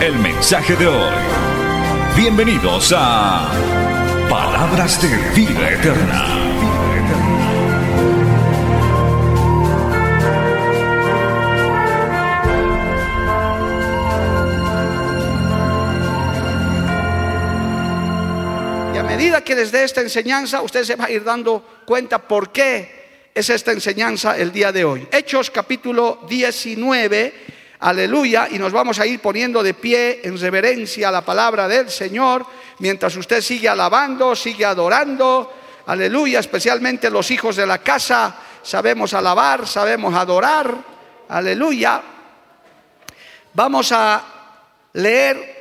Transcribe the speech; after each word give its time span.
el 0.00 0.18
mensaje 0.20 0.76
de 0.76 0.86
hoy. 0.86 1.14
Bienvenidos 2.16 2.94
a 2.96 3.50
Palabras 4.28 5.00
de 5.02 5.08
Vida 5.34 5.70
Eterna. 5.70 6.34
medida 19.18 19.42
que 19.42 19.56
les 19.56 19.72
dé 19.72 19.82
esta 19.82 20.00
enseñanza, 20.00 20.62
usted 20.62 20.84
se 20.84 20.94
va 20.94 21.06
a 21.06 21.10
ir 21.10 21.24
dando 21.24 21.82
cuenta 21.84 22.18
por 22.18 22.52
qué 22.52 23.30
es 23.34 23.50
esta 23.50 23.72
enseñanza 23.72 24.36
el 24.36 24.52
día 24.52 24.70
de 24.70 24.84
hoy. 24.84 25.08
Hechos 25.10 25.50
capítulo 25.50 26.20
19, 26.28 27.32
aleluya, 27.80 28.48
y 28.50 28.58
nos 28.58 28.72
vamos 28.72 28.98
a 28.98 29.06
ir 29.06 29.20
poniendo 29.20 29.62
de 29.62 29.74
pie 29.74 30.20
en 30.24 30.38
reverencia 30.38 31.08
a 31.08 31.12
la 31.12 31.24
palabra 31.24 31.68
del 31.68 31.90
Señor, 31.90 32.44
mientras 32.78 33.16
usted 33.16 33.40
sigue 33.40 33.68
alabando, 33.68 34.34
sigue 34.34 34.64
adorando, 34.64 35.52
aleluya, 35.86 36.40
especialmente 36.40 37.10
los 37.10 37.30
hijos 37.30 37.56
de 37.56 37.66
la 37.66 37.78
casa, 37.78 38.36
sabemos 38.62 39.14
alabar, 39.14 39.66
sabemos 39.66 40.14
adorar, 40.14 40.76
aleluya. 41.28 42.02
Vamos 43.54 43.92
a 43.92 44.24
leer 44.92 45.58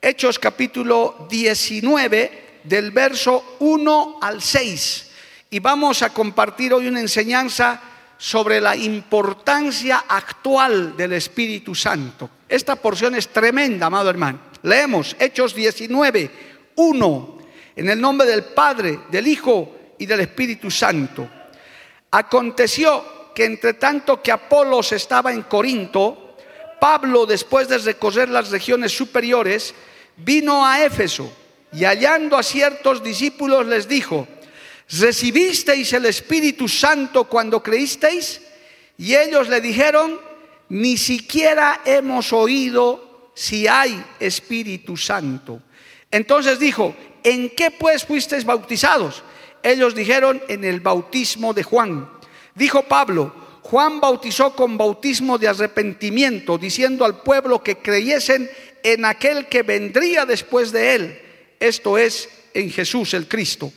Hechos 0.00 0.38
capítulo 0.38 1.26
19 1.28 2.60
del 2.64 2.90
verso 2.92 3.56
1 3.58 4.18
al 4.20 4.40
6. 4.40 5.10
Y 5.50 5.58
vamos 5.60 6.02
a 6.02 6.10
compartir 6.10 6.72
hoy 6.72 6.86
una 6.86 7.00
enseñanza 7.00 7.80
sobre 8.18 8.60
la 8.60 8.74
importancia 8.74 10.04
actual 10.08 10.96
del 10.96 11.12
Espíritu 11.14 11.74
Santo. 11.74 12.28
Esta 12.48 12.76
porción 12.76 13.14
es 13.14 13.28
tremenda, 13.28 13.86
amado 13.86 14.10
hermano. 14.10 14.40
Leemos 14.62 15.16
Hechos 15.18 15.54
19, 15.54 16.30
1, 16.74 17.38
en 17.76 17.88
el 17.88 18.00
nombre 18.00 18.26
del 18.26 18.44
Padre, 18.44 19.00
del 19.08 19.28
Hijo 19.28 19.72
y 19.98 20.06
del 20.06 20.20
Espíritu 20.20 20.70
Santo. 20.70 21.28
Aconteció 22.10 23.32
que 23.34 23.44
entre 23.44 23.74
tanto 23.74 24.20
que 24.20 24.32
Apolos 24.32 24.90
estaba 24.92 25.32
en 25.32 25.42
Corinto, 25.42 26.36
Pablo, 26.80 27.24
después 27.24 27.68
de 27.68 27.78
recorrer 27.78 28.28
las 28.28 28.50
regiones 28.50 28.96
superiores, 28.96 29.74
vino 30.16 30.66
a 30.66 30.84
Éfeso 30.84 31.30
y 31.72 31.84
hallando 31.84 32.36
a 32.36 32.42
ciertos 32.42 33.02
discípulos 33.02 33.66
les 33.66 33.86
dijo, 33.86 34.26
¿recibisteis 34.90 35.92
el 35.92 36.06
Espíritu 36.06 36.68
Santo 36.68 37.24
cuando 37.24 37.62
creísteis? 37.62 38.40
Y 38.96 39.14
ellos 39.14 39.48
le 39.48 39.60
dijeron, 39.60 40.20
ni 40.68 40.96
siquiera 40.96 41.82
hemos 41.84 42.32
oído 42.32 43.32
si 43.34 43.66
hay 43.66 44.02
Espíritu 44.18 44.96
Santo. 44.96 45.62
Entonces 46.10 46.58
dijo, 46.58 46.94
¿en 47.22 47.50
qué 47.50 47.70
pues 47.70 48.04
fuisteis 48.04 48.44
bautizados? 48.44 49.22
Ellos 49.62 49.94
dijeron, 49.94 50.42
en 50.48 50.64
el 50.64 50.80
bautismo 50.80 51.52
de 51.52 51.62
Juan. 51.62 52.08
Dijo 52.54 52.82
Pablo, 52.82 53.34
Juan 53.62 54.00
bautizó 54.00 54.54
con 54.54 54.78
bautismo 54.78 55.38
de 55.38 55.48
arrepentimiento, 55.48 56.58
diciendo 56.58 57.04
al 57.04 57.22
pueblo 57.22 57.62
que 57.62 57.78
creyesen 57.78 58.50
en 58.82 59.04
aquel 59.04 59.46
que 59.46 59.62
vendría 59.62 60.24
después 60.24 60.72
de 60.72 60.94
él 60.94 61.22
esto 61.60 61.98
es 61.98 62.28
en 62.54 62.70
Jesús 62.70 63.14
el 63.14 63.26
Cristo. 63.26 63.72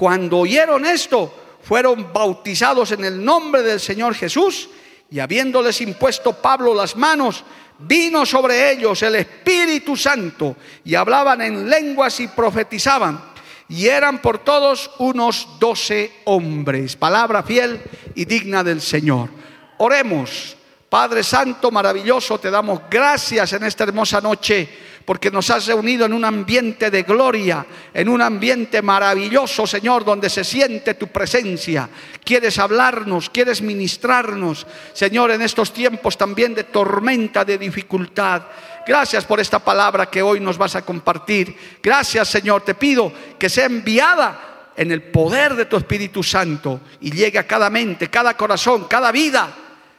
Cuando 0.00 0.38
oyeron 0.38 0.86
esto, 0.86 1.30
fueron 1.62 2.10
bautizados 2.10 2.90
en 2.92 3.04
el 3.04 3.22
nombre 3.22 3.60
del 3.60 3.78
Señor 3.78 4.14
Jesús 4.14 4.70
y 5.10 5.18
habiéndoles 5.18 5.78
impuesto 5.82 6.32
Pablo 6.32 6.74
las 6.74 6.96
manos, 6.96 7.44
vino 7.80 8.24
sobre 8.24 8.72
ellos 8.72 9.02
el 9.02 9.16
Espíritu 9.16 9.98
Santo 9.98 10.56
y 10.86 10.94
hablaban 10.94 11.42
en 11.42 11.68
lenguas 11.68 12.18
y 12.20 12.28
profetizaban. 12.28 13.22
Y 13.68 13.88
eran 13.88 14.22
por 14.22 14.38
todos 14.38 14.90
unos 15.00 15.46
doce 15.58 16.10
hombres. 16.24 16.96
Palabra 16.96 17.42
fiel 17.42 17.78
y 18.14 18.24
digna 18.24 18.64
del 18.64 18.80
Señor. 18.80 19.28
Oremos. 19.76 20.56
Padre 20.88 21.22
Santo, 21.22 21.70
maravilloso, 21.70 22.40
te 22.40 22.50
damos 22.50 22.80
gracias 22.90 23.52
en 23.52 23.64
esta 23.64 23.84
hermosa 23.84 24.22
noche 24.22 24.66
porque 25.10 25.32
nos 25.32 25.50
has 25.50 25.66
reunido 25.66 26.06
en 26.06 26.12
un 26.12 26.24
ambiente 26.24 26.88
de 26.88 27.02
gloria, 27.02 27.66
en 27.92 28.08
un 28.08 28.22
ambiente 28.22 28.80
maravilloso, 28.80 29.66
Señor, 29.66 30.04
donde 30.04 30.30
se 30.30 30.44
siente 30.44 30.94
tu 30.94 31.08
presencia. 31.08 31.90
Quieres 32.22 32.60
hablarnos, 32.60 33.28
quieres 33.28 33.60
ministrarnos, 33.60 34.68
Señor, 34.92 35.32
en 35.32 35.42
estos 35.42 35.72
tiempos 35.72 36.16
también 36.16 36.54
de 36.54 36.62
tormenta, 36.62 37.44
de 37.44 37.58
dificultad. 37.58 38.42
Gracias 38.86 39.24
por 39.24 39.40
esta 39.40 39.58
palabra 39.58 40.06
que 40.06 40.22
hoy 40.22 40.38
nos 40.38 40.56
vas 40.56 40.76
a 40.76 40.82
compartir. 40.82 41.56
Gracias, 41.82 42.28
Señor, 42.28 42.62
te 42.62 42.76
pido 42.76 43.12
que 43.36 43.48
sea 43.48 43.66
enviada 43.66 44.70
en 44.76 44.92
el 44.92 45.02
poder 45.02 45.56
de 45.56 45.64
tu 45.64 45.76
Espíritu 45.76 46.22
Santo 46.22 46.82
y 47.00 47.10
llegue 47.10 47.40
a 47.40 47.48
cada 47.48 47.68
mente, 47.68 48.08
cada 48.08 48.36
corazón, 48.36 48.84
cada 48.84 49.10
vida 49.10 49.52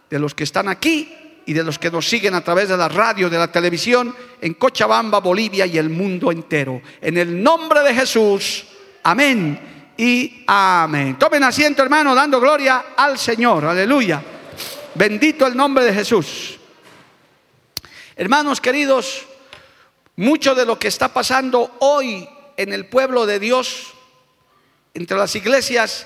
de 0.10 0.20
los 0.20 0.34
que 0.34 0.46
están 0.46 0.70
aquí 0.70 1.18
y 1.46 1.54
de 1.54 1.64
los 1.64 1.80
que 1.80 1.92
nos 1.92 2.08
siguen 2.08 2.36
a 2.36 2.44
través 2.44 2.70
de 2.70 2.78
la 2.78 2.88
radio, 2.88 3.30
de 3.30 3.38
la 3.38 3.52
televisión, 3.52 4.16
en 4.40 4.54
Cochabamba, 4.54 5.20
Bolivia 5.20 5.66
y 5.66 5.78
el 5.78 5.90
mundo 5.90 6.32
entero. 6.32 6.82
En 7.02 7.18
el 7.18 7.42
nombre 7.42 7.82
de 7.82 7.94
Jesús, 7.94 8.66
amén 9.04 9.94
y 9.98 10.44
amén. 10.48 11.18
Tomen 11.18 11.44
asiento, 11.44 11.84
hermano, 11.84 12.16
dando 12.16 12.40
gloria 12.40 12.86
al 12.96 13.18
Señor. 13.18 13.66
Aleluya. 13.66 14.22
Bendito 14.96 15.48
el 15.48 15.56
nombre 15.56 15.86
de 15.86 15.94
Jesús. 15.94 16.60
Hermanos 18.16 18.62
queridos, 18.62 19.26
mucho 20.16 20.54
de 20.54 20.66
lo 20.66 20.78
que 20.78 20.88
está 20.88 21.14
pasando 21.14 21.78
hoy 21.80 22.28
en 22.58 22.74
el 22.74 22.86
pueblo 22.88 23.26
de 23.26 23.40
Dios, 23.40 23.94
entre 24.94 25.18
las 25.18 25.36
iglesias, 25.36 26.06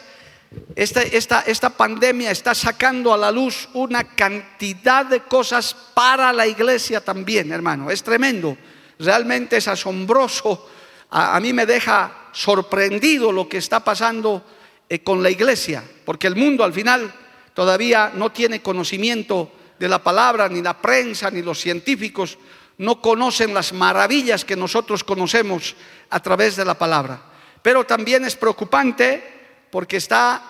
esta, 0.76 1.02
esta, 1.02 1.42
esta, 1.42 1.70
pandemia 1.70 2.32
está 2.32 2.54
sacando 2.54 3.14
a 3.14 3.18
la 3.18 3.32
luz 3.32 3.70
una 3.74 4.04
cantidad 4.04 5.06
de 5.06 5.22
cosas 5.22 5.76
para 5.94 6.32
la 6.34 6.48
iglesia 6.48 7.02
también, 7.02 7.52
hermano. 7.52 7.92
Es 7.92 8.04
tremendo, 8.04 8.58
realmente 9.00 9.58
es 9.58 9.68
asombroso. 9.68 10.70
A, 11.10 11.40
mí 11.40 11.54
me 11.54 11.66
deja 11.66 12.30
sorprendido 12.34 13.32
lo 13.32 13.48
que 13.48 13.58
está 13.58 13.84
pasando 13.84 14.44
eh, 14.90 15.00
con 15.00 15.24
la 15.24 15.30
iglesia, 15.30 15.84
porque 16.04 16.28
el 16.28 16.36
mundo 16.36 16.64
al 16.64 16.74
final 16.74 17.14
todavía 17.54 18.12
no 18.14 18.32
tiene 18.32 18.62
conocimiento 18.62 19.52
de 19.80 19.88
la 19.88 20.04
palabra, 20.04 20.50
ni 20.50 20.62
la 20.62 20.82
prensa, 20.82 21.32
ni 21.32 21.42
los 21.42 21.60
científicos 21.60 22.38
no 22.78 23.02
conocen 23.02 23.54
las 23.54 23.72
maravillas 23.72 24.44
que 24.44 24.56
nosotros 24.56 25.04
conocemos 25.04 25.76
a 26.10 26.20
través 26.20 26.56
de 26.56 26.66
la 26.66 26.78
palabra. 26.78 27.22
Pero 27.62 27.86
también 27.86 28.26
es 28.26 28.36
preocupante 28.36 29.35
porque 29.76 29.98
está, 29.98 30.42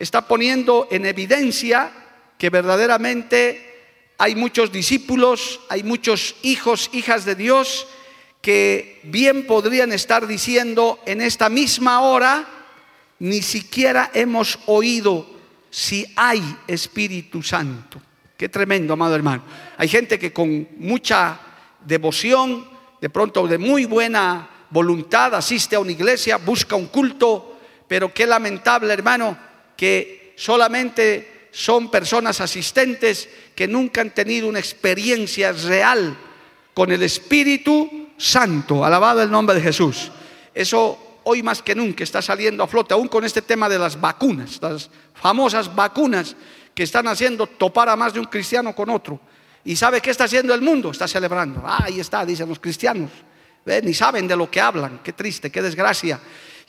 está 0.00 0.26
poniendo 0.26 0.88
en 0.90 1.06
evidencia 1.06 1.92
que 2.36 2.50
verdaderamente 2.50 4.10
hay 4.18 4.34
muchos 4.34 4.72
discípulos, 4.72 5.60
hay 5.68 5.84
muchos 5.84 6.34
hijos, 6.42 6.90
hijas 6.92 7.24
de 7.24 7.36
Dios, 7.36 7.86
que 8.40 8.98
bien 9.04 9.46
podrían 9.46 9.92
estar 9.92 10.26
diciendo 10.26 10.98
en 11.06 11.20
esta 11.20 11.48
misma 11.48 12.00
hora, 12.00 12.44
ni 13.20 13.40
siquiera 13.40 14.10
hemos 14.14 14.58
oído 14.66 15.30
si 15.70 16.04
hay 16.16 16.42
Espíritu 16.66 17.40
Santo. 17.40 18.02
Qué 18.36 18.48
tremendo, 18.48 18.94
amado 18.94 19.14
hermano. 19.14 19.44
Hay 19.78 19.86
gente 19.86 20.18
que 20.18 20.32
con 20.32 20.66
mucha 20.78 21.38
devoción, 21.86 22.68
de 23.00 23.10
pronto 23.10 23.46
de 23.46 23.58
muy 23.58 23.84
buena 23.84 24.66
voluntad, 24.70 25.36
asiste 25.36 25.76
a 25.76 25.80
una 25.80 25.92
iglesia, 25.92 26.38
busca 26.38 26.74
un 26.74 26.86
culto, 26.86 27.51
pero 27.92 28.10
qué 28.14 28.26
lamentable, 28.26 28.90
hermano, 28.90 29.36
que 29.76 30.32
solamente 30.38 31.48
son 31.50 31.90
personas 31.90 32.40
asistentes 32.40 33.28
que 33.54 33.68
nunca 33.68 34.00
han 34.00 34.14
tenido 34.14 34.48
una 34.48 34.60
experiencia 34.60 35.52
real 35.52 36.16
con 36.72 36.90
el 36.90 37.02
Espíritu 37.02 38.08
Santo. 38.16 38.82
Alabado 38.82 39.20
el 39.20 39.30
nombre 39.30 39.54
de 39.56 39.60
Jesús. 39.60 40.10
Eso 40.54 41.20
hoy 41.24 41.42
más 41.42 41.60
que 41.60 41.74
nunca 41.74 42.02
está 42.02 42.22
saliendo 42.22 42.64
a 42.64 42.66
flote, 42.66 42.94
aún 42.94 43.08
con 43.08 43.26
este 43.26 43.42
tema 43.42 43.68
de 43.68 43.78
las 43.78 44.00
vacunas, 44.00 44.58
las 44.62 44.88
famosas 45.12 45.74
vacunas 45.74 46.34
que 46.74 46.84
están 46.84 47.06
haciendo 47.08 47.46
topar 47.46 47.90
a 47.90 47.96
más 47.96 48.14
de 48.14 48.20
un 48.20 48.26
cristiano 48.26 48.74
con 48.74 48.88
otro. 48.88 49.20
¿Y 49.66 49.76
sabe 49.76 50.00
qué 50.00 50.12
está 50.12 50.24
haciendo 50.24 50.54
el 50.54 50.62
mundo? 50.62 50.92
Está 50.92 51.06
celebrando. 51.06 51.62
ahí 51.66 52.00
está, 52.00 52.24
dicen 52.24 52.48
los 52.48 52.58
cristianos. 52.58 53.10
ni 53.82 53.92
saben 53.92 54.26
de 54.26 54.34
lo 54.34 54.50
que 54.50 54.62
hablan. 54.62 55.00
Qué 55.04 55.12
triste, 55.12 55.50
qué 55.50 55.60
desgracia. 55.60 56.18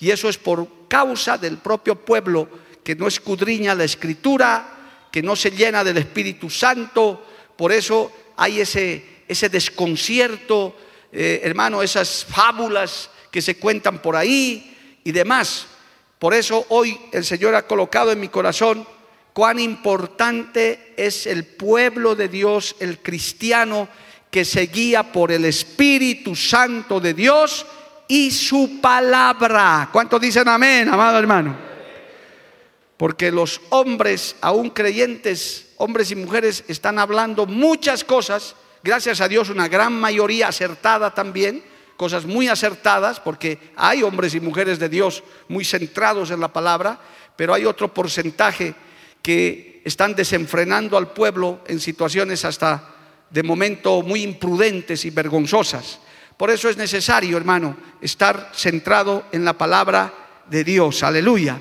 Y 0.04 0.12
eso 0.12 0.28
es 0.28 0.38
por 0.38 0.68
causa 0.90 1.38
del 1.38 1.60
propio 1.60 1.96
pueblo 1.96 2.50
que 2.84 2.94
no 2.94 3.08
escudriña 3.08 3.74
la 3.74 3.86
escritura, 3.86 5.08
que 5.10 5.24
no 5.24 5.34
se 5.34 5.52
llena 5.52 5.82
del 5.82 5.98
Espíritu 5.98 6.50
Santo. 6.50 7.26
Por 7.56 7.72
eso 7.72 8.12
hay 8.36 8.60
ese, 8.60 9.50
desconcierto, 9.50 10.76
eh, 11.10 11.40
hermano, 11.46 11.82
esas 11.82 12.26
fábulas 12.26 13.10
que 13.32 13.42
se 13.42 13.56
cuentan 13.56 14.02
por 14.02 14.18
ahí 14.18 15.00
y 15.06 15.14
demás. 15.14 15.68
Por 16.20 16.34
eso 16.34 16.66
hoy 16.68 17.00
el 17.14 17.24
Señor 17.24 17.56
ha 17.56 17.66
colocado 17.66 18.12
en 18.12 18.20
mi 18.20 18.28
corazón 18.28 18.86
cuán 19.32 19.58
importante 19.58 20.96
es 20.98 21.26
el 21.28 21.46
pueblo 21.46 22.14
de 22.14 22.28
Dios, 22.28 22.76
el 22.82 23.00
cristiano, 23.00 23.88
que 24.30 24.44
se 24.44 24.64
guía 24.64 25.14
por 25.14 25.32
el 25.32 25.46
Espíritu 25.46 26.36
Santo 26.36 27.00
de 27.00 27.14
Dios 27.14 27.66
y 28.08 28.32
su 28.32 28.82
palabra. 28.82 29.90
¿Cuántos 29.92 30.22
dicen 30.22 30.48
amén, 30.48 30.88
amado 30.90 31.18
hermano? 31.18 31.56
Porque 32.98 33.32
los 33.32 33.62
hombres, 33.70 34.36
aún 34.42 34.70
creyentes, 34.70 35.74
hombres 35.78 36.12
y 36.12 36.16
mujeres, 36.16 36.64
están 36.68 37.00
hablando 37.00 37.46
muchas 37.46 38.04
cosas, 38.04 38.56
gracias 38.84 39.20
a 39.22 39.28
Dios 39.28 39.50
una 39.50 39.68
gran 39.68 39.94
mayoría 39.94 40.48
acertada 40.48 41.14
también, 41.14 41.64
cosas 41.98 42.26
muy 42.26 42.48
acertadas, 42.48 43.20
porque 43.20 43.60
hay 43.76 44.04
hombres 44.04 44.36
y 44.36 44.40
mujeres 44.40 44.80
de 44.80 44.90
Dios 44.90 45.24
muy 45.48 45.66
centrados 45.66 46.32
en 46.32 46.40
la 46.40 46.54
palabra, 46.54 47.00
pero 47.36 47.54
hay 47.54 47.66
otro 47.66 47.94
porcentaje 47.94 48.76
que 49.22 49.82
están 49.86 50.16
desenfrenando 50.16 50.98
al 50.98 51.12
pueblo 51.12 51.62
en 51.68 51.80
situaciones 51.80 52.46
hasta 52.46 52.90
de 53.30 53.44
momento 53.44 54.02
muy 54.02 54.22
imprudentes 54.22 55.06
y 55.06 55.10
vergonzosas. 55.10 56.00
Por 56.38 56.50
eso 56.50 56.70
es 56.70 56.78
necesario, 56.78 57.38
hermano, 57.38 57.76
estar 58.02 58.52
centrado 58.54 59.26
en 59.32 59.46
la 59.46 59.54
palabra 59.54 60.14
de 60.48 60.64
Dios. 60.64 61.04
Aleluya. 61.04 61.60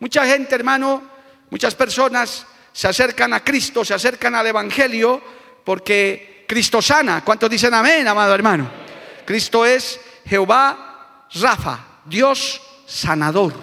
Mucha 0.00 0.26
gente, 0.26 0.54
hermano, 0.54 1.02
muchas 1.50 1.74
personas 1.74 2.46
se 2.72 2.88
acercan 2.88 3.32
a 3.32 3.44
Cristo, 3.44 3.84
se 3.84 3.94
acercan 3.94 4.34
al 4.34 4.46
Evangelio 4.46 5.22
porque 5.64 6.44
Cristo 6.48 6.82
sana. 6.82 7.22
¿Cuántos 7.24 7.48
dicen 7.48 7.72
amén, 7.74 8.06
amado 8.06 8.34
hermano? 8.34 8.70
Cristo 9.24 9.64
es 9.64 10.00
Jehová 10.26 11.26
Rafa, 11.34 12.00
Dios 12.04 12.60
sanador. 12.86 13.54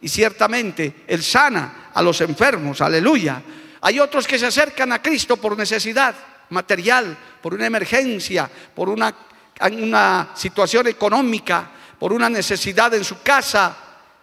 Y 0.00 0.08
ciertamente 0.08 1.04
Él 1.06 1.22
sana 1.22 1.90
a 1.92 2.02
los 2.02 2.20
enfermos. 2.20 2.80
Aleluya. 2.80 3.42
Hay 3.80 3.98
otros 4.00 4.26
que 4.26 4.38
se 4.38 4.46
acercan 4.46 4.92
a 4.92 5.02
Cristo 5.02 5.36
por 5.36 5.56
necesidad 5.56 6.14
material, 6.50 7.16
por 7.42 7.54
una 7.54 7.66
emergencia, 7.66 8.50
por 8.74 8.88
una, 8.88 9.14
una 9.60 10.30
situación 10.34 10.86
económica, 10.86 11.70
por 11.98 12.12
una 12.12 12.28
necesidad 12.28 12.94
en 12.94 13.04
su 13.04 13.20
casa. 13.22 13.76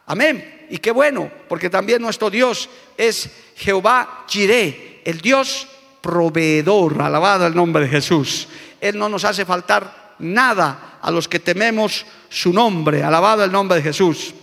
Amén. 0.05 0.67
Y 0.69 0.77
qué 0.77 0.91
bueno, 0.91 1.29
porque 1.47 1.69
también 1.69 2.01
nuestro 2.01 2.29
Dios 2.29 2.69
es 2.97 3.29
Jehová 3.55 4.25
Jireh, 4.27 5.01
el 5.03 5.21
Dios 5.21 5.67
proveedor. 6.01 7.01
Alabado 7.01 7.45
el 7.45 7.55
nombre 7.55 7.83
de 7.83 7.89
Jesús. 7.89 8.47
Él 8.79 8.97
no 8.97 9.09
nos 9.09 9.25
hace 9.25 9.45
faltar 9.45 10.15
nada 10.19 10.99
a 11.01 11.11
los 11.11 11.27
que 11.27 11.39
tememos 11.39 12.05
su 12.29 12.53
nombre. 12.53 13.03
Alabado 13.03 13.43
el 13.43 13.51
nombre 13.51 13.77
de 13.77 13.83
Jesús. 13.83 14.33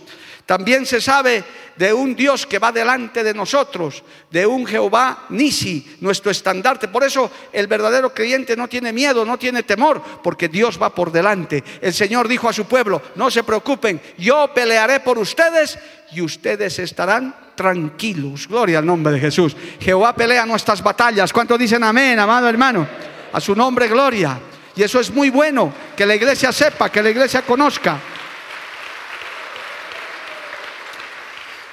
También 0.45 0.85
se 0.85 0.99
sabe 0.99 1.43
de 1.75 1.93
un 1.93 2.15
Dios 2.15 2.45
que 2.45 2.59
va 2.59 2.71
delante 2.71 3.23
de 3.23 3.33
nosotros, 3.33 4.03
de 4.29 4.45
un 4.45 4.65
Jehová 4.65 5.25
Nisi, 5.29 5.97
nuestro 6.01 6.31
estandarte. 6.31 6.89
Por 6.89 7.03
eso 7.03 7.31
el 7.51 7.67
verdadero 7.67 8.13
creyente 8.13 8.55
no 8.57 8.67
tiene 8.67 8.91
miedo, 8.91 9.23
no 9.23 9.37
tiene 9.37 9.63
temor, 9.63 10.01
porque 10.21 10.49
Dios 10.49 10.79
va 10.81 10.93
por 10.93 11.11
delante. 11.11 11.63
El 11.81 11.93
Señor 11.93 12.27
dijo 12.27 12.49
a 12.49 12.53
su 12.53 12.65
pueblo, 12.65 13.01
no 13.15 13.31
se 13.31 13.43
preocupen, 13.43 14.01
yo 14.17 14.51
pelearé 14.53 14.99
por 14.99 15.17
ustedes 15.17 15.79
y 16.11 16.21
ustedes 16.21 16.77
estarán 16.79 17.33
tranquilos. 17.55 18.47
Gloria 18.47 18.79
al 18.79 18.85
nombre 18.85 19.13
de 19.13 19.19
Jesús. 19.19 19.55
Jehová 19.79 20.13
pelea 20.13 20.45
nuestras 20.45 20.83
batallas. 20.83 21.31
¿Cuántos 21.31 21.57
dicen 21.57 21.83
amén, 21.83 22.19
amado 22.19 22.49
hermano? 22.49 22.85
A 23.31 23.39
su 23.39 23.55
nombre, 23.55 23.87
gloria. 23.87 24.39
Y 24.75 24.83
eso 24.83 24.99
es 24.99 25.11
muy 25.11 25.29
bueno, 25.29 25.71
que 25.95 26.05
la 26.05 26.15
iglesia 26.15 26.51
sepa, 26.51 26.91
que 26.91 27.01
la 27.01 27.11
iglesia 27.11 27.43
conozca. 27.43 27.99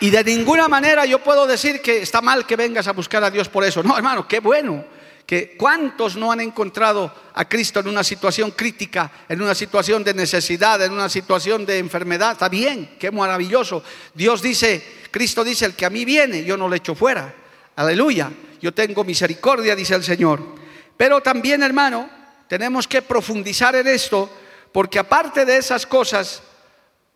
Y 0.00 0.08
de 0.10 0.24
ninguna 0.24 0.66
manera 0.66 1.04
yo 1.04 1.22
puedo 1.22 1.46
decir 1.46 1.82
que 1.82 2.02
está 2.02 2.22
mal 2.22 2.46
que 2.46 2.56
vengas 2.56 2.88
a 2.88 2.92
buscar 2.92 3.22
a 3.22 3.30
Dios 3.30 3.48
por 3.48 3.64
eso. 3.64 3.82
No, 3.82 3.96
hermano, 3.96 4.26
qué 4.26 4.40
bueno. 4.40 4.84
Que 5.26 5.56
cuántos 5.56 6.16
no 6.16 6.32
han 6.32 6.40
encontrado 6.40 7.14
a 7.34 7.48
Cristo 7.48 7.80
en 7.80 7.88
una 7.88 8.02
situación 8.02 8.50
crítica, 8.50 9.12
en 9.28 9.40
una 9.40 9.54
situación 9.54 10.02
de 10.02 10.14
necesidad, 10.14 10.82
en 10.82 10.92
una 10.92 11.08
situación 11.08 11.66
de 11.66 11.78
enfermedad. 11.78 12.32
Está 12.32 12.48
bien, 12.48 12.96
qué 12.98 13.10
maravilloso. 13.10 13.84
Dios 14.14 14.42
dice, 14.42 14.82
Cristo 15.10 15.44
dice, 15.44 15.66
el 15.66 15.74
que 15.74 15.86
a 15.86 15.90
mí 15.90 16.04
viene, 16.04 16.42
yo 16.44 16.56
no 16.56 16.68
le 16.68 16.78
echo 16.78 16.94
fuera. 16.94 17.32
Aleluya. 17.76 18.30
Yo 18.60 18.74
tengo 18.74 19.04
misericordia, 19.04 19.76
dice 19.76 19.94
el 19.94 20.02
Señor. 20.02 20.42
Pero 20.96 21.20
también, 21.20 21.62
hermano, 21.62 22.10
tenemos 22.48 22.88
que 22.88 23.02
profundizar 23.02 23.76
en 23.76 23.86
esto, 23.86 24.28
porque 24.72 24.98
aparte 24.98 25.44
de 25.44 25.58
esas 25.58 25.86
cosas, 25.86 26.42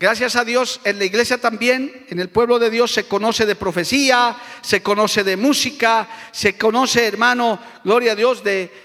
Gracias 0.01 0.35
a 0.35 0.45
Dios, 0.45 0.81
en 0.83 0.99
la 0.99 1.05
iglesia 1.05 1.39
también, 1.39 2.05
en 2.09 2.19
el 2.19 2.29
pueblo 2.29 2.59
de 2.59 2.69
Dios, 2.69 2.93
se 2.93 3.05
conoce 3.07 3.47
de 3.47 3.55
profecía, 3.55 4.37
se 4.61 4.83
conoce 4.83 5.23
de 5.23 5.37
música, 5.37 6.09
se 6.33 6.59
conoce, 6.59 7.07
hermano, 7.07 7.61
gloria 7.85 8.13
a 8.13 8.17
Dios, 8.17 8.43
de, 8.43 8.83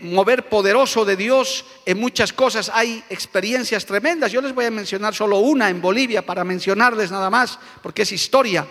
mover 0.00 0.48
poderoso 0.48 1.04
de 1.04 1.16
Dios 1.16 1.66
en 1.84 2.00
muchas 2.00 2.32
cosas. 2.32 2.70
Hay 2.72 3.04
experiencias 3.10 3.84
tremendas. 3.84 4.32
Yo 4.32 4.40
les 4.40 4.54
voy 4.54 4.64
a 4.64 4.70
mencionar 4.70 5.14
solo 5.14 5.38
una 5.38 5.68
en 5.68 5.82
Bolivia 5.82 6.24
para 6.24 6.44
mencionarles 6.44 7.10
nada 7.10 7.28
más, 7.28 7.58
porque 7.82 8.02
es 8.02 8.12
historia. 8.12 8.66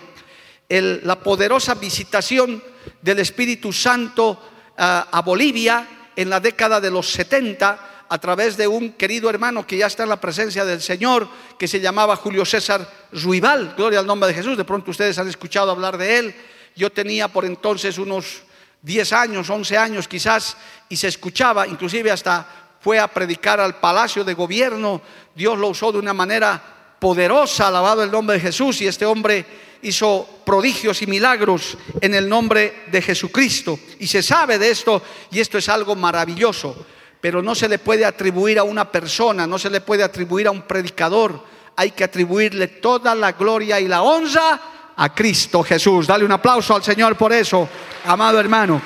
la 0.69 1.19
poderosa 1.19 1.75
visitación 1.75 2.63
del 3.03 3.19
Espíritu 3.19 3.71
Santo 3.71 4.41
a 4.77 5.21
Bolivia 5.23 5.87
en 6.15 6.29
la 6.31 6.39
década 6.39 6.81
de 6.81 6.89
los 6.89 7.11
70 7.11 7.96
a 8.09 8.17
través 8.19 8.57
de 8.57 8.67
un 8.67 8.93
querido 8.93 9.29
hermano 9.29 9.65
que 9.65 9.77
ya 9.77 9.87
está 9.87 10.03
en 10.03 10.09
la 10.09 10.21
presencia 10.21 10.65
del 10.65 10.81
Señor, 10.81 11.27
que 11.57 11.67
se 11.67 11.79
llamaba 11.79 12.15
Julio 12.15 12.45
César 12.45 12.89
Ruibal, 13.11 13.73
gloria 13.75 13.99
al 13.99 14.07
nombre 14.07 14.27
de 14.27 14.35
Jesús, 14.35 14.57
de 14.57 14.65
pronto 14.65 14.91
ustedes 14.91 15.17
han 15.17 15.27
escuchado 15.27 15.71
hablar 15.71 15.97
de 15.97 16.19
él, 16.19 16.35
yo 16.75 16.91
tenía 16.91 17.27
por 17.27 17.45
entonces 17.45 17.97
unos 17.97 18.43
10 18.81 19.13
años, 19.13 19.49
11 19.49 19.77
años 19.77 20.07
quizás, 20.07 20.55
y 20.89 20.95
se 20.95 21.07
escuchaba, 21.07 21.67
inclusive 21.67 22.11
hasta 22.11 22.47
fue 22.79 22.99
a 22.99 23.07
predicar 23.07 23.59
al 23.59 23.79
palacio 23.79 24.23
de 24.23 24.33
gobierno, 24.33 25.01
Dios 25.35 25.57
lo 25.57 25.69
usó 25.69 25.91
de 25.91 25.99
una 25.99 26.13
manera 26.13 26.61
poderosa, 26.99 27.67
alabado 27.67 28.03
el 28.03 28.11
nombre 28.11 28.35
de 28.37 28.41
Jesús, 28.41 28.81
y 28.81 28.87
este 28.87 29.05
hombre 29.05 29.45
hizo 29.81 30.27
prodigios 30.45 31.01
y 31.01 31.07
milagros 31.07 31.77
en 32.01 32.15
el 32.15 32.29
nombre 32.29 32.83
de 32.87 33.01
Jesucristo. 33.01 33.79
Y 33.99 34.07
se 34.07 34.23
sabe 34.23 34.57
de 34.57 34.69
esto, 34.69 35.01
y 35.31 35.39
esto 35.39 35.57
es 35.57 35.69
algo 35.69 35.95
maravilloso 35.95 36.85
pero 37.27 37.43
no 37.43 37.53
se 37.55 37.67
le 37.67 37.77
puede 37.77 38.05
atribuir 38.05 38.57
a 38.57 38.63
una 38.63 38.89
persona, 38.89 39.45
no 39.45 39.59
se 39.59 39.69
le 39.69 39.81
puede 39.81 40.01
atribuir 40.01 40.47
a 40.47 40.51
un 40.51 40.61
predicador. 40.61 41.43
Hay 41.75 41.91
que 41.91 42.05
atribuirle 42.05 42.67
toda 42.67 43.13
la 43.13 43.33
gloria 43.33 43.81
y 43.81 43.87
la 43.89 44.01
honra 44.01 44.61
a 44.95 45.13
Cristo 45.13 45.61
Jesús. 45.61 46.07
Dale 46.07 46.23
un 46.23 46.31
aplauso 46.31 46.73
al 46.73 46.85
Señor 46.85 47.17
por 47.17 47.33
eso, 47.33 47.67
amado 48.05 48.39
hermano. 48.39 48.81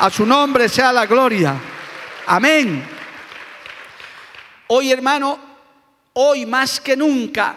A 0.00 0.10
su 0.10 0.26
nombre 0.26 0.68
sea 0.68 0.92
la 0.92 1.06
gloria. 1.06 1.54
Amén. 2.26 2.84
Hoy, 4.66 4.90
hermano, 4.90 5.38
hoy 6.14 6.46
más 6.46 6.80
que 6.80 6.96
nunca, 6.96 7.56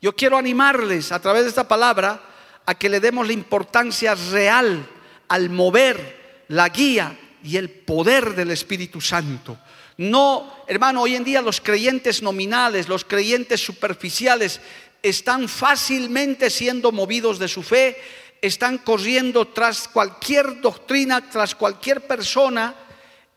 yo 0.00 0.14
quiero 0.14 0.38
animarles 0.38 1.10
a 1.10 1.20
través 1.20 1.42
de 1.42 1.48
esta 1.48 1.66
palabra 1.66 2.20
a 2.66 2.76
que 2.76 2.88
le 2.88 3.00
demos 3.00 3.26
la 3.26 3.32
importancia 3.32 4.14
real 4.14 4.88
al 5.26 5.50
mover 5.50 6.44
la 6.46 6.68
guía 6.68 7.16
y 7.42 7.56
el 7.56 7.70
poder 7.70 8.34
del 8.34 8.50
Espíritu 8.50 9.00
Santo. 9.00 9.58
No, 9.96 10.64
hermano, 10.66 11.02
hoy 11.02 11.14
en 11.14 11.24
día 11.24 11.42
los 11.42 11.60
creyentes 11.60 12.22
nominales, 12.22 12.88
los 12.88 13.04
creyentes 13.04 13.60
superficiales, 13.60 14.60
están 15.02 15.48
fácilmente 15.48 16.50
siendo 16.50 16.92
movidos 16.92 17.38
de 17.38 17.48
su 17.48 17.62
fe, 17.62 17.96
están 18.40 18.78
corriendo 18.78 19.48
tras 19.48 19.88
cualquier 19.88 20.60
doctrina, 20.60 21.28
tras 21.30 21.54
cualquier 21.54 22.06
persona, 22.06 22.74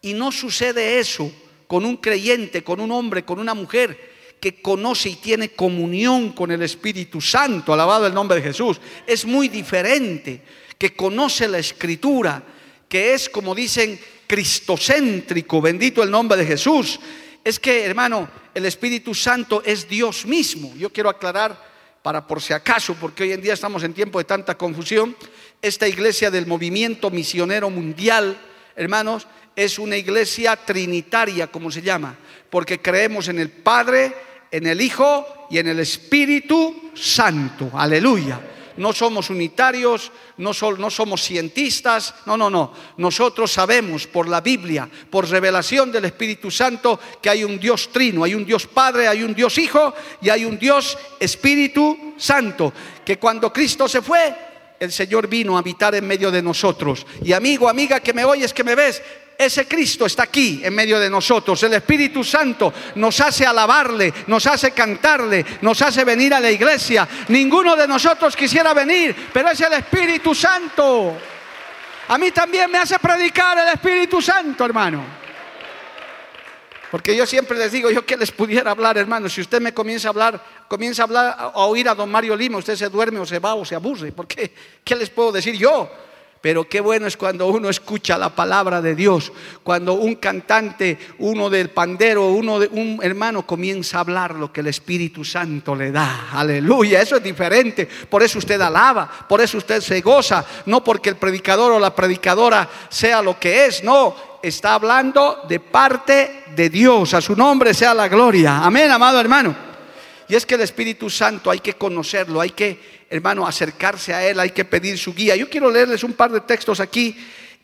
y 0.02 0.14
no 0.14 0.32
sucede 0.32 1.00
eso 1.00 1.32
con 1.68 1.86
un 1.86 1.98
creyente, 1.98 2.64
con 2.64 2.80
un 2.80 2.92
hombre, 2.92 3.24
con 3.24 3.40
una 3.40 3.54
mujer 3.54 4.14
que 4.40 4.62
conoce 4.62 5.10
y 5.10 5.16
tiene 5.16 5.50
comunión 5.52 6.34
con 6.34 6.52
el 6.52 6.62
Espíritu 6.62 7.22
Santo, 7.22 7.74
alabado 7.74 8.06
el 8.06 8.14
nombre 8.14 8.38
de 8.38 8.44
Jesús. 8.44 8.80
Es 9.08 9.26
muy 9.26 9.48
diferente, 9.48 10.42
que 10.78 10.94
conoce 10.94 11.48
la 11.48 11.60
escritura, 11.60 12.44
que 12.94 13.16
es, 13.16 13.28
como 13.28 13.56
dicen, 13.56 14.00
cristocéntrico, 14.28 15.60
bendito 15.60 16.04
el 16.04 16.12
nombre 16.12 16.38
de 16.38 16.46
Jesús. 16.46 17.00
Es 17.44 17.60
que, 17.60 17.84
hermano, 17.86 18.30
el 18.54 18.68
Espíritu 18.68 19.16
Santo 19.16 19.64
es 19.66 19.90
Dios 19.90 20.28
mismo. 20.28 20.72
Yo 20.78 20.94
quiero 20.94 21.10
aclarar 21.10 21.58
para 22.04 22.28
por 22.28 22.40
si 22.40 22.54
acaso, 22.54 22.96
porque 23.02 23.24
hoy 23.24 23.32
en 23.32 23.42
día 23.42 23.56
estamos 23.56 23.82
en 23.82 23.96
tiempo 23.96 24.20
de 24.20 24.26
tanta 24.26 24.56
confusión, 24.60 25.18
esta 25.60 25.88
iglesia 25.88 26.30
del 26.30 26.46
movimiento 26.46 27.10
misionero 27.10 27.72
mundial, 27.72 28.38
hermanos, 28.76 29.26
es 29.56 29.80
una 29.80 29.98
iglesia 29.98 30.56
trinitaria, 30.56 31.48
como 31.48 31.72
se 31.72 31.82
llama, 31.82 32.16
porque 32.52 32.80
creemos 32.80 33.28
en 33.28 33.40
el 33.40 33.50
Padre, 33.50 34.14
en 34.52 34.68
el 34.68 34.80
Hijo 34.80 35.48
y 35.50 35.58
en 35.58 35.66
el 35.66 35.80
Espíritu 35.80 36.92
Santo. 36.94 37.72
Aleluya. 37.74 38.40
No 38.78 38.94
somos 38.94 39.30
unitarios, 39.30 40.12
no, 40.38 40.54
somos 40.54 41.22
cientistas, 41.22 42.16
no, 42.26 42.38
no, 42.38 42.50
no. 42.50 42.74
Nosotros 42.98 43.52
sabemos 43.52 44.08
por 44.08 44.28
la 44.28 44.42
Biblia, 44.42 44.90
por 45.10 45.30
revelación 45.30 45.92
del 45.92 46.06
Espíritu 46.06 46.50
Santo, 46.50 47.00
que 47.22 47.30
hay 47.30 47.44
un 47.44 47.60
Dios 47.60 47.90
trino, 47.92 48.24
hay 48.24 48.36
un 48.36 48.46
Dios 48.46 48.68
Padre, 48.68 49.08
hay 49.08 49.24
un 49.24 49.34
Dios 49.34 49.58
Hijo 49.58 49.94
y 50.22 50.30
hay 50.30 50.46
un 50.46 50.58
Dios 50.58 50.98
Espíritu 51.20 52.16
Santo. 52.18 52.74
Que 53.06 53.20
cuando 53.20 53.54
Cristo 53.54 53.88
se 53.88 54.02
fue, 54.02 54.36
el 54.80 54.92
Señor 54.92 55.28
vino 55.28 55.56
a 55.56 55.60
habitar 55.60 55.96
en 55.96 56.06
medio 56.06 56.32
de 56.32 56.42
nosotros. 56.42 57.06
Y 57.24 57.34
amigo, 57.34 57.70
amiga 57.70 58.00
que 58.00 58.14
me 58.14 58.26
oyes, 58.26 58.54
que 58.54 58.64
me 58.64 58.76
ves, 58.76 59.02
ese 59.46 59.68
Cristo 59.68 60.06
está 60.06 60.24
aquí 60.24 60.62
en 60.64 60.74
medio 60.74 61.00
de 61.00 61.10
nosotros. 61.10 61.62
El 61.64 61.74
Espíritu 61.74 62.24
Santo 62.24 62.74
nos 62.96 63.20
hace 63.22 63.46
alabarle, 63.46 64.14
nos 64.28 64.46
hace 64.48 64.72
cantarle, 64.72 65.46
nos 65.62 65.82
hace 65.82 66.04
venir 66.04 66.34
a 66.34 66.40
la 66.40 66.52
iglesia. 66.52 67.08
Ninguno 67.30 67.76
de 67.76 67.88
nosotros 67.88 68.36
quisiera 68.36 68.74
venir, 68.74 69.16
pero 69.32 69.50
es 69.50 69.62
el 69.62 69.74
Espíritu 69.74 70.34
Santo. 70.34 71.18
A 72.08 72.18
mí 72.18 72.32
también 72.32 72.70
me 72.70 72.78
hace 72.78 73.00
predicar 73.00 73.58
el 73.58 73.70
Espíritu 73.70 74.22
Santo, 74.22 74.66
hermano. 74.66 75.24
Porque 76.92 77.16
yo 77.16 77.26
siempre 77.26 77.58
les 77.58 77.72
digo, 77.72 77.90
yo 77.90 78.06
que 78.06 78.16
les 78.16 78.32
pudiera 78.32 78.70
hablar, 78.70 78.98
hermano, 79.00 79.28
si 79.28 79.42
usted 79.42 79.60
me 79.60 79.74
comienza 79.74 80.10
a 80.10 80.12
hablar, 80.12 80.40
comienza 80.68 81.02
a 81.02 81.06
hablar, 81.06 81.36
a 81.40 81.66
oír 81.66 81.90
a 81.90 81.96
don 81.96 82.12
Mario 82.12 82.36
Lima, 82.36 82.60
usted 82.60 82.76
se 82.76 82.88
duerme 82.88 83.20
o 83.20 83.26
se 83.26 83.40
va 83.40 83.56
o 83.56 83.66
se 83.66 83.74
aburre. 83.74 84.12
Porque, 84.12 84.54
¿qué 84.84 84.96
les 84.96 85.10
puedo 85.10 85.32
decir 85.32 85.56
yo? 85.56 85.90
Pero 86.44 86.68
qué 86.68 86.82
bueno 86.82 87.08
es 87.08 87.16
cuando 87.16 87.48
uno 87.48 87.70
escucha 87.70 88.18
la 88.18 88.28
palabra 88.28 88.82
de 88.82 88.96
Dios, 88.96 89.32
cuando 89.64 89.94
un 89.94 90.16
cantante, 90.16 90.98
uno 91.20 91.50
del 91.50 91.70
pandero, 91.70 92.32
uno 92.32 92.60
de 92.60 92.68
un 92.68 93.00
hermano 93.02 93.48
comienza 93.48 93.96
a 93.96 94.02
hablar 94.02 94.36
lo 94.36 94.52
que 94.52 94.60
el 94.60 94.68
Espíritu 94.68 95.24
Santo 95.24 95.74
le 95.74 95.90
da. 95.94 96.32
Aleluya, 96.34 97.02
eso 97.02 97.16
es 97.16 97.24
diferente. 97.24 97.86
Por 97.86 98.24
eso 98.24 98.40
usted 98.40 98.60
alaba, 98.60 99.10
por 99.30 99.40
eso 99.40 99.58
usted 99.58 99.80
se 99.80 100.02
goza, 100.02 100.46
no 100.66 100.84
porque 100.84 101.08
el 101.08 101.16
predicador 101.16 101.72
o 101.72 101.80
la 101.80 101.96
predicadora 101.96 102.70
sea 102.90 103.22
lo 103.22 103.40
que 103.40 103.68
es, 103.68 103.82
no, 103.82 104.14
está 104.44 104.74
hablando 104.74 105.46
de 105.48 105.62
parte 105.62 106.44
de 106.54 106.70
Dios. 106.70 107.14
A 107.14 107.22
su 107.22 107.38
nombre 107.38 107.74
sea 107.74 107.94
la 107.94 108.10
gloria. 108.10 108.66
Amén, 108.66 108.92
amado 108.92 109.18
hermano. 109.18 109.56
Y 110.28 110.36
es 110.36 110.46
que 110.46 110.56
el 110.56 110.62
Espíritu 110.62 111.10
Santo 111.10 111.50
hay 111.50 111.60
que 111.60 111.76
conocerlo, 111.76 112.42
hay 112.42 112.50
que 112.50 112.93
hermano, 113.10 113.48
acercarse 113.48 114.14
a 114.14 114.28
Él, 114.28 114.40
hay 114.40 114.52
que 114.52 114.66
pedir 114.66 114.98
su 114.98 115.14
guía. 115.14 115.36
Yo 115.36 115.50
quiero 115.50 115.70
leerles 115.70 116.04
un 116.04 116.14
par 116.14 116.32
de 116.32 116.42
textos 116.42 116.80
aquí 116.80 117.16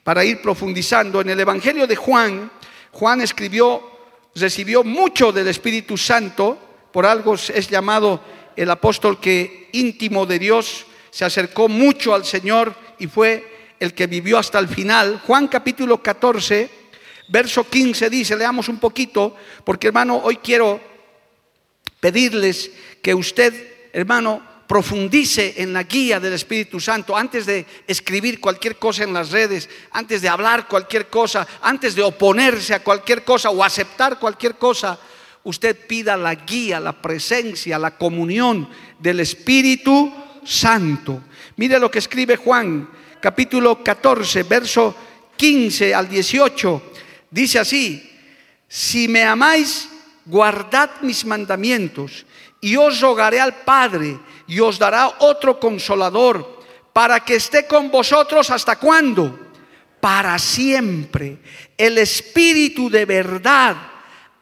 para 0.04 0.24
ir 0.24 0.42
profundizando. 0.42 1.22
En 1.22 1.30
el 1.30 1.40
Evangelio 1.40 1.86
de 1.88 1.96
Juan, 1.96 2.52
Juan 2.92 3.22
escribió, 3.22 3.82
recibió 4.36 4.84
mucho 4.84 5.32
del 5.32 5.48
Espíritu 5.48 5.98
Santo, 5.98 6.58
por 6.92 7.06
algo 7.06 7.36
es 7.36 7.70
llamado 7.70 8.22
el 8.56 8.70
apóstol 8.70 9.20
que 9.20 9.70
íntimo 9.74 10.26
de 10.26 10.40
Dios, 10.40 10.86
se 11.12 11.26
acercó 11.26 11.68
mucho 11.68 12.14
al 12.14 12.26
Señor 12.26 12.76
y 13.00 13.08
fue 13.08 13.76
el 13.80 13.94
que 13.94 14.08
vivió 14.08 14.38
hasta 14.38 14.60
el 14.60 14.68
final. 14.68 15.22
Juan 15.26 15.48
capítulo 15.48 16.02
14, 16.02 16.70
verso 17.30 17.70
15 17.70 18.10
dice, 18.10 18.36
leamos 18.36 18.68
un 18.68 18.80
poquito, 18.80 19.36
porque 19.64 19.88
hermano, 19.88 20.18
hoy 20.24 20.38
quiero 20.38 20.82
pedirles 22.00 22.72
que 23.02 23.14
usted, 23.14 23.90
hermano, 23.94 24.42
profundice 24.70 25.56
en 25.58 25.74
la 25.74 25.82
guía 25.82 26.20
del 26.20 26.34
Espíritu 26.34 26.80
Santo 26.80 27.18
antes 27.18 27.48
de 27.48 27.66
escribir 27.88 28.40
cualquier 28.40 28.76
cosa 28.76 29.04
en 29.04 29.12
las 29.12 29.32
redes, 29.32 29.68
antes 29.90 30.22
de 30.22 30.30
hablar 30.30 30.68
cualquier 30.68 31.08
cosa, 31.08 31.48
antes 31.64 31.96
de 31.96 32.04
oponerse 32.04 32.76
a 32.76 32.84
cualquier 32.84 33.24
cosa 33.24 33.50
o 33.50 33.64
aceptar 33.64 34.20
cualquier 34.20 34.58
cosa, 34.58 35.00
usted 35.44 35.76
pida 35.88 36.16
la 36.16 36.36
guía, 36.36 36.80
la 36.80 37.02
presencia, 37.02 37.80
la 37.80 37.98
comunión 37.98 38.70
del 39.00 39.22
Espíritu 39.22 40.14
Santo. 40.46 41.24
Mire 41.56 41.80
lo 41.80 41.90
que 41.90 41.98
escribe 41.98 42.36
Juan, 42.36 42.88
capítulo 43.20 43.84
14, 43.84 44.44
verso 44.44 44.96
15 45.36 45.96
al 45.96 46.08
18. 46.08 46.84
Dice 47.32 47.58
así, 47.58 48.08
si 48.68 49.08
me 49.08 49.24
amáis, 49.24 49.90
guardad 50.28 50.92
mis 51.02 51.26
mandamientos 51.26 52.24
y 52.62 52.76
os 52.76 53.02
rogaré 53.02 53.40
al 53.40 53.64
Padre 53.64 54.20
y 54.50 54.60
os 54.60 54.80
dará 54.80 55.16
otro 55.20 55.60
consolador 55.60 56.60
para 56.92 57.24
que 57.24 57.36
esté 57.36 57.68
con 57.68 57.92
vosotros 57.92 58.50
hasta 58.50 58.78
cuándo? 58.78 59.40
Para 60.02 60.40
siempre. 60.40 61.38
El 61.78 62.00
Espíritu 62.00 62.90
de 62.90 63.06
verdad 63.06 63.78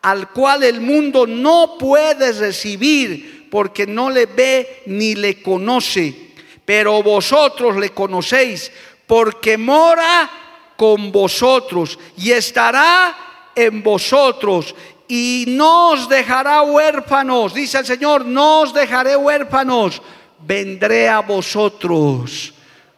al 0.01 0.31
cual 0.31 0.63
el 0.63 0.79
mundo 0.79 1.27
no 1.27 1.75
puede 1.77 2.31
recibir 2.31 3.49
porque 3.51 3.85
no 3.85 4.09
le 4.09 4.27
ve 4.27 4.83
ni 4.85 5.13
le 5.13 5.41
conoce. 5.41 6.31
Pero 6.63 7.03
vosotros 7.03 7.75
le 7.75 7.89
conocéis 7.89 8.71
porque 9.05 9.57
mora 9.57 10.29
con 10.77 11.11
vosotros 11.11 11.99
y 12.17 12.31
estará 12.31 13.51
en 13.55 13.83
vosotros 13.83 14.73
y 15.07 15.45
no 15.47 15.91
os 15.91 16.09
dejará 16.09 16.61
huérfanos, 16.61 17.53
dice 17.53 17.79
el 17.79 17.85
Señor, 17.85 18.25
no 18.25 18.61
os 18.61 18.73
dejaré 18.73 19.15
huérfanos, 19.15 20.01
vendré 20.39 21.07
a 21.07 21.19
vosotros. 21.19 22.53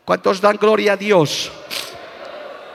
¿Cuántos 0.05 0.41
dan 0.41 0.57
gloria 0.57 0.93
a 0.93 0.97
Dios? 0.97 1.51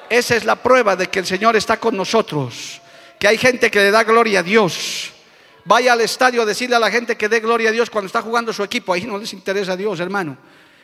Esa 0.08 0.36
es 0.36 0.44
la 0.44 0.54
prueba 0.56 0.94
de 0.94 1.08
que 1.08 1.18
el 1.18 1.26
Señor 1.26 1.56
está 1.56 1.78
con 1.78 1.96
nosotros, 1.96 2.80
que 3.18 3.26
hay 3.26 3.38
gente 3.38 3.70
que 3.70 3.80
le 3.80 3.90
da 3.90 4.04
gloria 4.04 4.40
a 4.40 4.42
Dios. 4.42 5.10
Vaya 5.64 5.94
al 5.94 6.02
estadio 6.02 6.42
a 6.42 6.46
decirle 6.46 6.76
a 6.76 6.78
la 6.78 6.90
gente 6.90 7.16
que 7.16 7.28
dé 7.28 7.40
gloria 7.40 7.70
a 7.70 7.72
Dios 7.72 7.90
cuando 7.90 8.06
está 8.06 8.22
jugando 8.22 8.52
su 8.52 8.62
equipo, 8.62 8.92
ahí 8.92 9.04
no 9.04 9.18
les 9.18 9.32
interesa 9.32 9.72
a 9.72 9.76
Dios, 9.76 9.98
hermano. 9.98 10.36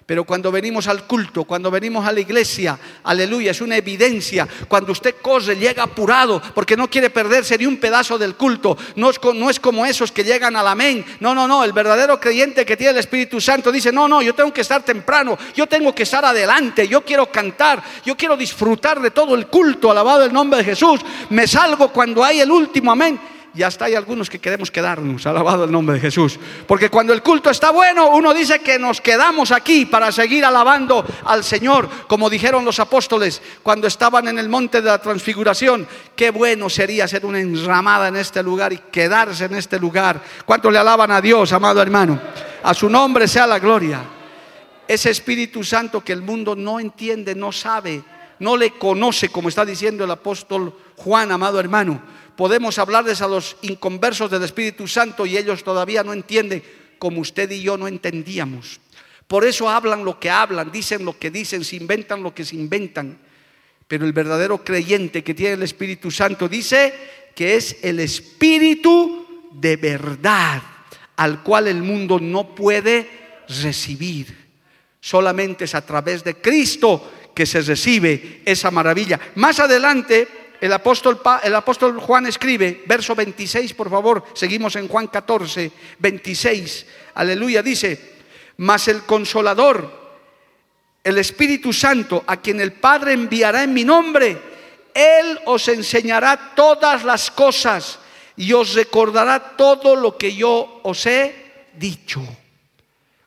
Pero 0.06 0.24
cuando 0.24 0.50
venimos 0.50 0.88
al 0.88 1.06
culto, 1.06 1.44
cuando 1.44 1.70
venimos 1.70 2.04
a 2.06 2.12
la 2.12 2.20
iglesia, 2.20 2.78
aleluya, 3.04 3.52
es 3.52 3.60
una 3.60 3.76
evidencia. 3.76 4.48
Cuando 4.66 4.92
usted 4.92 5.16
corre, 5.22 5.56
llega 5.56 5.84
apurado 5.84 6.42
porque 6.54 6.76
no 6.76 6.90
quiere 6.90 7.10
perderse 7.10 7.56
ni 7.56 7.66
un 7.66 7.76
pedazo 7.76 8.18
del 8.18 8.34
culto. 8.34 8.76
No 8.96 9.10
es, 9.10 9.20
no 9.34 9.48
es 9.48 9.60
como 9.60 9.86
esos 9.86 10.10
que 10.10 10.24
llegan 10.24 10.56
al 10.56 10.66
amén. 10.66 11.04
No, 11.20 11.34
no, 11.34 11.46
no. 11.46 11.62
El 11.62 11.72
verdadero 11.72 12.18
creyente 12.18 12.66
que 12.66 12.76
tiene 12.76 12.92
el 12.92 12.98
Espíritu 12.98 13.40
Santo 13.40 13.70
dice, 13.70 13.92
no, 13.92 14.08
no, 14.08 14.20
yo 14.20 14.34
tengo 14.34 14.52
que 14.52 14.62
estar 14.62 14.82
temprano, 14.82 15.38
yo 15.54 15.66
tengo 15.66 15.94
que 15.94 16.02
estar 16.02 16.24
adelante, 16.24 16.88
yo 16.88 17.04
quiero 17.04 17.30
cantar, 17.30 17.82
yo 18.04 18.16
quiero 18.16 18.36
disfrutar 18.36 19.00
de 19.00 19.12
todo 19.12 19.34
el 19.34 19.46
culto, 19.46 19.90
alabado 19.90 20.24
el 20.24 20.32
nombre 20.32 20.58
de 20.58 20.64
Jesús. 20.64 21.00
Me 21.28 21.46
salgo 21.46 21.92
cuando 21.92 22.24
hay 22.24 22.40
el 22.40 22.50
último 22.50 22.90
amén 22.90 23.20
y 23.54 23.62
hasta 23.62 23.86
hay 23.86 23.94
algunos 23.94 24.30
que 24.30 24.38
queremos 24.38 24.70
quedarnos, 24.70 25.26
alabado 25.26 25.64
el 25.64 25.72
nombre 25.72 25.96
de 25.96 26.00
Jesús. 26.00 26.38
Porque 26.68 26.88
cuando 26.88 27.12
el 27.12 27.22
culto 27.22 27.50
está 27.50 27.70
bueno, 27.70 28.10
uno 28.10 28.32
dice 28.32 28.60
que 28.60 28.78
nos 28.78 29.00
quedamos 29.00 29.50
aquí 29.50 29.86
para 29.86 30.12
seguir 30.12 30.44
alabando 30.44 31.04
al 31.24 31.42
Señor, 31.42 31.88
como 32.06 32.30
dijeron 32.30 32.64
los 32.64 32.78
apóstoles 32.78 33.42
cuando 33.62 33.88
estaban 33.88 34.28
en 34.28 34.38
el 34.38 34.48
monte 34.48 34.80
de 34.80 34.88
la 34.88 35.00
transfiguración. 35.00 35.86
Qué 36.14 36.30
bueno 36.30 36.70
sería 36.70 37.04
hacer 37.04 37.26
una 37.26 37.40
enramada 37.40 38.08
en 38.08 38.16
este 38.16 38.42
lugar 38.42 38.72
y 38.72 38.78
quedarse 38.78 39.46
en 39.46 39.54
este 39.56 39.80
lugar. 39.80 40.22
¿Cuántos 40.44 40.72
le 40.72 40.78
alaban 40.78 41.10
a 41.10 41.20
Dios, 41.20 41.52
amado 41.52 41.82
hermano? 41.82 42.20
A 42.62 42.72
su 42.72 42.88
nombre 42.88 43.26
sea 43.26 43.48
la 43.48 43.58
gloria. 43.58 44.00
Ese 44.86 45.10
Espíritu 45.10 45.64
Santo 45.64 46.02
que 46.02 46.12
el 46.12 46.22
mundo 46.22 46.54
no 46.54 46.78
entiende, 46.78 47.34
no 47.34 47.50
sabe, 47.50 48.02
no 48.38 48.56
le 48.56 48.72
conoce, 48.72 49.28
como 49.28 49.48
está 49.48 49.64
diciendo 49.64 50.04
el 50.04 50.10
apóstol 50.10 50.72
Juan, 50.96 51.32
amado 51.32 51.58
hermano 51.58 52.19
podemos 52.40 52.78
hablarles 52.78 53.20
a 53.20 53.28
los 53.28 53.58
inconversos 53.60 54.30
del 54.30 54.42
Espíritu 54.42 54.88
Santo 54.88 55.26
y 55.26 55.36
ellos 55.36 55.62
todavía 55.62 56.02
no 56.02 56.14
entienden 56.14 56.62
como 56.98 57.20
usted 57.20 57.50
y 57.50 57.60
yo 57.60 57.76
no 57.76 57.86
entendíamos. 57.86 58.80
Por 59.28 59.44
eso 59.44 59.68
hablan 59.68 60.06
lo 60.06 60.18
que 60.18 60.30
hablan, 60.30 60.72
dicen 60.72 61.04
lo 61.04 61.18
que 61.18 61.30
dicen, 61.30 61.62
se 61.66 61.76
inventan 61.76 62.22
lo 62.22 62.34
que 62.34 62.46
se 62.46 62.56
inventan. 62.56 63.18
Pero 63.86 64.06
el 64.06 64.14
verdadero 64.14 64.64
creyente 64.64 65.22
que 65.22 65.34
tiene 65.34 65.52
el 65.52 65.62
Espíritu 65.64 66.10
Santo 66.10 66.48
dice 66.48 66.94
que 67.34 67.56
es 67.56 67.76
el 67.82 68.00
Espíritu 68.00 69.50
de 69.52 69.76
verdad 69.76 70.62
al 71.16 71.42
cual 71.42 71.68
el 71.68 71.82
mundo 71.82 72.18
no 72.18 72.54
puede 72.54 73.06
recibir. 73.48 74.34
Solamente 74.98 75.66
es 75.66 75.74
a 75.74 75.84
través 75.84 76.24
de 76.24 76.36
Cristo 76.36 77.32
que 77.34 77.44
se 77.44 77.60
recibe 77.60 78.40
esa 78.46 78.70
maravilla. 78.70 79.20
Más 79.34 79.60
adelante 79.60 80.39
el 80.60 80.72
apóstol, 80.72 81.20
el 81.42 81.54
apóstol 81.54 81.98
Juan 81.98 82.26
escribe, 82.26 82.84
verso 82.86 83.14
26, 83.14 83.74
por 83.74 83.88
favor, 83.88 84.24
seguimos 84.34 84.76
en 84.76 84.88
Juan 84.88 85.06
14, 85.06 85.72
26, 85.98 86.86
aleluya, 87.14 87.62
dice, 87.62 88.18
mas 88.58 88.88
el 88.88 89.02
consolador, 89.02 90.00
el 91.02 91.16
Espíritu 91.16 91.72
Santo, 91.72 92.22
a 92.26 92.36
quien 92.36 92.60
el 92.60 92.72
Padre 92.72 93.14
enviará 93.14 93.62
en 93.62 93.72
mi 93.72 93.84
nombre, 93.84 94.38
Él 94.92 95.38
os 95.46 95.66
enseñará 95.68 96.52
todas 96.54 97.04
las 97.04 97.30
cosas 97.30 97.98
y 98.36 98.52
os 98.52 98.74
recordará 98.74 99.56
todo 99.56 99.96
lo 99.96 100.18
que 100.18 100.34
yo 100.34 100.80
os 100.82 101.06
he 101.06 101.68
dicho. 101.74 102.20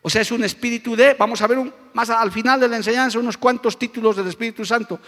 O 0.03 0.09
sea, 0.09 0.21
es 0.21 0.31
un 0.31 0.43
espíritu 0.43 0.95
de, 0.95 1.15
vamos 1.15 1.41
a 1.41 1.47
ver 1.47 1.59
más 1.93 2.09
al 2.09 2.31
final 2.31 2.59
de 2.59 2.67
la 2.67 2.77
enseñanza 2.77 3.17
unos 3.17 3.37
cuantos 3.37 3.79
títulos 3.79 4.17
del 4.17 4.27
Espíritu 4.27 4.65
Santo, 4.65 4.99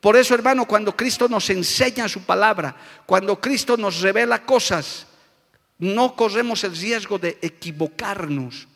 Por 0.00 0.16
eso, 0.16 0.34
hermano, 0.34 0.66
cuando 0.66 0.96
Cristo 0.96 1.28
nos 1.28 1.50
enseña 1.50 2.08
su 2.08 2.22
palabra, 2.22 2.76
cuando 3.04 3.40
Cristo 3.40 3.76
nos 3.76 4.00
revela 4.00 4.44
cosas, 4.44 5.06
no 5.78 6.14
corremos 6.14 6.62
el 6.64 6.76
riesgo 6.76 7.18
de 7.18 7.38
equivocarnos. 7.42 8.68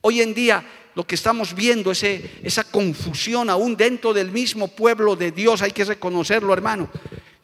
Hoy 0.00 0.22
en 0.22 0.34
día 0.34 0.64
lo 0.94 1.06
que 1.06 1.14
estamos 1.14 1.54
viendo, 1.54 1.90
ese, 1.90 2.40
esa 2.42 2.64
confusión 2.64 3.48
aún 3.50 3.76
dentro 3.76 4.12
del 4.12 4.30
mismo 4.30 4.68
pueblo 4.68 5.16
de 5.16 5.30
Dios, 5.30 5.62
hay 5.62 5.72
que 5.72 5.84
reconocerlo, 5.84 6.52
hermano. 6.52 6.90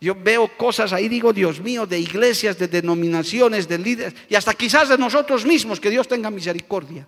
Yo 0.00 0.14
veo 0.14 0.56
cosas 0.56 0.92
ahí, 0.92 1.08
digo, 1.08 1.32
Dios 1.32 1.60
mío, 1.60 1.86
de 1.86 1.98
iglesias, 1.98 2.58
de 2.58 2.68
denominaciones, 2.68 3.66
de 3.66 3.78
líderes, 3.78 4.14
y 4.28 4.36
hasta 4.36 4.54
quizás 4.54 4.88
de 4.88 4.98
nosotros 4.98 5.44
mismos, 5.44 5.80
que 5.80 5.90
Dios 5.90 6.06
tenga 6.06 6.30
misericordia. 6.30 7.06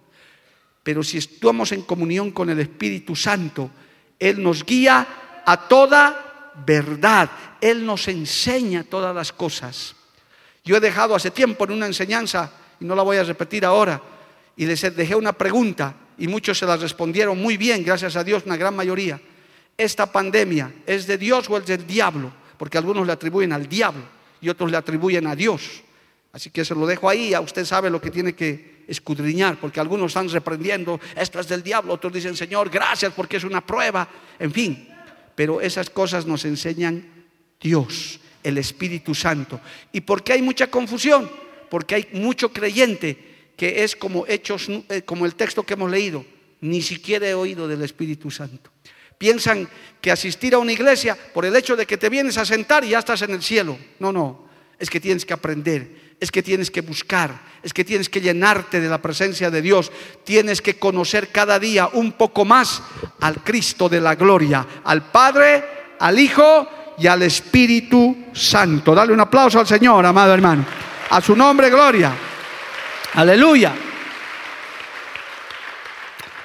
Pero 0.83 1.03
si 1.03 1.19
estamos 1.19 1.73
en 1.73 1.83
comunión 1.83 2.31
con 2.31 2.51
el 2.51 2.59
Espíritu 2.59 3.15
Santo, 3.15 3.71
Él 4.19 4.43
nos 4.43 4.65
guía 4.65 5.07
a 5.51 5.69
toda 5.69 6.53
verdad. 6.65 7.29
Él 7.61 7.85
nos 7.85 8.07
enseña 8.07 8.85
todas 8.85 9.15
las 9.15 9.33
cosas. 9.33 9.97
Yo 10.65 10.77
he 10.77 10.81
dejado 10.81 11.15
hace 11.15 11.33
tiempo 11.33 11.65
en 11.65 11.73
una 11.73 11.87
enseñanza, 11.87 12.53
y 12.79 12.85
no 12.85 12.95
la 12.95 13.03
voy 13.03 13.17
a 13.17 13.25
repetir 13.25 13.65
ahora, 13.65 14.01
y 14.57 14.65
les 14.65 14.81
dejé 14.95 15.17
una 15.17 15.33
pregunta, 15.33 15.95
y 16.19 16.29
muchos 16.29 16.57
se 16.59 16.67
la 16.67 16.77
respondieron 16.77 17.37
muy 17.41 17.57
bien, 17.57 17.83
gracias 17.83 18.15
a 18.15 18.23
Dios, 18.23 18.45
una 18.47 18.57
gran 18.57 18.77
mayoría. 18.77 19.21
¿Esta 19.77 20.07
pandemia 20.07 20.73
es 20.87 21.07
de 21.09 21.19
Dios 21.19 21.51
o 21.51 21.57
es 21.57 21.67
del 21.67 21.85
diablo? 21.85 22.31
Porque 22.57 22.79
algunos 22.79 23.07
le 23.07 23.13
atribuyen 23.13 23.53
al 23.53 23.69
diablo 23.69 24.03
y 24.41 24.51
otros 24.51 24.71
le 24.71 24.77
atribuyen 24.77 25.27
a 25.27 25.35
Dios. 25.35 25.83
Así 26.33 26.51
que 26.51 26.65
se 26.65 26.75
lo 26.75 26.87
dejo 26.87 27.09
ahí, 27.09 27.35
a 27.35 27.41
usted 27.41 27.65
sabe 27.65 27.91
lo 27.91 28.01
que 28.01 28.11
tiene 28.11 28.35
que 28.35 28.85
escudriñar, 28.87 29.57
porque 29.57 29.81
algunos 29.81 30.11
están 30.13 30.29
reprendiendo, 30.29 31.01
esto 31.17 31.41
es 31.41 31.49
del 31.49 31.63
diablo, 31.63 31.95
otros 31.95 32.13
dicen, 32.13 32.37
Señor, 32.37 32.71
gracias 32.71 33.13
porque 33.15 33.39
es 33.39 33.45
una 33.45 33.67
prueba, 33.67 34.07
en 34.39 34.53
fin, 34.53 34.90
pero 35.41 35.63
esas 35.63 35.89
cosas 35.89 36.27
nos 36.27 36.45
enseñan 36.45 37.03
Dios, 37.59 38.21
el 38.43 38.59
Espíritu 38.59 39.15
Santo. 39.15 39.59
¿Y 39.91 40.03
por 40.03 40.23
qué 40.23 40.35
hay 40.35 40.43
mucha 40.43 40.67
confusión? 40.67 41.31
Porque 41.71 41.95
hay 41.95 42.09
mucho 42.13 42.53
creyente 42.53 43.53
que 43.57 43.83
es 43.83 43.97
como 43.97 44.27
hechos, 44.27 44.69
eh, 44.91 45.01
como 45.01 45.25
el 45.25 45.37
texto 45.37 45.63
que 45.63 45.73
hemos 45.73 45.91
leído, 45.91 46.27
ni 46.61 46.83
siquiera 46.83 47.27
he 47.27 47.33
oído 47.33 47.67
del 47.67 47.81
Espíritu 47.81 48.31
Santo. 48.31 48.71
Piensan 49.17 49.67
que 50.03 50.11
asistir 50.11 50.53
a 50.53 50.59
una 50.59 50.73
iglesia 50.73 51.17
por 51.33 51.47
el 51.47 51.57
hecho 51.57 51.75
de 51.75 51.87
que 51.87 51.97
te 51.97 52.11
vienes 52.11 52.37
a 52.37 52.45
sentar 52.45 52.85
y 52.85 52.91
ya 52.91 52.99
estás 52.99 53.23
en 53.23 53.31
el 53.31 53.43
cielo. 53.43 53.79
No, 53.99 54.13
no, 54.13 54.47
es 54.79 54.91
que 54.91 55.01
tienes 55.01 55.25
que 55.25 55.33
aprender, 55.33 56.10
es 56.21 56.31
que 56.31 56.43
tienes 56.43 56.71
que 56.71 56.83
buscar, 56.83 57.41
es 57.63 57.73
que 57.73 57.85
tienes 57.85 58.11
que 58.11 58.21
llenarte 58.21 58.79
de 58.79 58.89
la 58.89 59.01
presencia 59.01 59.51
de 59.51 59.63
Dios, 59.63 59.91
tienes 60.23 60.61
que 60.61 60.79
conocer 60.79 61.29
cada 61.29 61.59
día 61.59 61.89
un 61.95 62.13
poco 62.13 62.45
más 62.45 62.83
al 63.21 63.43
Cristo 63.43 63.89
de 63.89 64.03
la 64.03 64.15
gloria, 64.15 64.67
al 64.85 65.11
Padre, 65.11 65.65
al 65.99 66.19
Hijo 66.19 66.69
y 66.99 67.07
al 67.07 67.23
Espíritu 67.23 68.27
Santo. 68.35 68.95
Dale 68.95 69.15
un 69.15 69.21
aplauso 69.21 69.59
al 69.59 69.67
Señor, 69.67 70.05
amado 70.05 70.35
hermano. 70.35 70.65
A 71.09 71.21
su 71.23 71.35
nombre, 71.35 71.71
gloria. 71.71 72.13
Aleluya. 73.15 73.73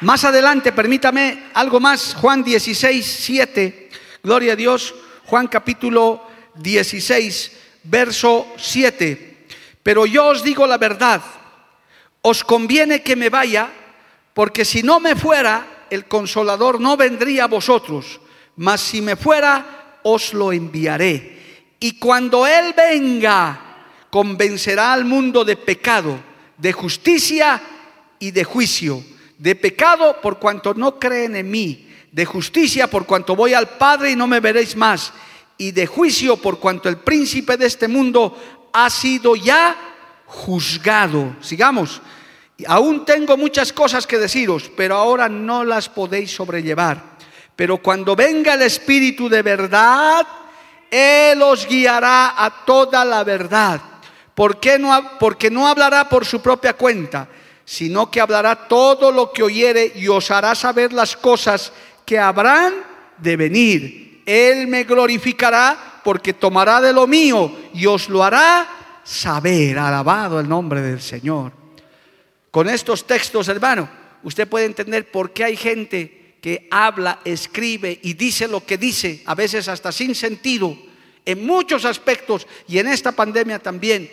Más 0.02 0.24
adelante, 0.24 0.72
permítame 0.72 1.48
algo 1.54 1.80
más, 1.80 2.16
Juan 2.16 2.44
16, 2.44 3.06
7. 3.06 3.90
Gloria 4.24 4.54
a 4.54 4.56
Dios, 4.56 4.96
Juan 5.26 5.48
capítulo 5.48 6.24
16, 6.56 7.52
verso 7.84 8.48
7. 8.58 9.35
Pero 9.86 10.08
yo 10.08 10.26
os 10.26 10.42
digo 10.42 10.66
la 10.66 10.80
verdad, 10.80 11.22
os 12.24 12.44
conviene 12.44 13.04
que 13.04 13.16
me 13.16 13.30
vaya, 13.30 13.70
porque 14.34 14.66
si 14.66 14.82
no 14.82 15.00
me 15.00 15.16
fuera, 15.16 15.86
el 15.92 16.06
consolador 16.06 16.82
no 16.82 16.98
vendría 16.98 17.44
a 17.44 17.48
vosotros, 17.48 18.20
mas 18.56 18.82
si 18.82 19.00
me 19.04 19.16
fuera, 19.16 20.00
os 20.02 20.34
lo 20.34 20.52
enviaré. 20.52 21.70
Y 21.80 22.00
cuando 22.00 22.48
Él 22.48 22.74
venga, 22.76 23.86
convencerá 24.10 24.92
al 24.92 25.06
mundo 25.06 25.46
de 25.46 25.56
pecado, 25.56 26.18
de 26.58 26.74
justicia 26.74 27.62
y 28.18 28.32
de 28.32 28.44
juicio. 28.44 29.04
De 29.38 29.56
pecado 29.56 30.20
por 30.20 30.40
cuanto 30.40 30.74
no 30.74 30.98
creen 30.98 31.36
en 31.36 31.52
mí, 31.52 31.88
de 32.12 32.26
justicia 32.26 32.90
por 32.90 33.06
cuanto 33.06 33.36
voy 33.36 33.54
al 33.54 33.78
Padre 33.78 34.10
y 34.10 34.16
no 34.16 34.26
me 34.26 34.40
veréis 34.40 34.76
más, 34.76 35.14
y 35.60 35.74
de 35.74 35.86
juicio 35.86 36.38
por 36.38 36.58
cuanto 36.58 36.90
el 36.90 36.98
príncipe 36.98 37.56
de 37.56 37.68
este 37.68 37.88
mundo 37.88 38.65
ha 38.78 38.90
sido 38.90 39.38
ya 39.38 39.74
juzgado. 40.26 41.38
Sigamos. 41.40 42.02
Aún 42.68 43.06
tengo 43.06 43.38
muchas 43.38 43.72
cosas 43.72 44.06
que 44.06 44.18
deciros, 44.18 44.70
pero 44.76 44.98
ahora 44.98 45.30
no 45.30 45.64
las 45.64 45.88
podéis 45.88 46.36
sobrellevar. 46.36 47.02
Pero 47.56 47.78
cuando 47.78 48.18
venga 48.18 48.54
el 48.54 48.64
Espíritu 48.64 49.30
de 49.30 49.42
verdad, 49.42 50.28
Él 50.92 51.42
os 51.42 51.66
guiará 51.66 52.44
a 52.44 52.66
toda 52.66 53.06
la 53.06 53.24
verdad. 53.24 53.80
¿Por 54.34 54.60
qué 54.60 54.78
no, 54.78 55.18
porque 55.20 55.50
no 55.50 55.68
hablará 55.68 56.10
por 56.10 56.26
su 56.26 56.42
propia 56.42 56.74
cuenta, 56.74 57.30
sino 57.64 58.12
que 58.12 58.20
hablará 58.20 58.68
todo 58.68 59.10
lo 59.10 59.32
que 59.32 59.44
oyere 59.44 59.94
y 59.96 60.10
os 60.10 60.30
hará 60.32 60.54
saber 60.54 60.92
las 60.92 61.16
cosas 61.16 61.72
que 62.06 62.20
habrán 62.20 62.74
de 63.18 63.38
venir. 63.38 64.22
Él 64.26 64.68
me 64.68 64.84
glorificará 64.84 65.95
porque 66.06 66.34
tomará 66.34 66.80
de 66.80 66.94
lo 66.94 67.08
mío 67.08 67.52
y 67.74 67.88
os 67.88 68.10
lo 68.10 68.24
hará 68.24 69.02
saber. 69.04 69.80
Alabado 69.80 70.40
el 70.40 70.48
nombre 70.48 70.80
del 70.80 71.02
Señor. 71.02 71.52
Con 72.52 72.70
estos 72.70 73.08
textos, 73.08 73.48
hermano, 73.48 73.90
usted 74.22 74.48
puede 74.48 74.66
entender 74.66 75.10
por 75.10 75.34
qué 75.34 75.46
hay 75.46 75.58
gente 75.58 76.36
que 76.40 76.68
habla, 76.70 77.22
escribe 77.26 78.00
y 78.04 78.14
dice 78.14 78.48
lo 78.48 78.64
que 78.64 78.78
dice, 78.78 79.24
a 79.26 79.34
veces 79.34 79.68
hasta 79.68 79.92
sin 79.92 80.14
sentido, 80.14 80.78
en 81.26 81.44
muchos 81.44 81.86
aspectos 81.86 82.46
y 82.68 82.78
en 82.78 82.88
esta 82.88 83.12
pandemia 83.12 83.58
también, 83.58 84.08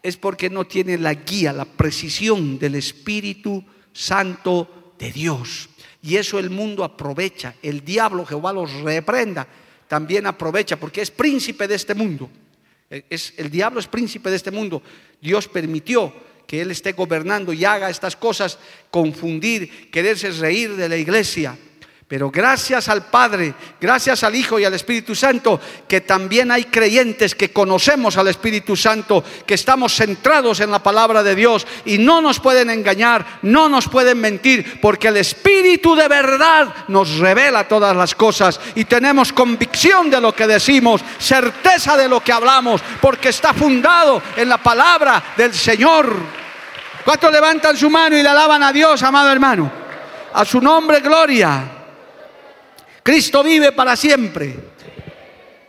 es 0.00 0.16
porque 0.16 0.48
no 0.48 0.64
tiene 0.64 0.96
la 0.96 1.14
guía, 1.14 1.52
la 1.52 1.64
precisión 1.64 2.56
del 2.56 2.76
Espíritu 2.76 3.64
Santo 3.92 4.94
de 4.96 5.10
Dios. 5.10 5.68
Y 6.02 6.16
eso 6.16 6.38
el 6.38 6.50
mundo 6.50 6.84
aprovecha, 6.84 7.56
el 7.62 7.84
diablo, 7.84 8.24
Jehová 8.24 8.52
los 8.52 8.72
reprenda, 8.82 9.48
también 9.92 10.26
aprovecha, 10.26 10.80
porque 10.80 11.02
es 11.02 11.10
príncipe 11.10 11.68
de 11.68 11.74
este 11.74 11.94
mundo. 11.94 12.30
Es, 12.88 13.34
el 13.36 13.50
diablo 13.50 13.78
es 13.78 13.86
príncipe 13.86 14.30
de 14.30 14.36
este 14.36 14.50
mundo. 14.50 14.82
Dios 15.20 15.48
permitió 15.48 16.10
que 16.46 16.62
él 16.62 16.70
esté 16.70 16.92
gobernando 16.92 17.52
y 17.52 17.66
haga 17.66 17.90
estas 17.90 18.16
cosas, 18.16 18.58
confundir, 18.90 19.90
quererse 19.90 20.30
reír 20.30 20.76
de 20.76 20.88
la 20.88 20.96
iglesia. 20.96 21.58
Pero 22.12 22.30
gracias 22.30 22.90
al 22.90 23.06
Padre, 23.06 23.54
gracias 23.80 24.22
al 24.22 24.34
Hijo 24.34 24.58
y 24.58 24.66
al 24.66 24.74
Espíritu 24.74 25.14
Santo, 25.14 25.58
que 25.88 26.02
también 26.02 26.50
hay 26.50 26.64
creyentes 26.64 27.34
que 27.34 27.54
conocemos 27.54 28.18
al 28.18 28.28
Espíritu 28.28 28.76
Santo, 28.76 29.24
que 29.46 29.54
estamos 29.54 29.94
centrados 29.94 30.60
en 30.60 30.70
la 30.70 30.82
palabra 30.82 31.22
de 31.22 31.34
Dios 31.34 31.66
y 31.86 31.96
no 31.96 32.20
nos 32.20 32.38
pueden 32.38 32.68
engañar, 32.68 33.38
no 33.40 33.66
nos 33.70 33.88
pueden 33.88 34.20
mentir, 34.20 34.78
porque 34.82 35.08
el 35.08 35.16
Espíritu 35.16 35.94
de 35.96 36.06
verdad 36.06 36.84
nos 36.88 37.16
revela 37.16 37.66
todas 37.66 37.96
las 37.96 38.14
cosas 38.14 38.60
y 38.74 38.84
tenemos 38.84 39.32
convicción 39.32 40.10
de 40.10 40.20
lo 40.20 40.34
que 40.34 40.46
decimos, 40.46 41.00
certeza 41.18 41.96
de 41.96 42.10
lo 42.10 42.20
que 42.20 42.32
hablamos, 42.32 42.82
porque 43.00 43.30
está 43.30 43.54
fundado 43.54 44.22
en 44.36 44.50
la 44.50 44.58
palabra 44.58 45.32
del 45.34 45.54
Señor. 45.54 46.14
¿Cuántos 47.06 47.32
levantan 47.32 47.74
su 47.74 47.88
mano 47.88 48.18
y 48.18 48.22
le 48.22 48.28
alaban 48.28 48.62
a 48.62 48.70
Dios, 48.70 49.02
amado 49.02 49.32
hermano? 49.32 49.72
A 50.34 50.44
su 50.44 50.60
nombre, 50.60 51.00
gloria. 51.00 51.78
Cristo 53.02 53.42
vive 53.42 53.72
para 53.72 53.96
siempre. 53.96 54.56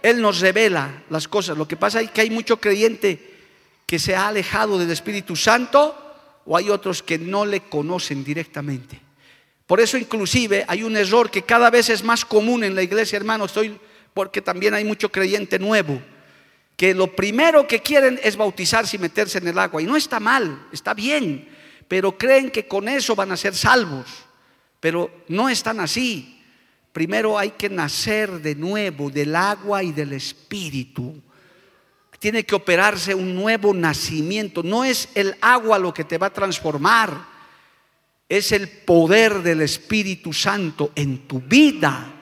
Él 0.01 0.21
nos 0.21 0.39
revela 0.39 1.03
las 1.09 1.27
cosas. 1.27 1.57
Lo 1.57 1.67
que 1.67 1.77
pasa 1.77 2.01
es 2.01 2.11
que 2.11 2.21
hay 2.21 2.29
mucho 2.29 2.59
creyente 2.59 3.31
que 3.85 3.99
se 3.99 4.15
ha 4.15 4.27
alejado 4.27 4.77
del 4.77 4.91
Espíritu 4.91 5.35
Santo 5.35 5.99
o 6.45 6.57
hay 6.57 6.69
otros 6.69 7.01
que 7.01 7.17
no 7.17 7.45
le 7.45 7.61
conocen 7.61 8.23
directamente. 8.23 8.99
Por 9.65 9.79
eso 9.79 9.97
inclusive 9.97 10.65
hay 10.67 10.83
un 10.83 10.97
error 10.97 11.31
que 11.31 11.43
cada 11.43 11.69
vez 11.69 11.89
es 11.89 12.03
más 12.03 12.25
común 12.25 12.63
en 12.63 12.75
la 12.75 12.83
iglesia, 12.83 13.17
hermano, 13.17 13.45
estoy 13.45 13.79
porque 14.13 14.41
también 14.41 14.73
hay 14.73 14.83
mucho 14.83 15.09
creyente 15.09 15.57
nuevo 15.57 15.99
que 16.75 16.93
lo 16.93 17.15
primero 17.15 17.67
que 17.67 17.81
quieren 17.81 18.19
es 18.23 18.35
bautizarse 18.35 18.97
y 18.97 18.99
meterse 18.99 19.37
en 19.37 19.47
el 19.47 19.59
agua 19.59 19.81
y 19.81 19.85
no 19.85 19.95
está 19.95 20.19
mal, 20.19 20.67
está 20.71 20.93
bien, 20.93 21.47
pero 21.87 22.17
creen 22.17 22.49
que 22.49 22.67
con 22.67 22.87
eso 22.87 23.15
van 23.15 23.31
a 23.31 23.37
ser 23.37 23.55
salvos, 23.55 24.05
pero 24.79 25.23
no 25.27 25.49
están 25.49 25.79
así. 25.79 26.32
Primero 26.93 27.39
hay 27.39 27.49
que 27.49 27.69
nacer 27.69 28.39
de 28.39 28.53
nuevo 28.53 29.09
del 29.09 29.35
agua 29.35 29.81
y 29.81 29.91
del 29.91 30.13
espíritu. 30.13 31.19
Tiene 32.19 32.45
que 32.45 32.55
operarse 32.55 33.13
un 33.13 33.35
nuevo 33.35 33.73
nacimiento. 33.73 34.63
No 34.63 34.85
es 34.85 35.09
el 35.15 35.35
agua 35.41 35.79
lo 35.79 35.93
que 35.93 36.05
te 36.05 36.19
va 36.19 36.27
a 36.27 36.33
transformar. 36.33 37.25
Es 38.29 38.53
el 38.53 38.69
poder 38.69 39.41
del 39.41 39.61
Espíritu 39.61 40.31
Santo 40.31 40.93
en 40.95 41.27
tu 41.27 41.41
vida. 41.41 42.12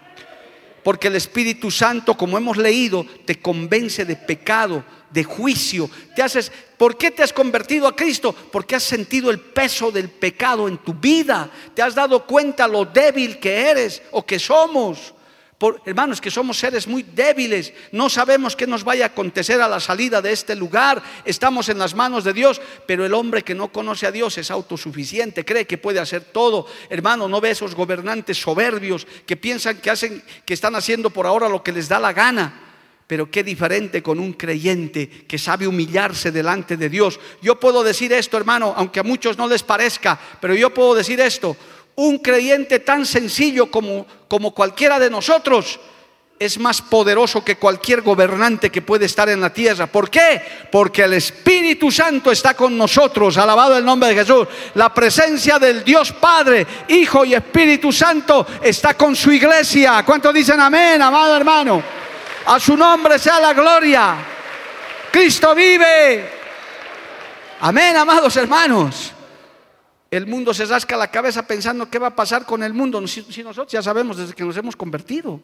Porque 0.84 1.08
el 1.08 1.16
Espíritu 1.16 1.70
Santo, 1.70 2.16
como 2.16 2.38
hemos 2.38 2.58
leído, 2.58 3.06
te 3.26 3.40
convence 3.40 4.06
de 4.06 4.16
pecado, 4.16 4.84
de 5.12 5.24
juicio. 5.24 5.90
Te 6.16 6.24
haces, 6.24 6.52
¿por 6.78 6.98
qué 6.98 7.12
te 7.12 7.24
has 7.24 7.34
convertido 7.34 7.88
a 7.88 7.96
Cristo? 7.96 8.34
Porque 8.52 8.76
has 8.76 8.84
sentido 8.84 9.30
el 9.30 9.40
peso 9.40 9.92
del 9.92 10.10
pecado 10.10 10.68
en 10.68 10.78
tu 10.78 10.94
vida. 10.94 11.50
Te 11.74 11.82
has 11.82 11.96
dado 11.96 12.26
cuenta 12.26 12.68
lo 12.68 12.86
débil 12.86 13.40
que 13.40 13.70
eres 13.70 14.02
o 14.12 14.26
que 14.26 14.40
somos. 14.40 15.14
Hermanos, 15.86 16.22
que 16.22 16.32
somos 16.32 16.58
seres 16.58 16.88
muy 16.88 17.04
débiles, 17.04 17.74
no 17.92 18.10
sabemos 18.10 18.56
qué 18.56 18.68
nos 18.68 18.84
vaya 18.84 19.06
a 19.06 19.08
acontecer 19.08 19.62
a 19.62 19.68
la 19.68 19.80
salida 19.80 20.22
de 20.22 20.32
este 20.32 20.56
lugar, 20.56 21.02
estamos 21.26 21.70
en 21.70 21.78
las 21.78 21.96
manos 21.96 22.24
de 22.24 22.34
Dios, 22.34 22.62
pero 22.88 23.06
el 23.06 23.14
hombre 23.14 23.44
que 23.44 23.56
no 23.56 23.72
conoce 23.72 24.08
a 24.08 24.12
Dios 24.12 24.38
es 24.38 24.52
autosuficiente, 24.52 25.46
cree 25.46 25.68
que 25.68 25.78
puede 25.78 26.00
hacer 26.00 26.24
todo. 26.26 26.68
Hermano, 26.90 27.28
no 27.28 27.42
ve 27.42 27.52
esos 27.52 27.76
gobernantes 27.76 28.40
soberbios 28.40 29.06
que 29.26 29.38
piensan 29.38 29.78
que 29.78 29.90
hacen 29.90 30.24
que 30.46 30.54
están 30.54 30.76
haciendo 30.76 31.10
por 31.10 31.26
ahora 31.26 31.50
lo 31.50 31.64
que 31.64 31.72
les 31.72 31.88
da 31.88 32.00
la 32.00 32.14
gana. 32.14 32.68
Pero 33.08 33.30
qué 33.30 33.44
diferente 33.44 34.02
con 34.02 34.20
un 34.20 34.32
creyente 34.34 35.10
que 35.28 35.38
sabe 35.38 35.68
humillarse 35.68 36.32
delante 36.32 36.78
de 36.78 36.88
Dios. 36.88 37.20
Yo 37.42 37.60
puedo 37.60 37.84
decir 37.84 38.14
esto, 38.14 38.38
hermano, 38.38 38.74
aunque 38.78 39.02
a 39.02 39.04
muchos 39.04 39.38
no 39.38 39.48
les 39.48 39.64
parezca, 39.64 40.18
pero 40.40 40.56
yo 40.56 40.74
puedo 40.74 40.96
decir 40.96 41.20
esto 41.20 41.58
un 42.02 42.18
creyente 42.18 42.80
tan 42.80 43.06
sencillo 43.06 43.70
como, 43.70 44.08
como 44.28 44.56
cualquiera 44.56 44.98
de 45.00 45.10
nosotros 45.10 45.80
es 46.40 46.58
más 46.58 46.82
poderoso 46.82 47.46
que 47.46 47.58
cualquier 47.58 48.02
gobernante 48.02 48.72
que 48.72 48.82
puede 48.82 49.06
estar 49.06 49.30
en 49.30 49.40
la 49.40 49.54
tierra. 49.54 49.86
¿Por 49.86 50.10
qué? 50.10 50.42
Porque 50.72 51.04
el 51.04 51.14
Espíritu 51.14 51.92
Santo 51.92 52.32
está 52.32 52.56
con 52.56 52.76
nosotros. 52.76 53.38
Alabado 53.38 53.78
el 53.78 53.86
nombre 53.86 54.10
de 54.10 54.16
Jesús. 54.16 54.48
La 54.74 54.92
presencia 54.92 55.60
del 55.60 55.84
Dios 55.84 56.12
Padre, 56.14 56.66
Hijo 56.88 57.24
y 57.24 57.36
Espíritu 57.36 57.92
Santo 57.92 58.48
está 58.64 58.96
con 58.96 59.16
su 59.16 59.32
iglesia. 59.32 60.02
¿Cuántos 60.04 60.34
dicen 60.34 60.60
amén, 60.60 61.00
amado 61.00 61.38
hermano? 61.38 61.84
A 62.48 62.60
su 62.60 62.76
nombre 62.76 63.20
sea 63.20 63.40
la 63.40 63.54
gloria. 63.54 64.16
Cristo 65.12 65.54
vive. 65.54 66.28
Amén, 67.60 67.96
amados 67.96 68.36
hermanos 68.38 69.14
el 70.12 70.28
mundo 70.28 70.54
se 70.54 70.66
rasca 70.66 70.98
la 70.98 71.10
cabeza 71.10 71.48
pensando 71.48 71.90
qué 71.90 71.98
va 71.98 72.08
a 72.08 72.16
pasar 72.16 72.46
con 72.46 72.62
el 72.64 72.74
mundo, 72.74 73.06
si, 73.08 73.22
nosotros 73.42 73.72
ya 73.72 73.82
sabemos 73.82 74.18
desde 74.18 74.34
que 74.34 74.44
nos 74.44 74.58
hemos 74.58 74.76
convertido. 74.76 75.40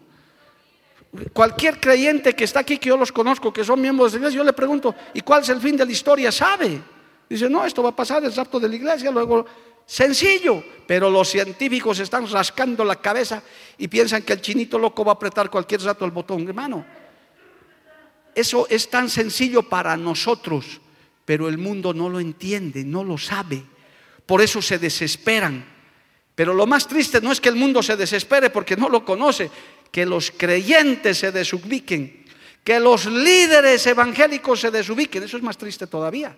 Cualquier 1.31 1.79
creyente 1.79 2.35
que 2.35 2.43
está 2.43 2.59
aquí, 2.59 2.77
que 2.77 2.89
yo 2.89 2.97
los 2.97 3.13
conozco, 3.13 3.53
que 3.53 3.63
son 3.63 3.79
miembros 3.79 4.11
de 4.11 4.17
la 4.19 4.23
iglesia, 4.23 4.37
yo 4.39 4.43
le 4.43 4.51
pregunto, 4.51 4.93
¿y 5.13 5.21
cuál 5.21 5.41
es 5.41 5.49
el 5.49 5.61
fin 5.61 5.77
de 5.77 5.85
la 5.85 5.91
historia? 5.91 6.33
¿Sabe? 6.33 6.81
Dice, 7.29 7.49
no, 7.49 7.63
esto 7.65 7.81
va 7.81 7.89
a 7.89 7.95
pasar 7.95 8.25
el 8.25 8.35
rapto 8.35 8.59
de 8.59 8.67
la 8.67 8.75
iglesia, 8.75 9.09
luego, 9.09 9.45
sencillo, 9.85 10.61
pero 10.85 11.09
los 11.09 11.29
científicos 11.29 11.99
están 11.99 12.29
rascando 12.29 12.83
la 12.83 12.97
cabeza 12.97 13.41
y 13.77 13.87
piensan 13.87 14.23
que 14.23 14.33
el 14.33 14.41
chinito 14.41 14.77
loco 14.77 15.05
va 15.05 15.13
a 15.13 15.15
apretar 15.15 15.49
cualquier 15.49 15.81
rato 15.81 16.03
el 16.03 16.11
botón, 16.11 16.45
hermano. 16.45 16.85
Eso 18.35 18.67
es 18.69 18.89
tan 18.89 19.09
sencillo 19.09 19.63
para 19.63 19.95
nosotros, 19.95 20.81
pero 21.23 21.47
el 21.47 21.57
mundo 21.57 21.93
no 21.93 22.09
lo 22.09 22.19
entiende, 22.19 22.83
no 22.83 23.05
lo 23.05 23.17
sabe 23.17 23.63
por 24.27 24.41
eso 24.41 24.61
se 24.61 24.77
desesperan. 24.77 25.65
Pero 26.35 26.53
lo 26.53 26.67
más 26.67 26.87
triste 26.87 27.19
no 27.19 27.31
es 27.31 27.41
que 27.41 27.49
el 27.49 27.55
mundo 27.55 27.81
se 27.81 27.97
desespere 27.97 28.51
porque 28.51 28.77
no 28.77 28.89
lo 28.89 29.03
conoce, 29.03 29.49
que 29.91 30.05
los 30.05 30.29
creyentes 30.29 31.17
se 31.17 31.31
desubiquen, 31.31 32.25
que 32.63 32.79
los 32.79 33.07
líderes 33.07 33.87
evangélicos 33.87 34.59
se 34.59 34.69
desubiquen, 34.69 35.23
eso 35.23 35.37
es 35.37 35.43
más 35.43 35.57
triste 35.57 35.87
todavía. 35.87 36.37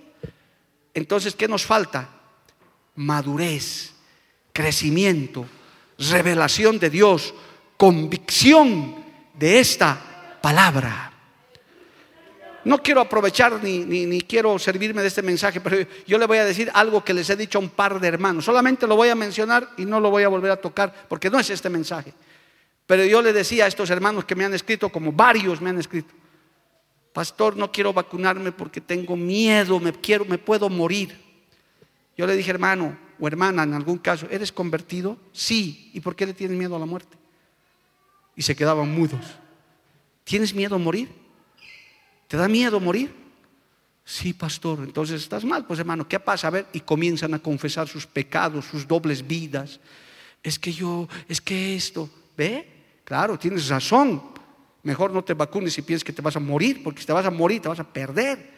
Entonces, 0.94 1.36
¿qué 1.36 1.48
nos 1.50 1.66
falta? 1.66 2.10
Madurez, 2.96 3.92
crecimiento, 4.54 5.46
revelación 5.98 6.80
de 6.80 6.90
Dios, 6.90 7.34
convicción 7.76 9.04
de 9.34 9.60
esta 9.60 10.38
palabra. 10.42 11.09
No 12.66 12.82
quiero 12.84 13.02
aprovechar 13.02 13.64
ni, 13.64 13.80
ni, 13.80 14.22
quiero 14.22 14.58
servirme 14.60 15.02
de 15.02 15.08
este 15.08 15.22
mensaje, 15.22 15.62
pero 15.62 15.78
yo 16.06 16.18
le 16.18 16.26
voy 16.26 16.38
a 16.38 16.46
decir 16.46 16.70
algo 16.74 17.04
que 17.04 17.14
les 17.14 17.30
he 17.30 17.36
dicho 17.36 17.58
a 17.58 17.62
un 17.62 17.70
par 17.70 18.00
de 18.00 18.08
hermanos. 18.08 18.46
Solamente 18.46 18.86
lo 18.86 18.96
voy 18.96 19.10
a 19.10 19.16
mencionar 19.16 19.70
y 19.78 19.86
no 19.86 20.00
lo 20.00 20.10
voy 20.10 20.24
a 20.24 20.28
volver 20.28 20.52
a 20.52 20.58
tocar 20.58 21.08
porque 21.08 21.30
no 21.30 21.40
es 21.40 21.50
este 21.50 21.70
mensaje. 21.70 22.14
Pero 22.86 23.06
yo 23.06 23.22
le 23.22 23.34
decía 23.34 23.66
a 23.66 23.68
estos 23.68 23.90
hermanos 23.90 24.26
que 24.26 24.36
me 24.36 24.46
han 24.46 24.54
escrito, 24.54 24.90
como 24.90 25.12
varios 25.12 25.62
me 25.62 25.70
han 25.70 25.78
escrito, 25.78 26.14
pastor, 27.14 27.56
no 27.56 27.72
quiero 27.72 27.94
vacunarme 27.94 28.52
porque 28.52 28.82
tengo 28.82 29.16
miedo, 29.16 29.80
me, 29.80 29.94
quiero, 29.94 30.26
me 30.26 30.38
puedo 30.38 30.70
morir. 30.70 31.18
Yo 32.18 32.28
le 32.28 32.36
dije, 32.36 32.52
hermano 32.52 32.98
o 33.20 33.28
hermana, 33.28 33.64
en 33.64 33.74
algún 33.74 33.98
caso, 33.98 34.28
¿eres 34.30 34.52
convertido? 34.52 35.18
Sí. 35.32 35.92
¿Y 35.94 36.00
por 36.00 36.16
qué 36.16 36.26
le 36.26 36.34
tienes 36.34 36.58
miedo 36.58 36.76
a 36.76 36.80
la 36.80 36.86
muerte? 36.86 37.18
Y 38.36 38.42
se 38.42 38.56
quedaban 38.56 38.92
mudos. 38.92 39.26
¿Tienes 40.24 40.54
miedo 40.54 40.76
a 40.76 40.78
morir? 40.80 41.10
¿Te 42.30 42.38
da 42.38 42.48
miedo 42.48 42.80
morir? 42.80 43.12
Sí, 44.06 44.34
pastor. 44.34 44.82
Entonces 44.84 45.20
estás 45.20 45.44
mal, 45.44 45.66
pues 45.66 45.80
hermano, 45.80 46.08
¿qué 46.08 46.20
pasa? 46.20 46.48
A 46.48 46.52
ver, 46.52 46.68
y 46.74 46.82
comienzan 46.82 47.34
a 47.34 47.40
confesar 47.40 47.88
sus 47.88 48.06
pecados, 48.06 48.66
sus 48.66 48.88
dobles 48.88 49.26
vidas. 49.26 49.80
Es 50.44 50.60
que 50.60 50.72
yo, 50.72 51.08
es 51.28 51.42
que 51.42 51.76
esto, 51.76 52.08
¿ve? 52.38 53.02
Claro, 53.04 53.40
tienes 53.40 53.68
razón. 53.68 54.22
Mejor 54.84 55.12
no 55.12 55.24
te 55.24 55.34
vacunes 55.34 55.74
si 55.74 55.82
piensas 55.82 56.04
que 56.04 56.14
te 56.14 56.22
vas 56.22 56.36
a 56.36 56.40
morir, 56.40 56.84
porque 56.84 57.02
si 57.02 57.08
te 57.08 57.14
vas 57.14 57.26
a 57.26 57.32
morir 57.32 57.64
te 57.64 57.68
vas 57.68 57.80
a 57.80 57.92
perder. 57.92 58.52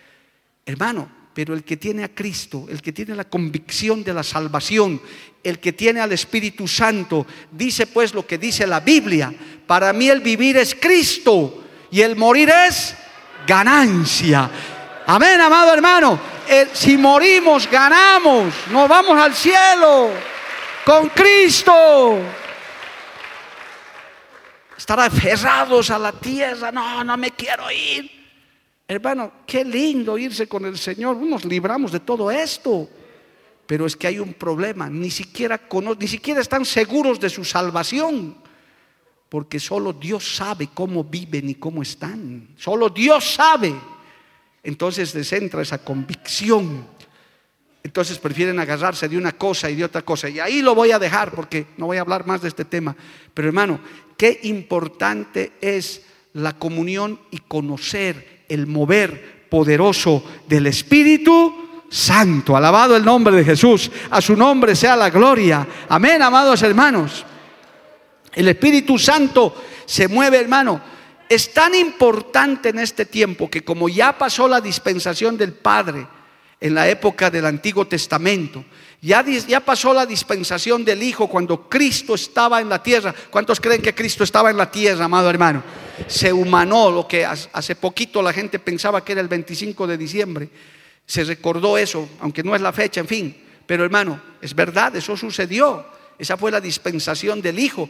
Hermano, 0.66 1.10
pero 1.34 1.54
el 1.54 1.64
que 1.64 1.78
tiene 1.78 2.04
a 2.04 2.14
Cristo, 2.14 2.66
el 2.68 2.82
que 2.82 2.92
tiene 2.92 3.16
la 3.16 3.30
convicción 3.30 4.04
de 4.04 4.14
la 4.14 4.24
salvación, 4.24 5.02
el 5.42 5.60
que 5.60 5.72
tiene 5.72 6.02
al 6.02 6.12
Espíritu 6.12 6.68
Santo, 6.68 7.26
dice 7.50 7.88
pues 7.88 8.14
lo 8.14 8.28
que 8.28 8.38
dice 8.38 8.68
la 8.68 8.82
Biblia. 8.82 9.34
Para 9.66 9.94
mí 9.94 10.10
el 10.10 10.20
vivir 10.20 10.58
es 10.58 10.76
Cristo 10.76 11.64
y 11.90 12.02
el 12.02 12.18
morir 12.18 12.50
es 12.68 12.98
ganancia. 13.46 14.50
Amén, 15.08 15.40
amado 15.42 15.74
hermano. 15.74 16.20
si 16.74 16.98
morimos, 16.98 17.70
ganamos. 17.70 18.54
Nos 18.70 18.88
vamos 18.88 19.20
al 19.20 19.34
cielo 19.34 20.12
con 20.86 21.10
Cristo. 21.10 22.20
Estar 24.78 25.00
aferrados 25.00 25.90
a 25.92 26.00
la 26.00 26.12
tierra. 26.12 26.72
No, 26.72 27.04
no 27.04 27.18
me 27.18 27.32
quiero 27.32 27.70
ir. 27.72 28.10
Hermano, 28.88 29.32
qué 29.46 29.64
lindo 29.64 30.18
irse 30.18 30.48
con 30.48 30.66
el 30.66 30.78
Señor. 30.78 31.18
Nos 31.18 31.46
libramos 31.46 31.92
de 31.92 32.00
todo 32.00 32.30
esto. 32.32 32.90
Pero 33.66 33.86
es 33.86 33.96
que 33.96 34.08
hay 34.08 34.20
un 34.20 34.34
problema. 34.34 34.90
Ni 34.90 35.12
siquiera, 35.12 35.62
ni 35.98 36.08
siquiera 36.08 36.42
están 36.42 36.66
seguros 36.66 37.20
de 37.20 37.30
su 37.30 37.46
salvación 37.46 38.36
porque 39.32 39.62
solo 39.62 39.94
Dios 39.94 40.36
sabe 40.36 40.72
cómo 40.74 41.06
viven 41.06 41.48
y 41.48 41.56
cómo 41.56 41.82
están. 41.82 42.50
Solo 42.58 42.90
Dios 42.90 43.36
sabe. 43.36 43.74
Entonces 44.62 45.16
les 45.16 45.32
entra 45.32 45.62
esa 45.62 45.78
convicción. 45.78 46.86
Entonces 47.82 48.20
prefieren 48.20 48.60
agarrarse 48.60 49.08
de 49.08 49.16
una 49.16 49.32
cosa 49.32 49.70
y 49.70 49.76
de 49.78 49.86
otra 49.86 50.02
cosa. 50.02 50.28
Y 50.28 50.42
ahí 50.42 50.62
lo 50.62 50.76
voy 50.76 50.92
a 50.92 51.00
dejar 51.00 51.32
porque 51.32 51.68
no 51.78 51.86
voy 51.86 51.96
a 51.96 52.02
hablar 52.02 52.28
más 52.28 52.42
de 52.42 52.50
este 52.50 52.66
tema. 52.66 52.94
Pero 53.34 53.48
hermano, 53.48 53.80
qué 54.18 54.38
importante 54.44 55.54
es 55.62 56.02
la 56.34 56.60
comunión 56.60 57.18
y 57.32 57.38
conocer 57.38 58.44
el 58.50 58.68
mover 58.68 59.48
poderoso 59.48 60.26
del 60.46 60.68
Espíritu 60.68 61.86
Santo. 61.90 62.58
Alabado 62.58 62.98
el 62.98 63.06
nombre 63.06 63.34
de 63.34 63.46
Jesús. 63.46 63.90
A 64.10 64.20
su 64.20 64.36
nombre 64.36 64.76
sea 64.76 64.98
la 64.98 65.10
gloria. 65.10 65.66
Amén, 65.88 66.22
amados 66.22 66.62
hermanos. 66.64 67.26
El 68.34 68.48
Espíritu 68.48 68.98
Santo 68.98 69.56
se 69.86 70.08
mueve, 70.08 70.40
hermano. 70.40 70.82
Es 71.28 71.54
tan 71.54 71.74
importante 71.76 72.70
en 72.70 72.80
este 72.80 73.06
tiempo 73.06 73.50
que 73.50 73.64
como 73.64 73.88
ya 73.88 74.18
pasó 74.18 74.48
la 74.48 74.60
dispensación 74.60 75.38
del 75.38 75.54
Padre 75.54 76.08
en 76.60 76.76
la 76.76 76.90
época 76.90 77.30
del 77.30 77.46
Antiguo 77.46 77.88
Testamento, 77.88 78.64
ya, 79.04 79.26
ya, 79.26 79.60
pasó 79.62 79.94
la 79.96 80.06
dispensación 80.06 80.86
del 80.86 81.02
Hijo 81.02 81.28
cuando 81.28 81.68
Cristo 81.68 82.14
estaba 82.14 82.62
en 82.62 82.70
la 82.70 82.84
tierra. 82.84 83.16
¿Cuántos 83.32 83.60
creen 83.60 83.82
que 83.82 83.96
Cristo 83.96 84.24
estaba 84.24 84.52
en 84.52 84.58
la 84.58 84.70
tierra, 84.70 85.06
amado 85.06 85.28
hermano? 85.28 85.64
Se 86.06 86.32
humanó 86.32 86.92
lo 86.92 87.08
que 87.08 87.26
hace 87.26 87.76
poquito 87.76 88.22
la 88.22 88.32
gente 88.32 88.60
pensaba 88.60 89.04
que 89.04 89.14
era 89.14 89.22
el 89.22 89.28
25 89.28 89.88
de 89.88 89.98
diciembre. 89.98 90.50
Se 91.04 91.24
recordó 91.24 91.80
eso, 91.80 92.10
aunque 92.20 92.44
no 92.44 92.56
es 92.56 92.62
la 92.62 92.72
fecha, 92.72 93.00
en 93.02 93.08
fin. 93.08 93.44
Pero 93.66 93.84
hermano, 93.84 94.22
es 94.40 94.54
verdad, 94.54 94.96
eso 94.96 95.18
sucedió. 95.18 95.84
Esa 96.20 96.38
fue 96.38 96.52
la 96.52 96.62
dispensación 96.62 97.42
del 97.42 97.58
Hijo. 97.58 97.90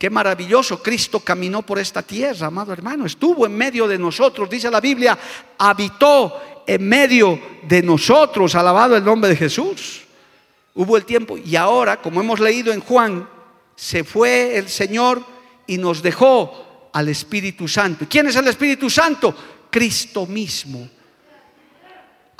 Qué 0.00 0.08
maravilloso, 0.08 0.82
Cristo 0.82 1.20
caminó 1.20 1.60
por 1.60 1.78
esta 1.78 2.00
tierra, 2.00 2.46
amado 2.46 2.72
hermano, 2.72 3.04
estuvo 3.04 3.44
en 3.44 3.54
medio 3.54 3.86
de 3.86 3.98
nosotros, 3.98 4.48
dice 4.48 4.70
la 4.70 4.80
Biblia, 4.80 5.18
habitó 5.58 6.62
en 6.66 6.88
medio 6.88 7.38
de 7.64 7.82
nosotros, 7.82 8.54
alabado 8.54 8.96
el 8.96 9.04
nombre 9.04 9.28
de 9.28 9.36
Jesús. 9.36 10.00
Hubo 10.74 10.96
el 10.96 11.04
tiempo 11.04 11.36
y 11.36 11.54
ahora, 11.54 12.00
como 12.00 12.22
hemos 12.22 12.40
leído 12.40 12.72
en 12.72 12.80
Juan, 12.80 13.28
se 13.76 14.02
fue 14.02 14.56
el 14.56 14.70
Señor 14.70 15.22
y 15.66 15.76
nos 15.76 16.00
dejó 16.00 16.88
al 16.94 17.10
Espíritu 17.10 17.68
Santo. 17.68 18.06
¿Quién 18.08 18.26
es 18.26 18.36
el 18.36 18.48
Espíritu 18.48 18.88
Santo? 18.88 19.34
Cristo 19.68 20.24
mismo. 20.24 20.88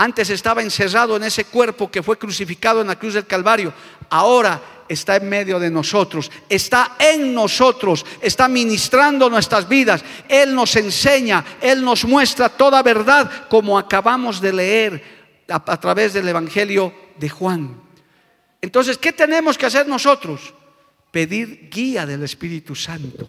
Antes 0.01 0.31
estaba 0.31 0.63
encerrado 0.63 1.15
en 1.15 1.25
ese 1.25 1.45
cuerpo 1.45 1.91
que 1.91 2.03
fue 2.03 2.19
crucificado 2.19 2.81
en 2.81 2.87
la 2.87 2.99
cruz 2.99 3.13
del 3.13 3.27
Calvario. 3.27 3.71
Ahora 4.09 4.59
está 4.89 5.17
en 5.17 5.29
medio 5.29 5.61
de 5.61 5.71
nosotros, 5.71 6.33
está 6.49 6.97
en 6.99 7.35
nosotros, 7.35 8.07
está 8.23 8.49
ministrando 8.49 9.29
nuestras 9.29 9.69
vidas. 9.69 10.03
Él 10.27 10.55
nos 10.55 10.75
enseña, 10.77 11.45
Él 11.61 11.85
nos 11.85 12.07
muestra 12.07 12.49
toda 12.49 12.83
verdad 12.83 13.47
como 13.51 13.79
acabamos 13.79 14.41
de 14.41 14.55
leer 14.55 15.05
a, 15.51 15.79
través 15.79 16.15
del 16.15 16.29
Evangelio 16.29 16.95
de 17.19 17.29
Juan. 17.29 17.83
Entonces, 18.63 18.97
¿qué 18.97 19.13
tenemos 19.13 19.59
que 19.59 19.67
hacer 19.67 19.87
nosotros? 19.87 20.55
Pedir 21.11 21.69
guía 21.71 22.07
del 22.07 22.23
Espíritu 22.23 22.75
Santo. 22.75 23.29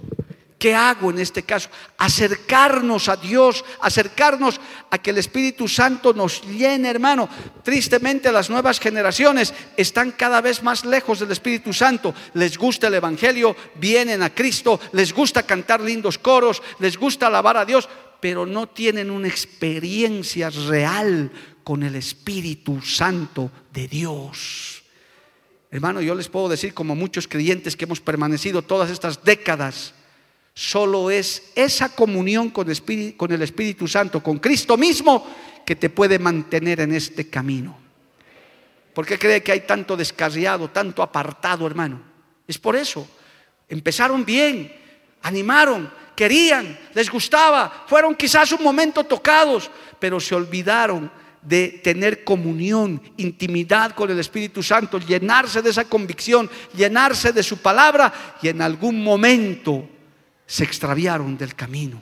¿Qué 0.62 0.76
hago 0.76 1.10
en 1.10 1.18
este 1.18 1.42
caso? 1.42 1.70
Acercarnos 1.98 3.10
a 3.10 3.18
Dios, 3.18 3.66
acercarnos 3.82 4.62
a 4.92 5.00
que 5.00 5.10
el 5.10 5.18
Espíritu 5.18 5.68
Santo 5.68 6.14
nos 6.14 6.44
llene, 6.44 6.88
hermano. 6.88 7.28
Tristemente 7.64 8.32
las 8.32 8.48
nuevas 8.48 8.80
generaciones 8.80 9.56
están 9.76 10.12
cada 10.12 10.40
vez 10.40 10.62
más 10.62 10.86
lejos 10.86 11.20
del 11.20 11.32
Espíritu 11.32 11.74
Santo. 11.74 12.14
Les 12.36 12.60
gusta 12.60 12.90
el 12.90 12.94
Evangelio, 12.94 13.56
vienen 13.74 14.22
a 14.22 14.30
Cristo, 14.30 14.80
les 14.92 15.12
gusta 15.12 15.42
cantar 15.48 15.82
lindos 15.82 16.20
coros, 16.20 16.62
les 16.78 16.96
gusta 16.96 17.26
alabar 17.26 17.58
a 17.58 17.66
Dios, 17.66 17.90
pero 18.20 18.46
no 18.46 18.70
tienen 18.70 19.10
una 19.10 19.30
experiencia 19.30 20.52
real 20.52 21.32
con 21.64 21.82
el 21.82 21.96
Espíritu 21.96 22.84
Santo 22.84 23.50
de 23.74 23.88
Dios. 23.88 24.84
Hermano, 25.72 26.02
yo 26.02 26.14
les 26.14 26.30
puedo 26.30 26.50
decir 26.50 26.76
como 26.76 26.96
muchos 26.96 27.28
creyentes 27.28 27.76
que 27.76 27.86
hemos 27.86 28.00
permanecido 28.00 28.62
todas 28.62 28.92
estas 28.92 29.24
décadas, 29.24 29.96
Solo 30.54 31.10
es 31.10 31.52
esa 31.56 31.90
comunión 31.90 32.50
con 32.50 32.68
el, 32.68 33.42
Espíritu, 33.42 33.88
Santo, 33.88 34.22
con 34.22 34.40
Cristo 34.40 34.76
mismo, 34.78 35.26
que 35.66 35.76
te 35.76 35.90
puede 35.90 36.20
mantener 36.20 36.82
en 36.82 36.94
este 36.94 37.30
camino. 37.30 37.78
¿Por 38.94 39.06
qué 39.06 39.18
cree 39.18 39.42
que 39.42 39.54
hay 39.54 39.62
tanto 39.62 39.96
descarriado, 39.96 40.70
tanto 40.70 41.02
apartado, 41.02 41.66
hermano? 41.66 42.02
Es 42.46 42.58
por 42.58 42.76
eso. 42.76 43.08
Empezaron 43.70 44.26
bien, 44.26 44.76
animaron, 45.22 45.90
querían, 46.16 46.78
les 46.94 47.10
gustaba, 47.10 47.86
fueron 47.88 48.14
quizás 48.16 48.52
un 48.52 48.62
momento 48.62 49.06
tocados, 49.06 49.72
pero 49.98 50.20
se 50.20 50.36
olvidaron 50.36 51.10
de 51.42 51.80
tener 51.84 52.26
comunión, 52.26 53.02
intimidad 53.16 53.96
con 53.96 54.12
el 54.12 54.20
Espíritu 54.20 54.62
Santo, 54.62 55.00
llenarse 55.00 55.62
de 55.62 55.70
esa 55.70 55.86
convicción, 55.86 56.50
llenarse 56.76 57.32
de 57.32 57.42
su 57.42 57.58
palabra 57.60 58.38
y 58.42 58.50
en 58.50 58.62
algún 58.62 59.02
momento 59.02 59.88
se 60.52 60.66
extraviaron 60.66 61.38
del 61.38 61.56
camino. 61.56 62.02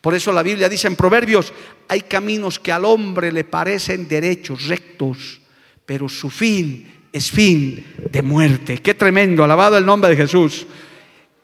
Por 0.00 0.14
eso 0.14 0.32
la 0.32 0.42
Biblia 0.42 0.70
dice 0.70 0.86
en 0.86 0.96
Proverbios, 0.96 1.52
hay 1.86 2.00
caminos 2.00 2.58
que 2.58 2.72
al 2.72 2.86
hombre 2.86 3.30
le 3.30 3.44
parecen 3.44 4.08
derechos, 4.08 4.68
rectos, 4.68 5.42
pero 5.84 6.08
su 6.08 6.30
fin 6.30 6.90
es 7.12 7.30
fin 7.30 7.84
de 8.10 8.22
muerte. 8.22 8.78
Qué 8.78 8.94
tremendo, 8.94 9.44
alabado 9.44 9.76
el 9.76 9.84
nombre 9.84 10.08
de 10.08 10.16
Jesús. 10.16 10.66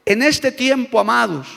En 0.03 0.23
este 0.23 0.51
tiempo, 0.51 0.99
amados, 0.99 1.47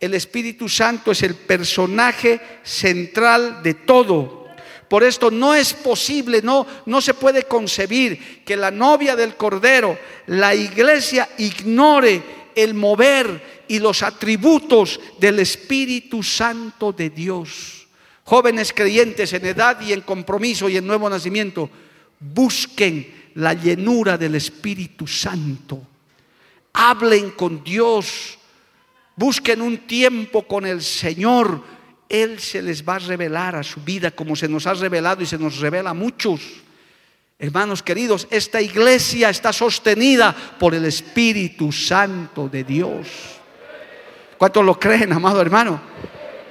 el 0.00 0.14
Espíritu 0.14 0.68
Santo 0.68 1.12
es 1.12 1.22
el 1.22 1.36
personaje 1.36 2.40
central 2.64 3.62
de 3.62 3.74
todo. 3.74 4.48
Por 4.88 5.04
esto 5.04 5.30
no 5.30 5.54
es 5.54 5.74
posible, 5.74 6.42
no, 6.42 6.66
no 6.86 7.00
se 7.00 7.14
puede 7.14 7.44
concebir 7.44 8.42
que 8.44 8.56
la 8.56 8.72
novia 8.72 9.14
del 9.14 9.36
Cordero, 9.36 9.96
la 10.26 10.56
iglesia, 10.56 11.28
ignore 11.38 12.41
el 12.54 12.74
mover 12.74 13.64
y 13.68 13.78
los 13.78 14.02
atributos 14.02 15.00
del 15.18 15.38
Espíritu 15.38 16.22
Santo 16.22 16.92
de 16.92 17.10
Dios. 17.10 17.86
Jóvenes 18.24 18.72
creyentes 18.72 19.32
en 19.32 19.46
edad 19.46 19.80
y 19.80 19.92
en 19.92 20.02
compromiso 20.02 20.68
y 20.68 20.76
en 20.76 20.86
nuevo 20.86 21.08
nacimiento, 21.10 21.68
busquen 22.20 23.30
la 23.34 23.54
llenura 23.54 24.16
del 24.16 24.34
Espíritu 24.34 25.06
Santo. 25.06 25.82
Hablen 26.72 27.30
con 27.32 27.62
Dios. 27.64 28.38
Busquen 29.16 29.60
un 29.60 29.78
tiempo 29.86 30.46
con 30.46 30.66
el 30.66 30.82
Señor. 30.82 31.62
Él 32.08 32.38
se 32.38 32.62
les 32.62 32.86
va 32.86 32.96
a 32.96 33.00
revelar 33.00 33.56
a 33.56 33.62
su 33.62 33.80
vida 33.80 34.10
como 34.10 34.36
se 34.36 34.48
nos 34.48 34.66
ha 34.66 34.74
revelado 34.74 35.22
y 35.22 35.26
se 35.26 35.38
nos 35.38 35.58
revela 35.58 35.90
a 35.90 35.94
muchos. 35.94 36.61
Hermanos 37.42 37.82
queridos, 37.82 38.28
esta 38.30 38.60
iglesia 38.60 39.28
está 39.28 39.52
sostenida 39.52 40.32
por 40.60 40.76
el 40.76 40.84
Espíritu 40.84 41.72
Santo 41.72 42.48
de 42.48 42.62
Dios. 42.62 43.08
¿Cuántos 44.38 44.64
lo 44.64 44.78
creen, 44.78 45.12
amado 45.12 45.40
hermano? 45.40 45.80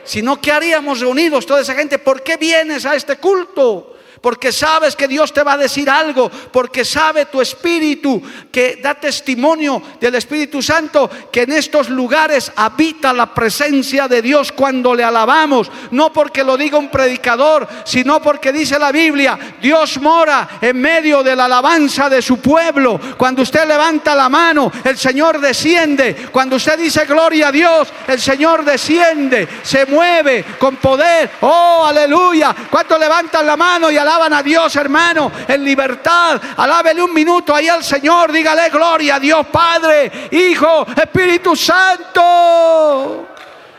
Si 0.03 0.21
no, 0.21 0.41
¿qué 0.41 0.51
haríamos 0.51 0.99
reunidos 0.99 1.45
toda 1.45 1.61
esa 1.61 1.75
gente? 1.75 1.97
¿Por 1.97 2.21
qué 2.23 2.35
vienes 2.35 2.85
a 2.85 2.93
este 2.93 3.15
culto? 3.15 3.90
Porque 4.21 4.51
sabes 4.51 4.95
que 4.95 5.07
Dios 5.07 5.33
te 5.33 5.43
va 5.43 5.53
a 5.53 5.57
decir 5.57 5.89
algo, 5.89 6.29
porque 6.29 6.85
sabe 6.85 7.25
tu 7.25 7.41
espíritu 7.41 8.21
que 8.51 8.79
da 8.81 8.93
testimonio 8.93 9.81
del 9.99 10.15
Espíritu 10.15 10.61
Santo 10.61 11.09
que 11.31 11.41
en 11.41 11.53
estos 11.53 11.89
lugares 11.89 12.51
habita 12.55 13.13
la 13.13 13.33
presencia 13.33 14.07
de 14.07 14.21
Dios 14.21 14.51
cuando 14.51 14.93
le 14.93 15.03
alabamos, 15.03 15.71
no 15.89 16.13
porque 16.13 16.43
lo 16.43 16.55
diga 16.55 16.77
un 16.77 16.89
predicador, 16.89 17.67
sino 17.83 18.21
porque 18.21 18.53
dice 18.53 18.77
la 18.77 18.91
Biblia, 18.91 19.37
Dios 19.59 19.99
mora 19.99 20.59
en 20.61 20.79
medio 20.79 21.23
de 21.23 21.35
la 21.35 21.45
alabanza 21.45 22.07
de 22.07 22.21
su 22.21 22.39
pueblo. 22.39 22.99
Cuando 23.17 23.41
usted 23.41 23.67
levanta 23.67 24.13
la 24.13 24.29
mano, 24.29 24.71
el 24.83 24.97
Señor 24.97 25.39
desciende. 25.39 26.29
Cuando 26.31 26.57
usted 26.57 26.77
dice 26.77 27.05
gloria 27.05 27.47
a 27.47 27.51
Dios, 27.51 27.87
el 28.07 28.21
Señor 28.21 28.63
desciende, 28.63 29.47
se 29.63 29.87
mueve 29.87 30.45
con 30.59 30.75
poder. 30.75 31.31
Oh, 31.41 31.85
aleluya. 31.87 32.55
Cuando 32.69 32.99
levantan 32.99 33.47
la 33.47 33.57
mano 33.57 33.89
y 33.89 33.97
alaban 33.97 34.10
alaban 34.11 34.33
a 34.33 34.43
Dios, 34.43 34.75
hermano, 34.75 35.31
en 35.47 35.63
libertad. 35.63 36.41
Alábele 36.57 37.01
un 37.01 37.13
minuto 37.13 37.55
ahí 37.55 37.69
al 37.69 37.83
Señor. 37.83 38.31
Dígale 38.31 38.69
gloria 38.69 39.15
a 39.15 39.19
Dios, 39.19 39.45
Padre, 39.47 40.29
Hijo, 40.31 40.85
Espíritu 40.95 41.55
Santo. 41.55 43.27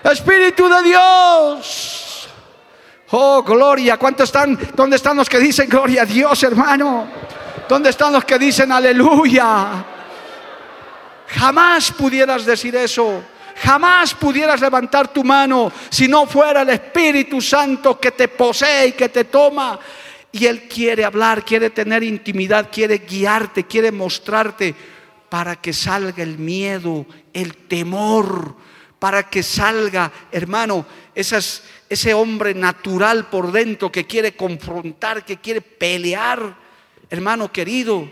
Espíritu 0.03 0.69
de 0.69 0.83
Dios. 0.83 2.29
Oh, 3.11 3.43
gloria. 3.43 3.99
¿Cuántos 3.99 4.29
están? 4.29 4.59
¿Dónde 4.75 4.97
están 4.97 5.17
los 5.17 5.29
que 5.29 5.39
dicen 5.39 5.69
gloria 5.69 6.03
a 6.03 6.07
Dios, 6.07 6.43
hermano? 6.43 7.07
¿Dónde 7.69 7.91
están 7.91 8.13
los 8.13 8.25
que 8.25 8.39
dicen 8.39 8.73
aleluya? 8.73 9.85
Jamás 11.29 11.93
pudieras 11.93 12.45
decir 12.45 12.75
eso. 12.77 13.23
Jamás 13.63 14.15
pudieras 14.15 14.61
levantar 14.61 15.09
tu 15.09 15.23
mano 15.23 15.71
si 15.91 16.09
no 16.09 16.27
fuera 16.27 16.63
el 16.63 16.71
Espíritu 16.71 17.41
Santo 17.41 18.01
que 18.01 18.13
te 18.13 18.29
posee 18.29 18.89
y 18.89 18.93
que 18.93 19.11
te 19.11 19.25
toma. 19.25 19.79
Y 20.33 20.47
Él 20.47 20.67
quiere 20.67 21.05
hablar, 21.05 21.45
quiere 21.45 21.71
tener 21.71 22.03
intimidad, 22.03 22.71
quiere 22.73 22.99
guiarte, 22.99 23.65
quiere 23.65 23.93
mostrarte 23.93 24.75
para 25.29 25.57
que 25.57 25.73
salga 25.73 26.23
el 26.23 26.39
miedo, 26.39 27.07
el 27.33 27.55
temor, 27.69 28.57
para 28.99 29.29
que 29.29 29.43
salga, 29.43 30.11
hermano, 30.31 30.87
ese 31.15 32.15
hombre 32.15 32.55
natural 32.55 33.29
por 33.29 33.53
dentro 33.53 33.93
que 33.93 34.07
quiere 34.07 34.37
confrontar, 34.37 35.25
que 35.25 35.39
quiere 35.39 35.61
pelear. 35.61 36.57
Hermano 37.11 37.53
querido, 37.53 38.09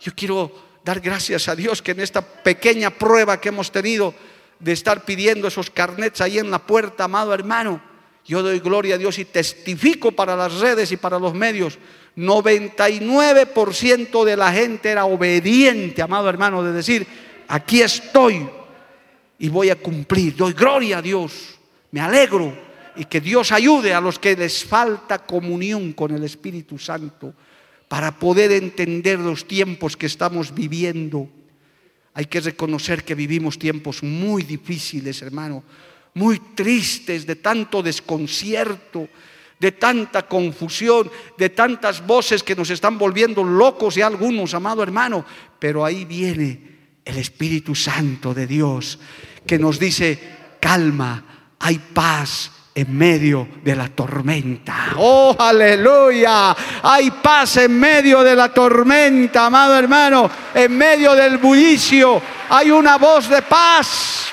yo 0.00 0.12
quiero 0.14 0.52
dar 0.84 1.00
gracias 1.00 1.48
a 1.48 1.56
Dios 1.56 1.80
que 1.80 1.92
en 1.92 2.00
esta 2.00 2.20
pequeña 2.20 2.90
prueba 2.90 3.40
que 3.40 3.48
hemos 3.48 3.72
tenido 3.72 4.14
de 4.58 4.72
estar 4.72 5.04
pidiendo 5.04 5.48
esos 5.48 5.70
carnets 5.70 6.20
ahí 6.20 6.38
en 6.38 6.50
la 6.50 6.58
puerta, 6.58 7.04
amado 7.04 7.32
hermano, 7.32 7.80
yo 8.26 8.42
doy 8.42 8.58
gloria 8.58 8.96
a 8.96 8.98
Dios 8.98 9.18
y 9.18 9.24
testifico 9.24 10.12
para 10.12 10.34
las 10.34 10.54
redes 10.54 10.90
y 10.90 10.96
para 10.96 11.18
los 11.18 11.32
medios. 11.32 11.78
99% 12.16 14.24
de 14.24 14.36
la 14.36 14.52
gente 14.52 14.90
era 14.90 15.04
obediente, 15.04 16.02
amado 16.02 16.28
hermano, 16.28 16.62
de 16.62 16.72
decir, 16.72 17.06
aquí 17.46 17.82
estoy 17.82 18.48
y 19.38 19.48
voy 19.48 19.70
a 19.70 19.76
cumplir. 19.76 20.34
Doy 20.34 20.54
gloria 20.54 20.98
a 20.98 21.02
Dios. 21.02 21.54
Me 21.92 22.00
alegro 22.00 22.52
y 22.96 23.04
que 23.04 23.20
Dios 23.20 23.52
ayude 23.52 23.94
a 23.94 24.00
los 24.00 24.18
que 24.18 24.34
les 24.34 24.64
falta 24.64 25.18
comunión 25.18 25.92
con 25.92 26.12
el 26.12 26.24
Espíritu 26.24 26.78
Santo 26.78 27.32
para 27.86 28.18
poder 28.18 28.50
entender 28.50 29.20
los 29.20 29.46
tiempos 29.46 29.96
que 29.96 30.06
estamos 30.06 30.52
viviendo. 30.52 31.28
Hay 32.14 32.24
que 32.24 32.40
reconocer 32.40 33.04
que 33.04 33.14
vivimos 33.14 33.56
tiempos 33.56 34.02
muy 34.02 34.42
difíciles, 34.42 35.22
hermano 35.22 35.62
muy 36.16 36.38
tristes 36.54 37.26
de 37.26 37.36
tanto 37.36 37.82
desconcierto, 37.82 39.06
de 39.60 39.72
tanta 39.72 40.26
confusión, 40.26 41.10
de 41.36 41.50
tantas 41.50 42.04
voces 42.06 42.42
que 42.42 42.56
nos 42.56 42.70
están 42.70 42.96
volviendo 42.96 43.44
locos 43.44 43.98
y 43.98 44.02
algunos, 44.02 44.54
amado 44.54 44.82
hermano. 44.82 45.26
Pero 45.58 45.84
ahí 45.84 46.06
viene 46.06 46.60
el 47.04 47.18
Espíritu 47.18 47.74
Santo 47.74 48.32
de 48.32 48.46
Dios 48.46 48.98
que 49.46 49.58
nos 49.58 49.78
dice, 49.78 50.18
calma, 50.58 51.52
hay 51.58 51.78
paz 51.78 52.50
en 52.74 52.96
medio 52.96 53.46
de 53.62 53.76
la 53.76 53.88
tormenta. 53.88 54.94
Oh, 54.96 55.36
aleluya. 55.38 56.56
Hay 56.82 57.10
paz 57.10 57.58
en 57.58 57.78
medio 57.78 58.22
de 58.22 58.34
la 58.34 58.54
tormenta, 58.54 59.46
amado 59.46 59.78
hermano. 59.78 60.30
En 60.54 60.76
medio 60.78 61.14
del 61.14 61.36
bullicio 61.36 62.22
hay 62.48 62.70
una 62.70 62.96
voz 62.96 63.28
de 63.28 63.42
paz. 63.42 64.32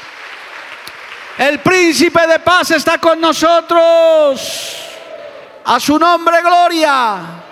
El 1.37 1.59
príncipe 1.61 2.27
de 2.27 2.39
paz 2.39 2.71
está 2.71 2.99
con 2.99 3.19
nosotros. 3.19 4.77
A 5.65 5.79
su 5.79 5.97
nombre, 5.97 6.41
gloria. 6.41 7.43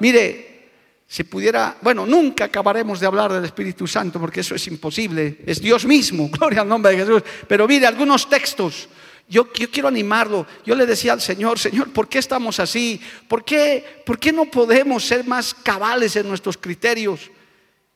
Mire, 0.00 0.70
si 1.06 1.24
pudiera, 1.24 1.76
bueno, 1.82 2.06
nunca 2.06 2.46
acabaremos 2.46 2.98
de 2.98 3.06
hablar 3.06 3.32
del 3.32 3.44
Espíritu 3.44 3.86
Santo 3.86 4.18
porque 4.18 4.40
eso 4.40 4.54
es 4.54 4.66
imposible. 4.68 5.38
Es 5.44 5.60
Dios 5.60 5.84
mismo, 5.84 6.28
gloria 6.32 6.62
al 6.62 6.68
nombre 6.68 6.92
de 6.92 6.98
Jesús. 6.98 7.22
Pero 7.46 7.68
mire, 7.68 7.86
algunos 7.86 8.28
textos. 8.28 8.88
Yo, 9.28 9.52
yo, 9.52 9.70
quiero 9.70 9.88
animarlo. 9.88 10.46
Yo 10.64 10.74
le 10.74 10.86
decía 10.86 11.12
al 11.12 11.20
Señor, 11.20 11.58
Señor, 11.58 11.92
¿por 11.92 12.08
qué 12.08 12.18
estamos 12.18 12.58
así? 12.58 13.00
¿Por 13.28 13.44
qué, 13.44 14.02
¿Por 14.06 14.18
qué 14.18 14.32
no 14.32 14.46
podemos 14.46 15.04
ser 15.04 15.26
más 15.26 15.52
cabales 15.52 16.16
en 16.16 16.28
nuestros 16.28 16.56
criterios? 16.56 17.30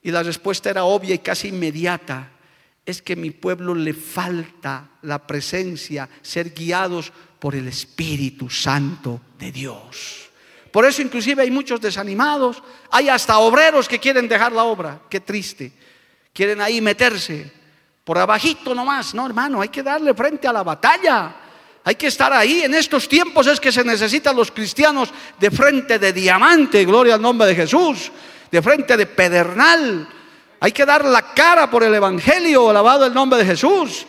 Y 0.03 0.11
la 0.11 0.23
respuesta 0.23 0.69
era 0.69 0.85
obvia 0.85 1.15
y 1.15 1.19
casi 1.21 1.49
inmediata 1.49 2.31
es 2.91 3.03
que 3.03 3.17
mi 3.17 3.31
pueblo 3.31 3.75
le 3.75 3.95
falta 3.95 4.91
la 5.03 5.27
presencia, 5.27 6.09
ser 6.23 6.51
guiados 6.51 7.13
por 7.39 7.55
el 7.55 7.69
Espíritu 7.69 8.51
Santo 8.51 9.21
de 9.39 9.51
Dios. 9.51 10.29
Por 10.71 10.85
eso 10.85 11.03
inclusive 11.03 11.43
hay 11.43 11.51
muchos 11.51 11.81
desanimados, 11.81 12.63
hay 12.91 13.09
hasta 13.09 13.39
obreros 13.39 13.89
que 13.89 13.99
quieren 13.99 14.29
dejar 14.29 14.53
la 14.53 14.65
obra, 14.65 15.01
qué 15.09 15.21
triste. 15.21 15.73
Quieren 16.33 16.61
ahí 16.61 16.81
meterse 16.81 17.51
por 18.05 18.19
abajito 18.19 18.75
nomás, 18.75 19.15
no 19.15 19.27
hermano, 19.27 19.61
hay 19.61 19.69
que 19.69 19.83
darle 19.83 20.15
frente 20.15 20.47
a 20.47 20.53
la 20.53 20.63
batalla. 20.63 21.37
Hay 21.83 21.95
que 21.95 22.09
estar 22.09 22.33
ahí. 22.33 22.63
En 22.63 22.75
estos 22.75 23.09
tiempos 23.09 23.47
es 23.47 23.59
que 23.59 23.73
se 23.73 23.83
necesitan 23.83 24.37
los 24.37 24.51
cristianos 24.51 25.11
de 25.39 25.51
frente 25.51 25.99
de 25.99 26.13
diamante, 26.13 26.85
gloria 26.85 27.15
al 27.15 27.23
nombre 27.23 27.49
de 27.49 27.55
Jesús, 27.55 28.13
de 28.51 28.63
frente 28.63 28.97
de 28.97 29.07
pedernal. 29.07 30.09
Hay 30.61 30.73
que 30.73 30.85
dar 30.85 31.05
la 31.05 31.23
cara 31.23 31.71
por 31.71 31.83
el 31.83 31.95
Evangelio, 31.95 32.69
alabado 32.69 33.07
el 33.07 33.15
nombre 33.15 33.39
de 33.39 33.47
Jesús. 33.47 34.07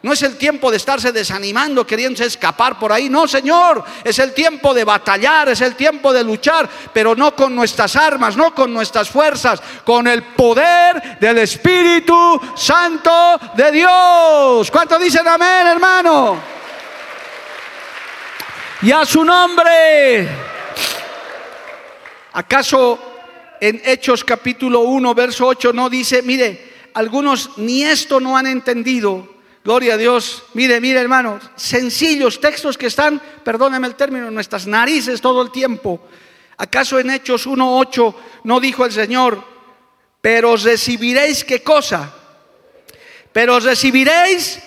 No 0.00 0.12
es 0.12 0.22
el 0.22 0.36
tiempo 0.36 0.70
de 0.70 0.76
estarse 0.76 1.10
desanimando, 1.10 1.84
queriendo 1.84 2.22
escapar 2.22 2.78
por 2.78 2.92
ahí. 2.92 3.08
No, 3.08 3.26
Señor, 3.26 3.84
es 4.04 4.18
el 4.20 4.32
tiempo 4.32 4.72
de 4.72 4.84
batallar, 4.84 5.48
es 5.48 5.60
el 5.60 5.74
tiempo 5.74 6.12
de 6.12 6.22
luchar, 6.22 6.68
pero 6.92 7.16
no 7.16 7.34
con 7.34 7.54
nuestras 7.54 7.96
armas, 7.96 8.36
no 8.36 8.54
con 8.54 8.72
nuestras 8.72 9.08
fuerzas, 9.08 9.60
con 9.84 10.06
el 10.06 10.22
poder 10.22 11.18
del 11.18 11.38
Espíritu 11.38 12.40
Santo 12.54 13.40
de 13.56 13.72
Dios. 13.72 14.70
¿Cuánto 14.70 14.98
dicen 15.00 15.26
amén, 15.26 15.66
hermano? 15.66 16.40
Y 18.82 18.92
a 18.92 19.04
su 19.04 19.24
nombre. 19.24 20.28
¿Acaso 22.34 23.07
en 23.60 23.80
Hechos 23.84 24.24
capítulo 24.24 24.80
1, 24.80 25.14
verso 25.14 25.46
8 25.46 25.72
no 25.72 25.90
dice, 25.90 26.22
mire, 26.22 26.90
algunos 26.94 27.58
ni 27.58 27.84
esto 27.84 28.20
no 28.20 28.36
han 28.36 28.46
entendido? 28.46 29.36
Gloria 29.64 29.94
a 29.94 29.96
Dios. 29.98 30.44
Mire, 30.54 30.80
mire, 30.80 31.00
hermanos, 31.00 31.42
sencillos 31.56 32.40
textos 32.40 32.78
que 32.78 32.86
están, 32.86 33.20
perdóneme 33.44 33.86
el 33.86 33.96
término, 33.96 34.28
en 34.28 34.34
nuestras 34.34 34.66
narices 34.66 35.20
todo 35.20 35.42
el 35.42 35.50
tiempo. 35.50 36.00
¿Acaso 36.56 36.98
en 36.98 37.10
Hechos 37.10 37.46
1:8 37.46 38.14
no 38.44 38.60
dijo 38.60 38.84
el 38.84 38.92
Señor, 38.92 39.44
pero 40.20 40.56
recibiréis 40.56 41.44
qué 41.44 41.62
cosa? 41.62 42.14
Pero 43.32 43.60
recibiréis 43.60 44.58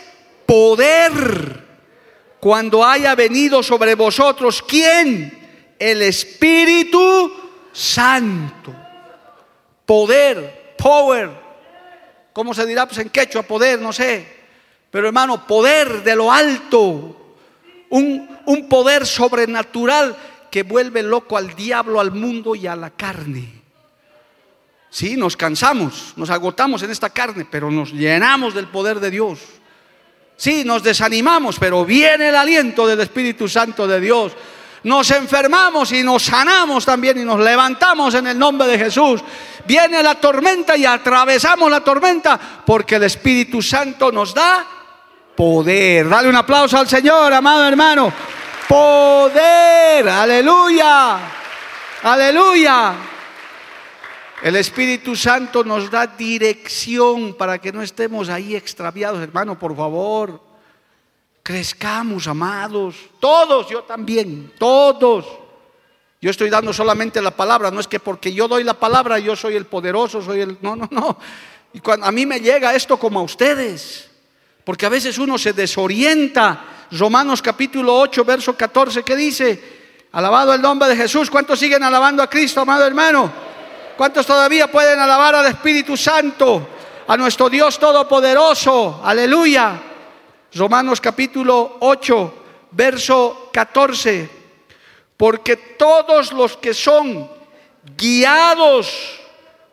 poder 0.46 1.68
cuando 2.40 2.86
haya 2.86 3.16
venido 3.16 3.62
sobre 3.64 3.96
vosotros 3.96 4.62
quién? 4.62 5.76
El 5.80 6.02
Espíritu 6.04 7.34
Santo. 7.74 8.81
Poder, 9.92 10.74
power. 10.78 11.30
¿Cómo 12.32 12.54
se 12.54 12.66
dirá? 12.66 12.86
Pues 12.86 13.00
en 13.00 13.10
quechua, 13.10 13.44
poder, 13.44 13.78
no 13.82 13.92
sé. 13.92 14.26
Pero 14.90 15.08
hermano, 15.08 15.46
poder 15.46 16.02
de 16.02 16.16
lo 16.16 16.32
alto, 16.32 17.36
un, 17.90 18.40
un 18.46 18.70
poder 18.70 19.06
sobrenatural 19.06 20.16
que 20.50 20.64
vuelve 20.64 21.04
loco 21.04 21.36
al 21.36 21.54
diablo, 21.58 22.00
al 22.00 22.14
mundo 22.14 22.56
y 22.56 22.68
a 22.68 22.76
la 22.78 22.92
carne. 22.92 23.52
Sí, 24.90 25.18
nos 25.18 25.36
cansamos, 25.36 26.14
nos 26.16 26.30
agotamos 26.30 26.82
en 26.84 26.92
esta 26.92 27.10
carne, 27.10 27.46
pero 27.52 27.70
nos 27.70 27.92
llenamos 27.92 28.54
del 28.54 28.68
poder 28.70 29.02
de 29.02 29.12
Dios. 29.12 29.40
Sí, 30.38 30.64
nos 30.64 30.84
desanimamos, 30.84 31.60
pero 31.60 31.84
viene 31.84 32.30
el 32.30 32.36
aliento 32.38 32.88
del 32.88 33.02
Espíritu 33.02 33.50
Santo 33.50 33.86
de 33.86 34.00
Dios. 34.00 34.32
Nos 34.84 35.12
enfermamos 35.12 35.92
y 35.92 36.02
nos 36.02 36.24
sanamos 36.24 36.86
también 36.86 37.20
y 37.20 37.26
nos 37.26 37.42
levantamos 37.42 38.16
en 38.16 38.28
el 38.28 38.40
nombre 38.40 38.68
de 38.70 38.80
Jesús. 38.80 39.22
Viene 39.66 40.02
la 40.02 40.16
tormenta 40.16 40.76
y 40.76 40.86
atravesamos 40.86 41.70
la 41.70 41.82
tormenta 41.82 42.40
porque 42.66 42.96
el 42.96 43.04
Espíritu 43.04 43.62
Santo 43.62 44.12
nos 44.12 44.34
da 44.34 44.66
poder. 45.36 46.08
Dale 46.08 46.30
un 46.30 46.36
aplauso 46.36 46.78
al 46.78 46.88
Señor, 46.88 47.34
amado 47.34 47.68
hermano. 47.68 48.14
Poder, 48.68 50.08
aleluya, 50.08 51.20
aleluya. 52.04 52.94
El 54.42 54.56
Espíritu 54.56 55.16
Santo 55.16 55.64
nos 55.64 55.92
da 55.92 56.08
dirección 56.08 57.36
para 57.36 57.60
que 57.60 57.72
no 57.72 57.82
estemos 57.82 58.30
ahí 58.30 58.56
extraviados, 58.56 59.22
hermano, 59.22 59.60
por 59.60 59.76
favor. 59.76 60.42
Crezcamos, 61.44 62.28
amados. 62.28 62.96
Todos, 63.20 63.70
yo 63.70 63.84
también, 63.84 64.54
todos. 64.58 65.41
Yo 66.22 66.30
estoy 66.30 66.52
dando 66.52 66.72
solamente 66.72 67.20
la 67.20 67.32
palabra, 67.32 67.72
no 67.72 67.80
es 67.80 67.88
que 67.88 68.00
porque 68.00 68.32
yo 68.32 68.48
doy 68.48 68.64
la 68.64 68.76
palabra 68.76 69.18
yo 69.18 69.36
soy 69.36 69.56
el 69.56 69.66
poderoso, 69.66 70.22
soy 70.22 70.42
el... 70.42 70.58
No, 70.62 70.76
no, 70.76 70.88
no. 70.92 71.18
Y 71.74 71.80
cuando 71.80 72.06
a 72.06 72.12
mí 72.12 72.28
me 72.28 72.40
llega 72.40 72.76
esto 72.76 72.98
como 72.98 73.22
a 73.22 73.24
ustedes. 73.24 74.08
Porque 74.64 74.86
a 74.86 74.90
veces 74.90 75.18
uno 75.18 75.40
se 75.40 75.54
desorienta. 75.54 76.86
Romanos 76.92 77.42
capítulo 77.42 77.98
8, 77.98 78.24
verso 78.24 78.56
14, 78.56 79.02
¿qué 79.02 79.16
dice? 79.16 79.64
Alabado 80.12 80.54
el 80.54 80.62
nombre 80.62 80.90
de 80.90 80.96
Jesús. 80.96 81.28
¿Cuántos 81.28 81.58
siguen 81.58 81.82
alabando 81.82 82.22
a 82.22 82.30
Cristo, 82.30 82.62
amado 82.62 82.86
hermano? 82.86 83.32
¿Cuántos 83.98 84.24
todavía 84.24 84.70
pueden 84.70 85.00
alabar 85.00 85.34
al 85.34 85.48
Espíritu 85.48 85.98
Santo, 85.98 86.68
a 87.08 87.18
nuestro 87.18 87.50
Dios 87.50 87.80
Todopoderoso? 87.80 89.02
Aleluya. 89.04 89.82
Romanos 90.54 91.02
capítulo 91.02 91.78
8, 91.80 92.34
verso 92.74 93.50
14. 93.52 94.41
Porque 95.22 95.56
todos 95.56 96.34
los 96.34 96.58
que 96.58 96.74
son 96.74 97.30
guiados 97.96 99.20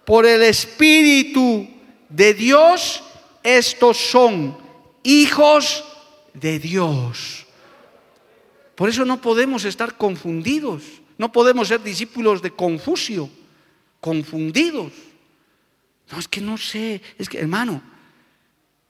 por 0.04 0.26
el 0.26 0.42
Espíritu 0.42 1.66
de 2.10 2.34
Dios, 2.34 3.02
estos 3.42 3.96
son 3.96 4.58
hijos 5.02 5.84
de 6.34 6.58
Dios. 6.58 7.46
Por 8.74 8.90
eso 8.90 9.06
no 9.06 9.22
podemos 9.22 9.64
estar 9.64 9.96
confundidos, 9.96 10.82
no 11.16 11.32
podemos 11.32 11.68
ser 11.68 11.82
discípulos 11.82 12.42
de 12.42 12.50
Confucio, 12.50 13.30
confundidos. 14.02 14.92
No, 16.12 16.18
es 16.18 16.28
que 16.28 16.42
no 16.42 16.58
sé, 16.58 17.00
es 17.16 17.26
que 17.26 17.38
hermano, 17.38 17.80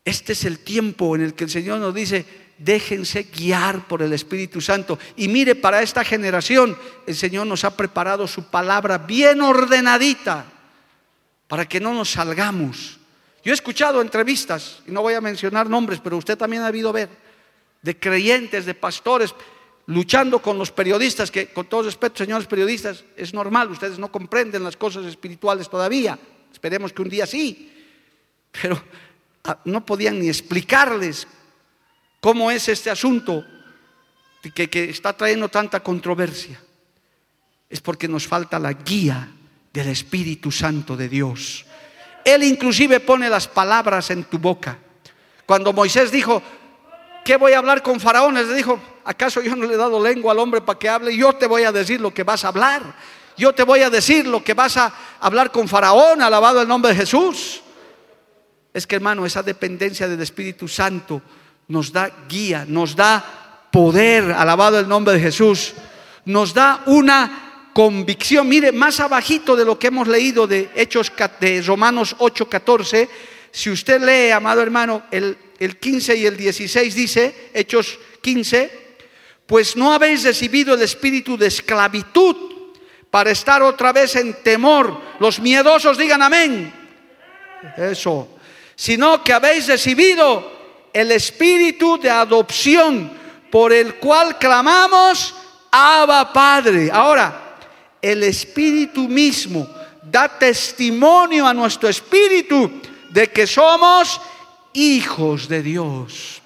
este 0.04 0.32
es 0.32 0.44
el 0.44 0.58
tiempo 0.58 1.14
en 1.14 1.22
el 1.22 1.34
que 1.34 1.44
el 1.44 1.50
Señor 1.50 1.78
nos 1.78 1.94
dice, 1.94 2.47
déjense 2.58 3.24
guiar 3.24 3.86
por 3.86 4.02
el 4.02 4.12
Espíritu 4.12 4.60
Santo. 4.60 4.98
Y 5.16 5.28
mire, 5.28 5.54
para 5.54 5.82
esta 5.82 6.04
generación 6.04 6.76
el 7.06 7.14
Señor 7.14 7.46
nos 7.46 7.64
ha 7.64 7.76
preparado 7.76 8.26
su 8.26 8.44
palabra 8.44 8.98
bien 8.98 9.40
ordenadita 9.40 10.44
para 11.46 11.66
que 11.66 11.80
no 11.80 11.94
nos 11.94 12.10
salgamos 12.10 12.98
yo 13.48 13.52
he 13.52 13.54
escuchado 13.54 14.02
entrevistas, 14.02 14.80
y 14.86 14.90
no 14.90 15.00
voy 15.00 15.14
a 15.14 15.20
mencionar 15.20 15.70
nombres, 15.70 16.00
pero 16.04 16.16
usted 16.16 16.36
también 16.36 16.62
ha 16.62 16.66
habido 16.66 16.92
ver, 16.92 17.08
de 17.80 17.98
creyentes, 17.98 18.66
de 18.66 18.74
pastores, 18.74 19.34
luchando 19.86 20.40
con 20.42 20.58
los 20.58 20.70
periodistas, 20.70 21.30
que 21.30 21.46
con 21.46 21.66
todo 21.66 21.84
respeto, 21.84 22.18
señores 22.18 22.46
periodistas, 22.46 23.04
es 23.16 23.32
normal, 23.32 23.70
ustedes 23.70 23.98
no 23.98 24.12
comprenden 24.12 24.64
las 24.64 24.76
cosas 24.76 25.06
espirituales 25.06 25.70
todavía, 25.70 26.18
esperemos 26.52 26.92
que 26.92 27.00
un 27.00 27.08
día 27.08 27.26
sí, 27.26 27.72
pero 28.60 28.82
ah, 29.44 29.58
no 29.64 29.86
podían 29.86 30.18
ni 30.18 30.28
explicarles 30.28 31.26
cómo 32.20 32.50
es 32.50 32.68
este 32.68 32.90
asunto 32.90 33.44
que, 34.54 34.68
que 34.68 34.90
está 34.90 35.12
trayendo 35.12 35.48
tanta 35.48 35.80
controversia. 35.80 36.60
Es 37.68 37.80
porque 37.80 38.08
nos 38.08 38.26
falta 38.26 38.58
la 38.58 38.72
guía 38.72 39.30
del 39.72 39.88
Espíritu 39.88 40.50
Santo 40.50 40.96
de 40.96 41.08
Dios. 41.08 41.66
Él 42.24 42.42
inclusive 42.42 43.00
pone 43.00 43.28
las 43.28 43.46
palabras 43.46 44.10
en 44.10 44.24
tu 44.24 44.38
boca. 44.38 44.78
Cuando 45.46 45.72
Moisés 45.72 46.10
dijo, 46.10 46.42
¿qué 47.24 47.36
voy 47.36 47.52
a 47.52 47.58
hablar 47.58 47.82
con 47.82 48.00
Faraón? 48.00 48.34
Le 48.34 48.54
dijo, 48.54 48.80
¿acaso 49.04 49.40
yo 49.40 49.54
no 49.56 49.66
le 49.66 49.74
he 49.74 49.78
dado 49.78 50.02
lengua 50.02 50.32
al 50.32 50.38
hombre 50.38 50.60
para 50.60 50.78
que 50.78 50.88
hable? 50.88 51.16
Yo 51.16 51.32
te 51.34 51.46
voy 51.46 51.64
a 51.64 51.72
decir 51.72 52.00
lo 52.00 52.12
que 52.12 52.24
vas 52.24 52.44
a 52.44 52.48
hablar. 52.48 52.82
Yo 53.36 53.54
te 53.54 53.62
voy 53.62 53.80
a 53.80 53.90
decir 53.90 54.26
lo 54.26 54.42
que 54.42 54.52
vas 54.52 54.76
a 54.76 54.92
hablar 55.20 55.52
con 55.52 55.68
Faraón, 55.68 56.20
alabado 56.20 56.60
el 56.60 56.68
nombre 56.68 56.90
de 56.90 56.98
Jesús. 56.98 57.62
Es 58.74 58.86
que 58.86 58.96
hermano, 58.96 59.24
esa 59.24 59.42
dependencia 59.42 60.08
del 60.08 60.20
Espíritu 60.20 60.68
Santo 60.68 61.22
nos 61.68 61.92
da 61.92 62.10
guía, 62.28 62.64
nos 62.66 62.96
da 62.96 63.68
poder, 63.70 64.32
alabado 64.32 64.78
el 64.80 64.88
nombre 64.88 65.14
de 65.14 65.20
Jesús. 65.20 65.74
Nos 66.24 66.52
da 66.52 66.82
una 66.86 67.70
convicción. 67.72 68.48
Mire, 68.48 68.72
más 68.72 69.00
abajito 69.00 69.54
de 69.54 69.64
lo 69.64 69.78
que 69.78 69.88
hemos 69.88 70.08
leído 70.08 70.46
de 70.46 70.70
Hechos 70.74 71.12
de 71.40 71.62
Romanos 71.62 72.16
8:14, 72.18 73.08
si 73.50 73.70
usted 73.70 74.02
lee, 74.02 74.30
amado 74.30 74.62
hermano, 74.62 75.04
el, 75.10 75.36
el 75.58 75.78
15 75.78 76.16
y 76.16 76.26
el 76.26 76.36
16 76.36 76.94
dice, 76.94 77.50
Hechos 77.54 77.98
15, 78.22 78.88
pues 79.46 79.76
no 79.76 79.92
habéis 79.92 80.24
recibido 80.24 80.74
el 80.74 80.82
espíritu 80.82 81.36
de 81.36 81.46
esclavitud 81.46 82.36
para 83.10 83.30
estar 83.30 83.62
otra 83.62 83.92
vez 83.92 84.16
en 84.16 84.34
temor. 84.42 85.00
Los 85.20 85.40
miedosos 85.40 85.96
digan 85.96 86.22
amén. 86.22 86.72
Eso. 87.76 88.28
Sino 88.76 89.24
que 89.24 89.32
habéis 89.32 89.66
recibido 89.66 90.57
el 90.92 91.12
espíritu 91.12 91.98
de 91.98 92.10
adopción 92.10 93.10
por 93.50 93.72
el 93.72 93.94
cual 93.96 94.38
clamamos, 94.38 95.34
Abba 95.70 96.32
Padre. 96.32 96.90
Ahora, 96.90 97.56
el 98.00 98.22
Espíritu 98.22 99.08
mismo 99.08 99.68
da 100.02 100.28
testimonio 100.28 101.46
a 101.46 101.54
nuestro 101.54 101.88
espíritu 101.88 102.70
de 103.10 103.28
que 103.28 103.46
somos 103.46 104.20
hijos 104.72 105.48
de 105.48 105.62
Dios. 105.62 106.42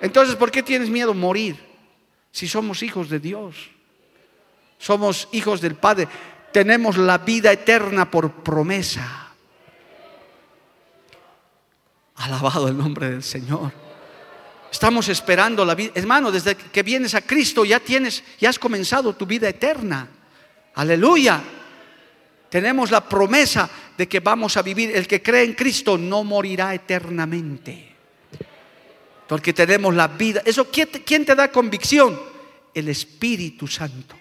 Entonces, 0.00 0.36
¿por 0.36 0.50
qué 0.50 0.62
tienes 0.62 0.88
miedo 0.88 1.10
a 1.10 1.14
morir 1.14 1.56
si 2.30 2.46
somos 2.46 2.82
hijos 2.82 3.08
de 3.08 3.18
Dios? 3.18 3.56
Somos 4.78 5.28
hijos 5.32 5.60
del 5.60 5.74
Padre. 5.74 6.08
Tenemos 6.52 6.96
la 6.96 7.18
vida 7.18 7.52
eterna 7.52 8.10
por 8.10 8.30
promesa. 8.30 9.27
Alabado 12.18 12.68
el 12.68 12.76
nombre 12.76 13.10
del 13.10 13.22
Señor. 13.22 13.72
Estamos 14.70 15.08
esperando 15.08 15.64
la 15.64 15.74
vida. 15.74 15.92
Hermano, 15.94 16.30
desde 16.30 16.56
que 16.56 16.82
vienes 16.82 17.14
a 17.14 17.22
Cristo 17.22 17.64
ya 17.64 17.80
tienes, 17.80 18.22
ya 18.40 18.50
has 18.50 18.58
comenzado 18.58 19.14
tu 19.14 19.24
vida 19.24 19.48
eterna. 19.48 20.08
Aleluya. 20.74 21.42
Tenemos 22.50 22.90
la 22.90 23.06
promesa 23.06 23.68
de 23.96 24.08
que 24.08 24.20
vamos 24.20 24.56
a 24.56 24.62
vivir. 24.62 24.94
El 24.94 25.06
que 25.06 25.22
cree 25.22 25.44
en 25.44 25.54
Cristo 25.54 25.96
no 25.96 26.24
morirá 26.24 26.74
eternamente. 26.74 27.94
Porque 29.28 29.52
tenemos 29.52 29.94
la 29.94 30.08
vida. 30.08 30.42
¿Eso 30.44 30.68
quién 30.70 31.24
te 31.24 31.34
da 31.34 31.52
convicción? 31.52 32.20
El 32.74 32.88
Espíritu 32.88 33.68
Santo. 33.68 34.16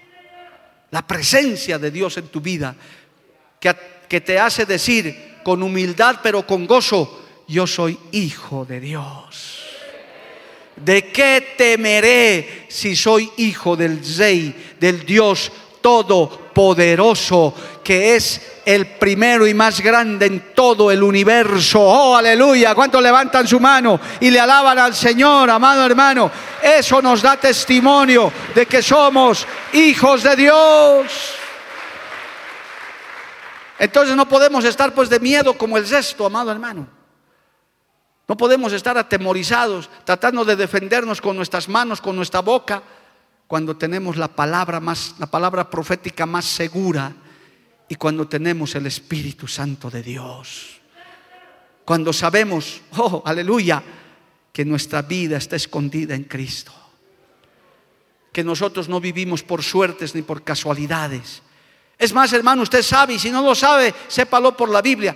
La 0.92 1.06
presencia 1.06 1.80
de 1.80 1.90
Dios 1.90 2.18
en 2.18 2.28
tu 2.28 2.42
vida. 2.42 2.76
Que, 3.60 3.76
que 4.08 4.22
te 4.22 4.40
hace 4.40 4.66
decir 4.66 5.38
con 5.44 5.64
humildad 5.64 6.20
pero 6.22 6.46
con 6.46 6.68
gozo 6.68 7.27
yo 7.48 7.66
soy 7.66 7.98
hijo 8.12 8.66
de 8.66 8.80
Dios. 8.80 9.64
¿De 10.76 11.12
qué 11.12 11.56
temeré 11.58 12.66
si 12.70 12.96
soy 12.96 13.32
hijo 13.38 13.76
del 13.76 14.00
Rey, 14.18 14.76
del 14.80 15.06
Dios 15.06 15.52
Todopoderoso, 15.82 17.54
que 17.84 18.16
es 18.16 18.60
el 18.66 18.86
primero 18.86 19.48
y 19.48 19.54
más 19.54 19.80
grande 19.80 20.28
en 20.28 20.54
todo 20.54 20.92
el 20.92 21.02
universo? 21.02 21.82
Oh, 21.82 22.16
aleluya. 22.16 22.76
¿Cuántos 22.76 23.02
levantan 23.02 23.48
su 23.48 23.60
mano 23.60 24.00
y 24.20 24.30
le 24.30 24.40
alaban 24.40 24.78
al 24.78 24.94
Señor, 24.94 25.50
amado 25.50 25.84
hermano? 25.84 26.30
Eso 26.62 27.02
nos 27.02 27.24
da 27.24 27.38
testimonio 27.38 28.32
de 28.54 28.68
que 28.68 28.84
somos 28.84 29.48
hijos 29.74 30.22
de 30.22 30.36
Dios. 30.36 31.08
Entonces 33.80 34.16
no 34.16 34.28
podemos 34.28 34.64
estar 34.66 34.94
pues 34.94 35.10
de 35.10 35.20
miedo 35.20 35.58
como 35.58 35.78
el 35.78 35.90
resto, 35.90 36.26
amado 36.26 36.52
hermano. 36.52 36.97
No 38.28 38.36
podemos 38.36 38.74
estar 38.74 38.98
atemorizados, 38.98 39.90
tratando 40.04 40.44
de 40.44 40.58
defendernos 40.58 41.22
con 41.22 41.38
nuestras 41.38 41.70
manos, 41.70 42.02
con 42.02 42.16
nuestra 42.16 42.42
boca, 42.42 42.84
cuando 43.48 43.78
tenemos 43.78 44.18
la 44.18 44.28
palabra 44.28 44.82
más, 44.82 45.16
la 45.20 45.28
palabra 45.28 45.70
profética 45.70 46.26
más 46.26 46.44
segura 46.44 47.14
y 47.88 47.96
cuando 47.96 48.28
tenemos 48.28 48.76
el 48.76 48.86
Espíritu 48.86 49.48
Santo 49.48 49.90
de 49.90 50.04
Dios. 50.04 50.82
Cuando 51.86 52.12
sabemos, 52.12 52.82
oh, 52.98 53.24
aleluya, 53.26 53.82
que 54.52 54.66
nuestra 54.66 55.02
vida 55.04 55.38
está 55.38 55.56
escondida 55.56 56.14
en 56.14 56.26
Cristo. 56.26 56.74
Que 58.34 58.44
nosotros 58.44 58.90
no 58.90 59.00
vivimos 59.00 59.42
por 59.42 59.64
suertes 59.64 60.14
ni 60.14 60.22
por 60.22 60.44
casualidades. 60.44 61.42
Es 61.98 62.14
más, 62.14 62.34
hermano, 62.34 62.64
usted 62.64 62.84
sabe, 62.84 63.14
y 63.14 63.20
si 63.20 63.32
no 63.32 63.42
lo 63.42 63.56
sabe, 63.56 63.96
sépalo 64.10 64.58
por 64.58 64.70
la 64.70 64.82
Biblia. 64.82 65.16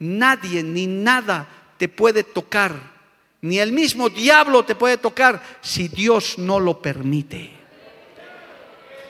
Nadie 0.00 0.62
ni 0.62 0.86
nada 0.86 1.63
te 1.76 1.88
puede 1.88 2.24
tocar, 2.24 2.72
ni 3.42 3.58
el 3.58 3.72
mismo 3.72 4.08
diablo 4.08 4.64
te 4.64 4.74
puede 4.74 4.98
tocar 4.98 5.42
si 5.60 5.88
Dios 5.88 6.38
no 6.38 6.58
lo 6.58 6.80
permite. 6.80 7.50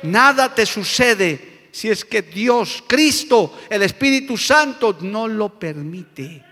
Nada 0.02 0.54
te 0.54 0.66
sucede 0.66 1.68
si 1.72 1.88
es 1.90 2.04
que 2.04 2.22
Dios, 2.22 2.84
Cristo, 2.86 3.58
el 3.70 3.82
Espíritu 3.82 4.36
Santo 4.36 4.98
no 5.00 5.26
lo 5.26 5.58
permite. 5.58 6.44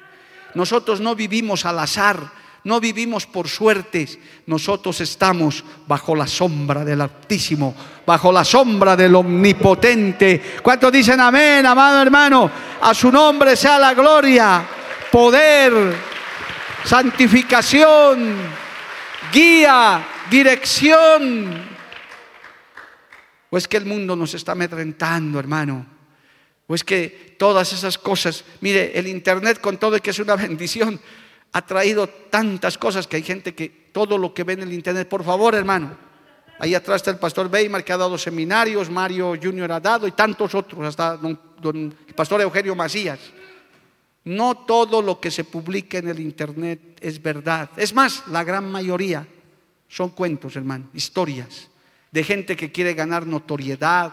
Nosotros 0.55 1.01
no 1.01 1.15
vivimos 1.15 1.65
al 1.65 1.79
azar, 1.79 2.19
no 2.65 2.81
vivimos 2.81 3.27
por 3.27 3.49
suertes, 3.49 4.19
nosotros 4.47 5.01
estamos 5.01 5.65
bajo 5.87 6.15
la 6.15 6.27
sombra 6.27 6.85
del 6.85 7.01
Altísimo, 7.01 7.75
bajo 8.07 8.31
la 8.31 8.45
sombra 8.45 8.97
del 8.97 9.15
Omnipotente. 9.15 10.41
¿Cuántos 10.63 10.93
dicen 10.93 11.21
amén, 11.21 11.67
amado 11.67 12.01
hermano? 12.01 12.51
A 12.81 12.95
su 12.95 13.11
nombre 13.11 13.57
sea 13.57 13.79
la 13.79 13.95
gloria 13.95 14.69
poder, 15.13 15.73
santificación, 16.85 18.35
guía, 19.33 20.05
dirección. 20.31 21.71
¿O 23.51 23.59
es 23.59 23.69
que 23.69 23.77
el 23.77 23.85
mundo 23.85 24.17
nos 24.17 24.33
está 24.33 24.53
amedrentando, 24.53 25.39
hermano? 25.39 25.87
¿O 26.67 26.75
es 26.75 26.83
que 26.83 27.37
todas 27.39 27.73
esas 27.75 27.99
cosas, 27.99 28.43
mire, 28.63 28.99
el 28.99 29.07
Internet 29.07 29.61
con 29.61 29.77
todo 29.77 29.97
y 29.97 30.01
que 30.01 30.11
es 30.11 30.19
una 30.19 30.35
bendición, 30.49 30.99
ha 31.53 31.67
traído 31.67 32.07
tantas 32.07 32.79
cosas 32.79 33.07
que 33.07 33.17
hay 33.17 33.23
gente 33.23 33.55
que 33.55 33.69
todo 33.93 34.17
lo 34.17 34.33
que 34.33 34.45
ve 34.45 34.55
en 34.55 34.63
el 34.63 34.73
Internet, 34.73 35.07
por 35.07 35.23
favor, 35.23 35.55
hermano, 35.55 35.95
ahí 36.59 36.75
atrás 36.75 36.97
está 36.97 37.11
el 37.11 37.19
pastor 37.19 37.51
Weimar 37.53 37.85
que 37.85 37.93
ha 37.93 37.99
dado 37.99 38.17
seminarios, 38.17 38.89
Mario 38.89 39.35
Junior 39.41 39.71
ha 39.73 39.81
dado 39.81 40.07
y 40.07 40.13
tantos 40.13 40.55
otros, 40.55 40.87
hasta 40.87 41.19
el 41.23 41.95
pastor 42.17 42.41
Eugenio 42.41 42.75
Macías. 42.75 43.21
No 44.25 44.55
todo 44.67 45.03
lo 45.03 45.21
que 45.21 45.31
se 45.31 45.45
publica 45.45 45.99
en 45.99 46.09
el 46.09 46.21
Internet 46.21 46.99
es 47.01 47.21
verdad. 47.21 47.71
Es 47.77 47.93
más, 47.93 48.27
la 48.29 48.45
gran 48.45 48.71
mayoría 48.71 49.27
son 49.89 50.11
cuentos, 50.11 50.55
hermano, 50.57 50.89
historias 50.95 51.69
de 52.13 52.23
gente 52.23 52.57
que 52.57 52.71
quiere 52.71 52.95
ganar 52.95 53.27
notoriedad. 53.27 54.13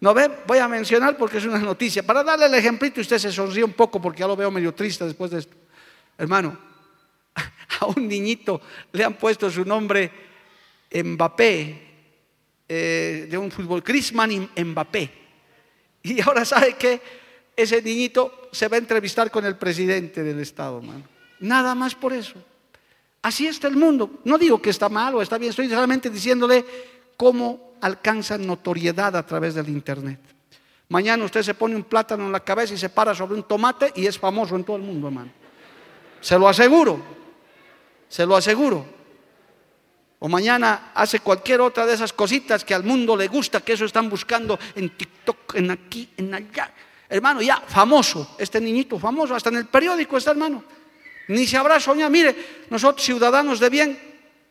No 0.00 0.14
ve, 0.14 0.30
voy 0.46 0.58
a 0.58 0.68
mencionar 0.68 1.18
porque 1.18 1.38
es 1.38 1.44
una 1.44 1.58
noticia. 1.58 2.02
Para 2.02 2.24
darle 2.24 2.46
el 2.46 2.54
ejemplito, 2.54 3.00
usted 3.00 3.18
se 3.18 3.32
sonríe 3.32 3.64
un 3.64 3.74
poco 3.74 4.00
porque 4.00 4.20
ya 4.20 4.26
lo 4.26 4.36
veo 4.36 4.50
medio 4.50 4.72
triste 4.72 5.04
después 5.04 5.30
de 5.32 5.40
esto. 5.40 5.56
Hermano, 6.16 6.56
a 7.80 7.86
un 7.86 8.08
niñito 8.08 8.60
le 8.92 9.04
han 9.04 9.14
puesto 9.14 9.50
su 9.50 9.64
nombre 9.64 10.10
Mbappé, 10.92 11.90
eh, 12.68 13.26
de 13.28 13.36
un 13.36 13.50
fútbol, 13.50 13.82
Chrisman 13.82 14.50
Mbappé. 14.56 15.10
Y 16.04 16.20
ahora 16.22 16.44
sabe 16.44 16.74
que 16.74 17.02
ese 17.54 17.82
niñito 17.82 18.39
se 18.52 18.68
va 18.68 18.76
a 18.76 18.78
entrevistar 18.78 19.30
con 19.30 19.44
el 19.44 19.56
presidente 19.56 20.22
del 20.22 20.40
Estado, 20.40 20.78
hermano. 20.78 21.04
Nada 21.40 21.74
más 21.74 21.94
por 21.94 22.12
eso. 22.12 22.34
Así 23.22 23.46
está 23.46 23.68
el 23.68 23.76
mundo. 23.76 24.20
No 24.24 24.38
digo 24.38 24.60
que 24.60 24.70
está 24.70 24.88
mal 24.88 25.14
o 25.14 25.22
está 25.22 25.38
bien, 25.38 25.50
estoy 25.50 25.68
solamente 25.68 26.10
diciéndole 26.10 26.64
cómo 27.16 27.74
alcanzan 27.80 28.46
notoriedad 28.46 29.14
a 29.16 29.26
través 29.26 29.54
del 29.54 29.68
Internet. 29.68 30.20
Mañana 30.88 31.24
usted 31.24 31.42
se 31.42 31.54
pone 31.54 31.76
un 31.76 31.84
plátano 31.84 32.26
en 32.26 32.32
la 32.32 32.40
cabeza 32.40 32.74
y 32.74 32.78
se 32.78 32.88
para 32.88 33.14
sobre 33.14 33.34
un 33.34 33.44
tomate 33.44 33.92
y 33.94 34.06
es 34.06 34.18
famoso 34.18 34.56
en 34.56 34.64
todo 34.64 34.76
el 34.76 34.82
mundo, 34.82 35.06
hermano. 35.06 35.30
Se 36.20 36.38
lo 36.38 36.48
aseguro, 36.48 37.00
se 38.08 38.26
lo 38.26 38.36
aseguro. 38.36 38.84
O 40.18 40.28
mañana 40.28 40.90
hace 40.94 41.20
cualquier 41.20 41.60
otra 41.60 41.86
de 41.86 41.94
esas 41.94 42.12
cositas 42.12 42.64
que 42.64 42.74
al 42.74 42.84
mundo 42.84 43.16
le 43.16 43.28
gusta, 43.28 43.60
que 43.60 43.72
eso 43.72 43.84
están 43.84 44.10
buscando 44.10 44.58
en 44.74 44.90
TikTok, 44.90 45.54
en 45.54 45.70
aquí, 45.70 46.10
en 46.16 46.34
allá 46.34 46.70
hermano, 47.10 47.42
ya 47.42 47.60
famoso, 47.66 48.36
este 48.38 48.60
niñito 48.60 48.98
famoso, 48.98 49.34
hasta 49.34 49.50
en 49.50 49.56
el 49.56 49.66
periódico 49.66 50.16
está, 50.16 50.30
hermano. 50.30 50.62
Ni 51.28 51.46
se 51.46 51.56
habrá 51.56 51.78
soñado, 51.80 52.10
mire, 52.10 52.34
nosotros 52.70 53.04
ciudadanos 53.04 53.60
de 53.60 53.68
bien, 53.68 53.98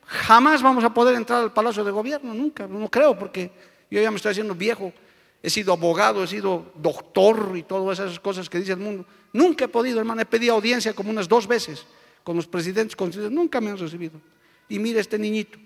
jamás 0.05 0.61
vamos 0.61 0.83
a 0.83 0.93
poder 0.93 1.15
entrar 1.15 1.41
al 1.41 1.53
Palacio 1.53 1.83
de 1.83 1.91
Gobierno, 1.91 2.33
nunca, 2.33 2.67
no 2.67 2.89
creo, 2.89 3.17
porque 3.17 3.51
yo 3.89 4.01
ya 4.01 4.11
me 4.11 4.17
estoy 4.17 4.31
haciendo 4.31 4.53
viejo, 4.53 4.93
he 5.41 5.49
sido 5.49 5.73
abogado, 5.73 6.23
he 6.23 6.27
sido 6.27 6.71
doctor 6.75 7.53
y 7.55 7.63
todas 7.63 7.99
esas 7.99 8.19
cosas 8.19 8.49
que 8.49 8.59
dice 8.59 8.73
el 8.73 8.79
mundo. 8.79 9.05
Nunca 9.31 9.65
he 9.65 9.67
podido, 9.67 9.99
hermano, 9.99 10.21
he 10.21 10.25
pedido 10.25 10.53
audiencia 10.53 10.93
como 10.93 11.09
unas 11.09 11.27
dos 11.27 11.47
veces 11.47 11.85
con 12.23 12.35
los 12.35 12.47
presidentes, 12.47 12.97
nunca 13.31 13.61
me 13.61 13.71
han 13.71 13.77
recibido. 13.77 14.19
Y 14.67 14.79
mire 14.79 14.99
este 14.99 15.17
niñito, 15.17 15.57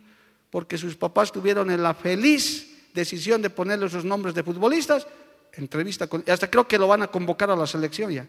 porque 0.50 0.78
sus 0.78 0.96
papás 0.96 1.32
tuvieron 1.32 1.76
la 1.82 1.94
feliz 1.94 2.92
decisión 2.94 3.42
de 3.42 3.50
ponerle 3.50 3.90
sus 3.90 4.06
nombres 4.06 4.36
de 4.36 4.44
futbolistas, 4.44 5.08
entrevista 5.54 6.08
con, 6.08 6.24
hasta 6.28 6.50
creo 6.50 6.68
que 6.68 6.78
lo 6.78 6.88
van 6.88 7.04
a 7.04 7.08
convocar 7.08 7.50
a 7.52 7.56
la 7.56 7.68
selección 7.68 8.12
ya. 8.12 8.28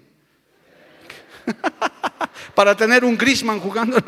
Para 2.54 2.76
tener 2.76 3.04
un 3.04 3.18
Grisman 3.18 3.60
jugando 3.60 3.98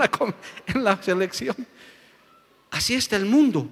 en 0.67 0.85
la, 0.85 1.03
selección. 1.03 1.57
Así 2.71 2.95
está 2.95 3.17
el 3.17 3.27
mundo. 3.27 3.69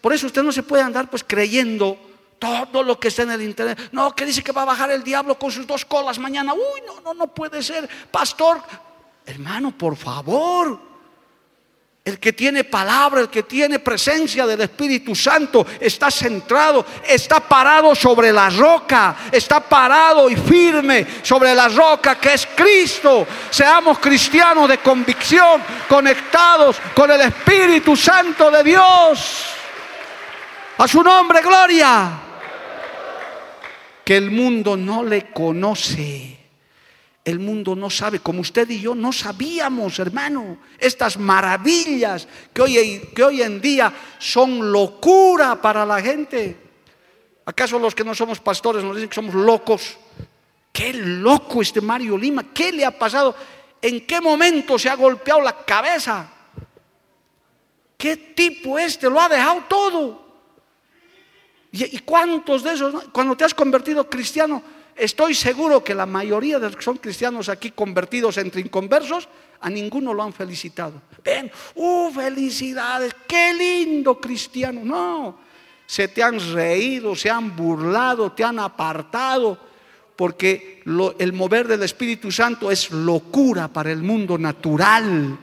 por 0.00 0.12
eso 0.12 0.26
usted 0.26 0.42
no 0.42 0.52
se 0.52 0.62
puede 0.62 0.82
andar 0.82 1.08
pues 1.08 1.24
creyendo 1.24 1.98
todo 2.38 2.82
lo 2.82 2.98
que 2.98 3.08
está 3.08 3.22
en 3.22 3.30
el 3.32 3.42
internet. 3.42 3.90
No, 3.92 4.14
que 4.14 4.24
dice 4.24 4.42
que 4.42 4.52
va 4.52 4.62
a 4.62 4.66
bajar 4.66 4.90
el 4.90 5.02
diablo 5.02 5.38
con 5.38 5.50
sus 5.50 5.66
dos 5.66 5.84
colas 5.84 6.18
mañana. 6.18 6.54
Uy, 6.54 6.82
no, 6.86 7.00
no, 7.00 7.14
no 7.14 7.28
puede 7.28 7.62
ser. 7.62 7.88
Pastor, 8.10 8.60
hermano, 9.24 9.76
por 9.76 9.96
favor. 9.96 10.95
El 12.06 12.20
que 12.20 12.32
tiene 12.32 12.62
palabra, 12.62 13.20
el 13.20 13.28
que 13.28 13.42
tiene 13.42 13.80
presencia 13.80 14.46
del 14.46 14.60
Espíritu 14.60 15.12
Santo, 15.12 15.66
está 15.80 16.08
centrado, 16.08 16.86
está 17.04 17.40
parado 17.40 17.96
sobre 17.96 18.30
la 18.30 18.48
roca, 18.48 19.16
está 19.32 19.58
parado 19.58 20.30
y 20.30 20.36
firme 20.36 21.04
sobre 21.20 21.52
la 21.52 21.66
roca 21.66 22.14
que 22.14 22.34
es 22.34 22.46
Cristo. 22.54 23.26
Seamos 23.50 23.98
cristianos 23.98 24.68
de 24.68 24.78
convicción, 24.78 25.60
conectados 25.88 26.76
con 26.94 27.10
el 27.10 27.22
Espíritu 27.22 27.96
Santo 27.96 28.52
de 28.52 28.62
Dios. 28.62 29.46
A 30.78 30.86
su 30.86 31.02
nombre, 31.02 31.40
gloria. 31.42 32.20
Que 34.04 34.16
el 34.16 34.30
mundo 34.30 34.76
no 34.76 35.02
le 35.02 35.32
conoce. 35.32 36.35
El 37.26 37.40
mundo 37.40 37.74
no 37.74 37.90
sabe, 37.90 38.20
como 38.20 38.40
usted 38.40 38.70
y 38.70 38.80
yo 38.80 38.94
no 38.94 39.12
sabíamos, 39.12 39.98
hermano, 39.98 40.58
estas 40.78 41.18
maravillas 41.18 42.28
que 42.54 42.62
hoy, 42.62 43.10
que 43.12 43.24
hoy 43.24 43.42
en 43.42 43.60
día 43.60 43.92
son 44.20 44.70
locura 44.70 45.60
para 45.60 45.84
la 45.84 46.00
gente. 46.00 46.56
¿Acaso 47.44 47.80
los 47.80 47.96
que 47.96 48.04
no 48.04 48.14
somos 48.14 48.38
pastores 48.38 48.84
nos 48.84 48.94
dicen 48.94 49.08
que 49.08 49.14
somos 49.16 49.34
locos? 49.34 49.98
Qué 50.72 50.92
loco 50.94 51.62
este 51.62 51.80
Mario 51.80 52.16
Lima, 52.16 52.44
¿qué 52.54 52.70
le 52.70 52.84
ha 52.84 52.96
pasado? 52.96 53.34
¿En 53.82 54.06
qué 54.06 54.20
momento 54.20 54.78
se 54.78 54.88
ha 54.88 54.94
golpeado 54.94 55.40
la 55.40 55.64
cabeza? 55.64 56.30
¿Qué 57.98 58.16
tipo 58.16 58.78
este? 58.78 59.10
Lo 59.10 59.20
ha 59.20 59.28
dejado 59.28 59.64
todo. 59.68 60.26
¿Y, 61.72 61.98
cuántos 61.98 62.62
de 62.62 62.74
esos, 62.74 63.08
cuando 63.10 63.36
te 63.36 63.42
has 63.42 63.52
convertido 63.52 64.08
cristiano, 64.08 64.62
estoy 64.96 65.34
seguro 65.34 65.84
que 65.84 65.94
la 65.94 66.06
mayoría 66.06 66.58
de 66.58 66.66
los 66.66 66.76
que 66.76 66.82
son 66.82 66.96
cristianos 66.96 67.48
aquí 67.48 67.70
convertidos 67.70 68.38
entre 68.38 68.60
inconversos, 68.60 69.28
a 69.60 69.70
ninguno 69.70 70.12
lo 70.12 70.22
han 70.22 70.32
felicitado. 70.32 71.00
Ven, 71.24 71.50
¡uh, 71.74 72.10
felicidades! 72.10 73.14
¡Qué 73.26 73.54
lindo 73.54 74.20
cristiano! 74.20 74.80
No, 74.84 75.38
se 75.86 76.08
te 76.08 76.22
han 76.22 76.38
reído, 76.52 77.14
se 77.14 77.30
han 77.30 77.54
burlado, 77.56 78.32
te 78.32 78.44
han 78.44 78.58
apartado, 78.58 79.58
porque 80.16 80.82
el 81.18 81.32
mover 81.32 81.68
del 81.68 81.82
Espíritu 81.82 82.32
Santo 82.32 82.70
es 82.70 82.90
locura 82.90 83.68
para 83.68 83.92
el 83.92 84.02
mundo 84.02 84.38
natural. 84.38 85.38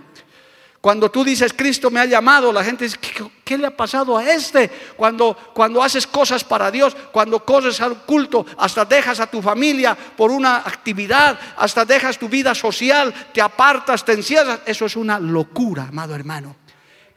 Cuando 0.83 1.09
tú 1.09 1.23
dices, 1.23 1.53
Cristo 1.53 1.89
me 1.89 2.01
ha 2.01 2.05
llamado, 2.05 2.51
la 2.51 2.61
gente 2.61 2.83
dice, 2.83 2.99
¿qué, 3.45 3.57
le 3.57 3.67
ha 3.67 3.71
pasado 3.71 4.17
a 4.17 4.29
este? 4.29 4.69
Cuando, 4.97 5.33
cuando 5.53 5.81
haces 5.81 6.05
cosas 6.05 6.43
para 6.43 6.69
Dios, 6.71 6.93
cuando 7.13 7.45
corres 7.45 7.79
al 7.79 7.99
culto, 7.99 8.45
hasta 8.57 8.83
dejas 8.83 9.21
a 9.21 9.27
tu 9.27 9.41
familia 9.41 9.95
por 9.95 10.29
una 10.29 10.57
actividad, 10.57 11.39
hasta 11.55 11.85
dejas 11.85 12.19
tu 12.19 12.27
vida 12.27 12.53
social, 12.53 13.13
te 13.33 13.41
apartas, 13.41 14.03
te 14.03 14.11
encierras, 14.11 14.59
eso 14.65 14.85
es 14.85 14.97
una 14.97 15.21
locura, 15.21 15.83
amado 15.83 16.15
hermano 16.15 16.62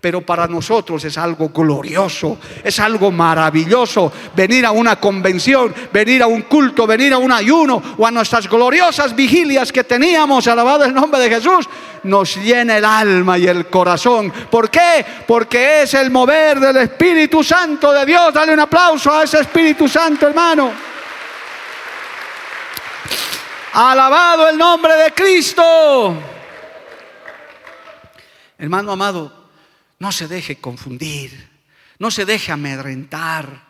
pero 0.06 0.20
para 0.20 0.46
nosotros 0.46 1.04
es 1.04 1.18
algo 1.18 1.48
glorioso, 1.48 2.38
es 2.62 2.78
algo 2.78 3.10
maravilloso 3.10 4.12
venir 4.36 4.64
a 4.64 4.70
una 4.70 5.00
convención, 5.00 5.74
venir 5.92 6.22
a 6.22 6.28
un 6.28 6.42
culto, 6.42 6.86
venir 6.86 7.12
a 7.12 7.18
un 7.18 7.32
ayuno 7.32 7.82
o 7.98 8.06
a 8.06 8.12
nuestras 8.12 8.48
gloriosas 8.48 9.16
vigilias 9.16 9.72
que 9.72 9.82
teníamos, 9.82 10.46
alabado 10.46 10.84
el 10.84 10.94
nombre 10.94 11.20
de 11.20 11.28
Jesús, 11.28 11.68
nos 12.04 12.36
llena 12.36 12.76
el 12.76 12.84
alma 12.84 13.36
y 13.36 13.48
el 13.48 13.66
corazón. 13.66 14.32
¿Por 14.48 14.70
qué? 14.70 15.04
Porque 15.26 15.82
es 15.82 15.94
el 15.94 16.12
mover 16.12 16.60
del 16.60 16.76
Espíritu 16.76 17.42
Santo 17.42 17.92
de 17.92 18.06
Dios. 18.06 18.32
Dale 18.32 18.54
un 18.54 18.60
aplauso 18.60 19.12
a 19.12 19.24
ese 19.24 19.40
Espíritu 19.40 19.88
Santo, 19.88 20.28
hermano. 20.28 20.70
Alabado 23.72 24.48
el 24.50 24.56
nombre 24.56 24.94
de 24.94 25.10
Cristo. 25.10 26.14
Hermano 28.56 28.92
amado, 28.92 29.35
no 29.98 30.12
se 30.12 30.28
deje 30.28 30.56
confundir, 30.56 31.48
no 31.98 32.10
se 32.10 32.24
deje 32.24 32.52
amedrentar, 32.52 33.66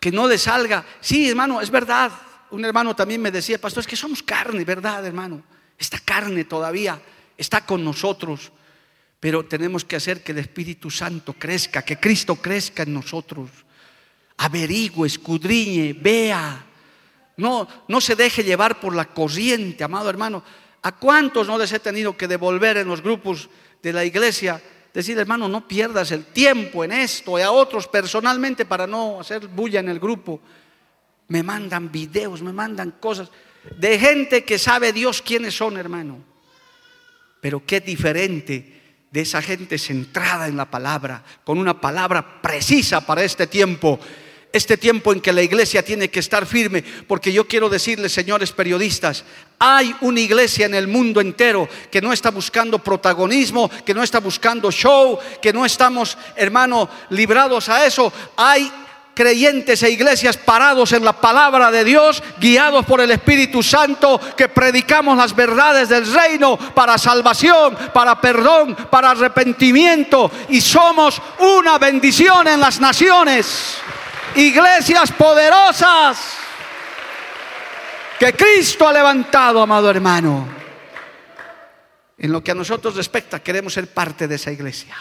que 0.00 0.12
no 0.12 0.28
le 0.28 0.38
salga. 0.38 0.84
Sí, 1.00 1.28
hermano, 1.28 1.60
es 1.60 1.70
verdad. 1.70 2.12
Un 2.50 2.64
hermano 2.64 2.94
también 2.94 3.20
me 3.20 3.30
decía, 3.30 3.60
pastor, 3.60 3.82
es 3.82 3.86
que 3.86 3.96
somos 3.96 4.22
carne, 4.22 4.64
¿verdad, 4.64 5.04
hermano? 5.04 5.42
Esta 5.78 5.98
carne 5.98 6.44
todavía 6.44 7.00
está 7.36 7.64
con 7.64 7.84
nosotros, 7.84 8.52
pero 9.20 9.44
tenemos 9.44 9.84
que 9.84 9.96
hacer 9.96 10.22
que 10.22 10.32
el 10.32 10.38
Espíritu 10.38 10.90
Santo 10.90 11.34
crezca, 11.34 11.82
que 11.82 11.98
Cristo 11.98 12.36
crezca 12.36 12.84
en 12.84 12.94
nosotros. 12.94 13.50
Averigüe, 14.38 15.06
escudriñe, 15.06 15.92
vea. 15.92 16.64
No, 17.36 17.68
no 17.88 18.00
se 18.00 18.16
deje 18.16 18.44
llevar 18.44 18.80
por 18.80 18.94
la 18.94 19.06
corriente, 19.06 19.84
amado 19.84 20.10
hermano. 20.10 20.42
¿A 20.82 20.92
cuántos 20.92 21.46
no 21.46 21.58
les 21.58 21.72
he 21.72 21.80
tenido 21.80 22.16
que 22.16 22.28
devolver 22.28 22.76
en 22.76 22.88
los 22.88 23.02
grupos 23.02 23.48
de 23.82 23.92
la 23.92 24.04
iglesia? 24.04 24.62
Decir, 24.98 25.16
hermano, 25.16 25.48
no 25.48 25.66
pierdas 25.66 26.10
el 26.10 26.24
tiempo 26.26 26.82
en 26.82 26.90
esto 26.90 27.38
y 27.38 27.42
a 27.42 27.52
otros 27.52 27.86
personalmente 27.86 28.64
para 28.64 28.86
no 28.86 29.20
hacer 29.20 29.46
bulla 29.46 29.78
en 29.78 29.88
el 29.88 30.00
grupo. 30.00 30.40
Me 31.28 31.42
mandan 31.42 31.92
videos, 31.92 32.42
me 32.42 32.52
mandan 32.52 32.96
cosas 32.98 33.30
de 33.76 33.98
gente 33.98 34.44
que 34.44 34.58
sabe 34.58 34.92
Dios 34.92 35.22
quiénes 35.22 35.56
son, 35.56 35.76
hermano. 35.76 36.18
Pero 37.40 37.64
qué 37.64 37.80
diferente 37.80 39.06
de 39.08 39.20
esa 39.20 39.40
gente 39.40 39.78
centrada 39.78 40.48
en 40.48 40.56
la 40.56 40.68
palabra, 40.68 41.22
con 41.44 41.58
una 41.58 41.80
palabra 41.80 42.42
precisa 42.42 43.06
para 43.06 43.22
este 43.22 43.46
tiempo 43.46 44.00
este 44.52 44.76
tiempo 44.76 45.12
en 45.12 45.20
que 45.20 45.32
la 45.32 45.42
iglesia 45.42 45.84
tiene 45.84 46.08
que 46.08 46.20
estar 46.20 46.46
firme, 46.46 46.82
porque 47.06 47.32
yo 47.32 47.46
quiero 47.46 47.68
decirles, 47.68 48.12
señores 48.12 48.52
periodistas, 48.52 49.24
hay 49.58 49.94
una 50.00 50.20
iglesia 50.20 50.66
en 50.66 50.74
el 50.74 50.88
mundo 50.88 51.20
entero 51.20 51.68
que 51.90 52.00
no 52.00 52.12
está 52.12 52.30
buscando 52.30 52.78
protagonismo, 52.78 53.70
que 53.84 53.94
no 53.94 54.02
está 54.02 54.20
buscando 54.20 54.70
show, 54.70 55.18
que 55.42 55.52
no 55.52 55.66
estamos, 55.66 56.16
hermano, 56.36 56.88
librados 57.10 57.68
a 57.68 57.84
eso. 57.84 58.12
Hay 58.36 58.72
creyentes 59.18 59.82
e 59.82 59.90
iglesias 59.90 60.36
parados 60.36 60.92
en 60.92 61.04
la 61.04 61.12
palabra 61.12 61.72
de 61.72 61.82
Dios, 61.82 62.22
guiados 62.38 62.86
por 62.86 63.00
el 63.00 63.10
Espíritu 63.10 63.64
Santo, 63.64 64.20
que 64.36 64.48
predicamos 64.48 65.18
las 65.18 65.34
verdades 65.34 65.88
del 65.88 66.10
reino 66.10 66.56
para 66.56 66.96
salvación, 66.96 67.76
para 67.92 68.20
perdón, 68.20 68.76
para 68.88 69.10
arrepentimiento 69.10 70.30
y 70.48 70.60
somos 70.60 71.20
una 71.40 71.78
bendición 71.78 72.46
en 72.46 72.60
las 72.60 72.80
naciones 72.80 73.78
iglesias 74.38 75.10
poderosas 75.12 76.36
que 78.18 78.32
Cristo 78.32 78.86
ha 78.86 78.92
levantado, 78.92 79.60
amado 79.60 79.90
hermano. 79.90 80.48
En 82.16 82.32
lo 82.32 82.42
que 82.42 82.50
a 82.50 82.54
nosotros 82.54 82.96
respecta, 82.96 83.42
queremos 83.42 83.72
ser 83.72 83.88
parte 83.88 84.26
de 84.26 84.36
esa 84.36 84.50
iglesia. 84.50 84.96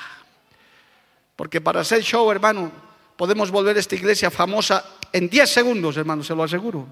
Porque 1.35 1.61
para 1.61 1.81
hacer 1.81 2.01
show, 2.01 2.29
hermano, 2.31 2.71
podemos 3.15 3.51
volver 3.51 3.77
a 3.77 3.79
esta 3.79 3.95
iglesia 3.95 4.31
famosa 4.31 4.83
en 5.11 5.29
10 5.29 5.49
segundos, 5.49 5.97
hermano, 5.97 6.23
se 6.23 6.35
lo 6.35 6.43
aseguro. 6.43 6.88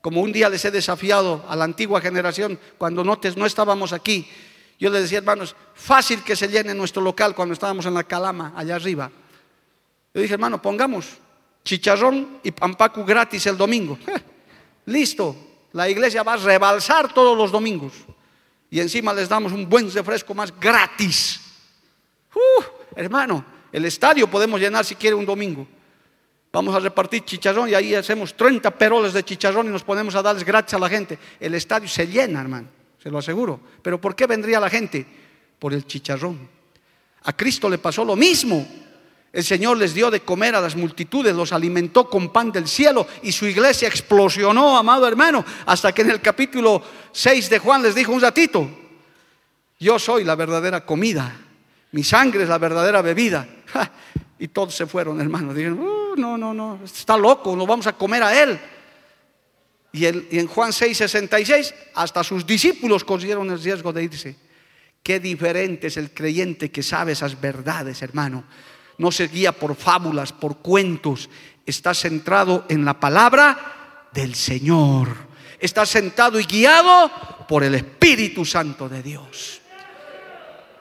Como 0.00 0.20
un 0.20 0.32
día 0.32 0.48
les 0.48 0.64
he 0.64 0.70
desafiado 0.70 1.44
a 1.48 1.56
la 1.56 1.64
antigua 1.64 2.00
generación, 2.00 2.58
cuando 2.78 3.02
no, 3.02 3.18
no 3.36 3.46
estábamos 3.46 3.92
aquí, 3.92 4.28
yo 4.78 4.90
les 4.90 5.02
decía, 5.02 5.18
hermanos, 5.18 5.56
fácil 5.74 6.22
que 6.22 6.36
se 6.36 6.48
llene 6.48 6.74
nuestro 6.74 7.02
local 7.02 7.34
cuando 7.34 7.54
estábamos 7.54 7.86
en 7.86 7.94
la 7.94 8.04
Calama, 8.04 8.52
allá 8.56 8.76
arriba. 8.76 9.10
Yo 10.14 10.20
dije, 10.20 10.34
hermano, 10.34 10.60
pongamos 10.60 11.18
chicharrón 11.66 12.38
y 12.44 12.52
pampacu 12.52 13.04
gratis 13.04 13.44
el 13.46 13.58
domingo. 13.58 13.98
Listo, 14.86 15.36
la 15.72 15.90
iglesia 15.90 16.22
va 16.22 16.34
a 16.34 16.36
rebalsar 16.38 17.12
todos 17.12 17.36
los 17.36 17.50
domingos. 17.52 17.92
Y 18.70 18.80
encima 18.80 19.12
les 19.12 19.28
damos 19.28 19.52
un 19.52 19.68
buen 19.68 19.92
refresco 19.92 20.32
más 20.32 20.58
gratis. 20.58 21.40
Uh, 22.34 22.62
hermano, 22.94 23.44
el 23.72 23.84
estadio 23.84 24.30
podemos 24.30 24.60
llenar 24.60 24.84
si 24.84 24.94
quiere 24.94 25.14
un 25.14 25.26
domingo. 25.26 25.66
Vamos 26.52 26.74
a 26.74 26.78
repartir 26.78 27.24
chicharrón 27.24 27.68
y 27.68 27.74
ahí 27.74 27.94
hacemos 27.94 28.34
30 28.34 28.70
peroles 28.70 29.12
de 29.12 29.24
chicharrón 29.24 29.66
y 29.66 29.70
nos 29.70 29.82
ponemos 29.82 30.14
a 30.14 30.22
darles 30.22 30.44
gratis 30.44 30.74
a 30.74 30.78
la 30.78 30.88
gente. 30.88 31.18
El 31.40 31.54
estadio 31.54 31.88
se 31.88 32.06
llena, 32.06 32.40
hermano, 32.40 32.68
se 33.02 33.10
lo 33.10 33.18
aseguro. 33.18 33.60
Pero 33.82 34.00
¿por 34.00 34.14
qué 34.14 34.26
vendría 34.26 34.60
la 34.60 34.70
gente? 34.70 35.04
Por 35.58 35.74
el 35.74 35.84
chicharrón. 35.84 36.48
A 37.24 37.36
Cristo 37.36 37.68
le 37.68 37.78
pasó 37.78 38.04
lo 38.04 38.14
mismo. 38.14 38.85
El 39.36 39.44
Señor 39.44 39.76
les 39.76 39.92
dio 39.92 40.10
de 40.10 40.20
comer 40.20 40.54
a 40.54 40.62
las 40.62 40.74
multitudes, 40.76 41.36
los 41.36 41.52
alimentó 41.52 42.08
con 42.08 42.32
pan 42.32 42.50
del 42.50 42.66
cielo 42.66 43.06
y 43.22 43.32
su 43.32 43.44
iglesia 43.44 43.86
explosionó, 43.86 44.78
amado 44.78 45.06
hermano, 45.06 45.44
hasta 45.66 45.92
que 45.92 46.00
en 46.00 46.12
el 46.12 46.22
capítulo 46.22 46.82
6 47.12 47.50
de 47.50 47.58
Juan 47.58 47.82
les 47.82 47.94
dijo 47.94 48.12
un 48.12 48.22
ratito, 48.22 48.66
yo 49.78 49.98
soy 49.98 50.24
la 50.24 50.36
verdadera 50.36 50.86
comida, 50.86 51.38
mi 51.92 52.02
sangre 52.02 52.44
es 52.44 52.48
la 52.48 52.56
verdadera 52.56 53.02
bebida. 53.02 53.46
y 54.38 54.48
todos 54.48 54.74
se 54.74 54.86
fueron, 54.86 55.20
hermano, 55.20 55.52
dijeron, 55.52 55.80
uh, 55.80 56.16
no, 56.16 56.38
no, 56.38 56.54
no, 56.54 56.80
está 56.82 57.18
loco, 57.18 57.54
nos 57.54 57.66
vamos 57.66 57.86
a 57.88 57.92
comer 57.92 58.22
a 58.22 58.42
él. 58.42 58.58
Y, 59.92 60.06
y 60.06 60.38
en 60.38 60.46
Juan 60.46 60.72
6, 60.72 60.96
66, 60.96 61.74
hasta 61.94 62.24
sus 62.24 62.46
discípulos 62.46 63.04
corrieron 63.04 63.50
el 63.50 63.62
riesgo 63.62 63.92
de 63.92 64.02
irse. 64.02 64.34
Qué 65.02 65.20
diferente 65.20 65.88
es 65.88 65.98
el 65.98 66.14
creyente 66.14 66.70
que 66.70 66.82
sabe 66.82 67.12
esas 67.12 67.38
verdades, 67.38 68.00
hermano 68.00 68.42
no 68.98 69.12
se 69.12 69.28
guía 69.28 69.52
por 69.52 69.76
fábulas, 69.76 70.32
por 70.32 70.58
cuentos, 70.58 71.28
está 71.64 71.94
centrado 71.94 72.64
en 72.68 72.84
la 72.84 72.98
palabra 72.98 74.08
del 74.12 74.34
Señor. 74.34 75.26
Está 75.58 75.86
sentado 75.86 76.38
y 76.38 76.44
guiado 76.44 77.10
por 77.48 77.64
el 77.64 77.74
Espíritu 77.74 78.44
Santo 78.44 78.88
de 78.88 79.02
Dios. 79.02 79.60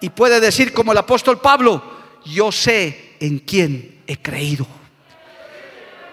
Y 0.02 0.10
puede 0.10 0.40
decir 0.40 0.74
como 0.74 0.92
el 0.92 0.98
apóstol 0.98 1.40
Pablo, 1.40 1.82
yo 2.26 2.52
sé 2.52 3.16
en 3.20 3.40
quién 3.40 4.02
he 4.08 4.18
creído. 4.18 4.68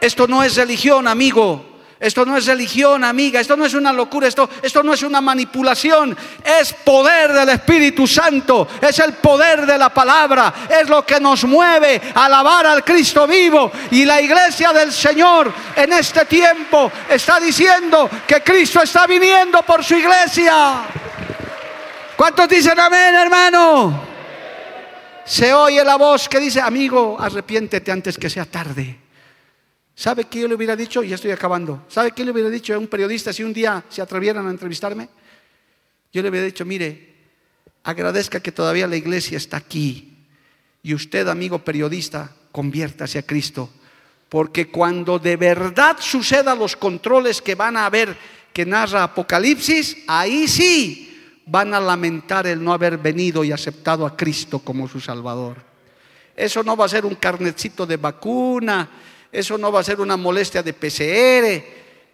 Esto 0.00 0.26
no 0.26 0.42
es 0.42 0.56
religión, 0.56 1.06
amigo. 1.06 1.71
Esto 2.02 2.26
no 2.26 2.36
es 2.36 2.46
religión, 2.46 3.04
amiga. 3.04 3.40
Esto 3.40 3.56
no 3.56 3.64
es 3.64 3.74
una 3.74 3.92
locura. 3.92 4.26
Esto, 4.26 4.50
esto 4.60 4.82
no 4.82 4.92
es 4.92 5.04
una 5.04 5.20
manipulación. 5.20 6.16
Es 6.44 6.72
poder 6.72 7.32
del 7.32 7.48
Espíritu 7.50 8.08
Santo. 8.08 8.66
Es 8.80 8.98
el 8.98 9.12
poder 9.12 9.64
de 9.64 9.78
la 9.78 9.88
palabra. 9.90 10.52
Es 10.68 10.88
lo 10.88 11.06
que 11.06 11.20
nos 11.20 11.44
mueve 11.44 12.02
a 12.12 12.24
alabar 12.24 12.66
al 12.66 12.82
Cristo 12.82 13.24
vivo. 13.28 13.70
Y 13.92 14.04
la 14.04 14.20
iglesia 14.20 14.72
del 14.72 14.92
Señor 14.92 15.54
en 15.76 15.92
este 15.92 16.24
tiempo 16.24 16.90
está 17.08 17.38
diciendo 17.38 18.10
que 18.26 18.42
Cristo 18.42 18.82
está 18.82 19.06
viniendo 19.06 19.62
por 19.62 19.84
su 19.84 19.94
iglesia. 19.94 20.82
¿Cuántos 22.16 22.48
dicen 22.48 22.80
amén, 22.80 23.14
hermano? 23.14 24.02
Se 25.24 25.54
oye 25.54 25.84
la 25.84 25.94
voz 25.94 26.28
que 26.28 26.40
dice, 26.40 26.60
amigo, 26.60 27.16
arrepiéntete 27.20 27.92
antes 27.92 28.18
que 28.18 28.28
sea 28.28 28.44
tarde. 28.44 29.01
¿Sabe 29.94 30.24
qué 30.24 30.40
yo 30.40 30.48
le 30.48 30.54
hubiera 30.54 30.74
dicho? 30.74 31.02
Ya 31.02 31.16
estoy 31.16 31.30
acabando. 31.30 31.84
¿Sabe 31.88 32.12
qué 32.12 32.24
le 32.24 32.30
hubiera 32.30 32.50
dicho 32.50 32.74
a 32.74 32.78
un 32.78 32.88
periodista 32.88 33.32
si 33.32 33.42
un 33.42 33.52
día 33.52 33.84
se 33.88 34.02
atrevieran 34.02 34.46
a 34.46 34.50
entrevistarme? 34.50 35.08
Yo 36.12 36.22
le 36.22 36.28
hubiera 36.28 36.46
dicho, 36.46 36.64
mire, 36.64 37.14
agradezca 37.84 38.40
que 38.40 38.52
todavía 38.52 38.86
la 38.86 38.96
iglesia 38.96 39.36
está 39.36 39.58
aquí. 39.58 40.26
Y 40.82 40.94
usted, 40.94 41.28
amigo 41.28 41.58
periodista, 41.58 42.32
conviértase 42.50 43.18
a 43.18 43.22
Cristo. 43.22 43.70
Porque 44.28 44.68
cuando 44.68 45.18
de 45.18 45.36
verdad 45.36 45.98
sucedan 46.00 46.58
los 46.58 46.76
controles 46.76 47.42
que 47.42 47.54
van 47.54 47.76
a 47.76 47.86
haber 47.86 48.16
que 48.52 48.66
narra 48.66 49.04
Apocalipsis, 49.04 49.98
ahí 50.06 50.48
sí 50.48 51.40
van 51.46 51.74
a 51.74 51.80
lamentar 51.80 52.46
el 52.46 52.62
no 52.62 52.72
haber 52.72 52.98
venido 52.98 53.44
y 53.44 53.52
aceptado 53.52 54.06
a 54.06 54.16
Cristo 54.16 54.58
como 54.58 54.88
su 54.88 55.00
Salvador. 55.00 55.56
Eso 56.36 56.62
no 56.62 56.76
va 56.76 56.86
a 56.86 56.88
ser 56.88 57.04
un 57.04 57.16
carnecito 57.16 57.84
de 57.84 57.96
vacuna, 57.96 58.88
eso 59.32 59.56
no 59.56 59.72
va 59.72 59.80
a 59.80 59.84
ser 59.84 59.98
una 60.00 60.18
molestia 60.18 60.62
de 60.62 60.74
PCR, 60.74 61.64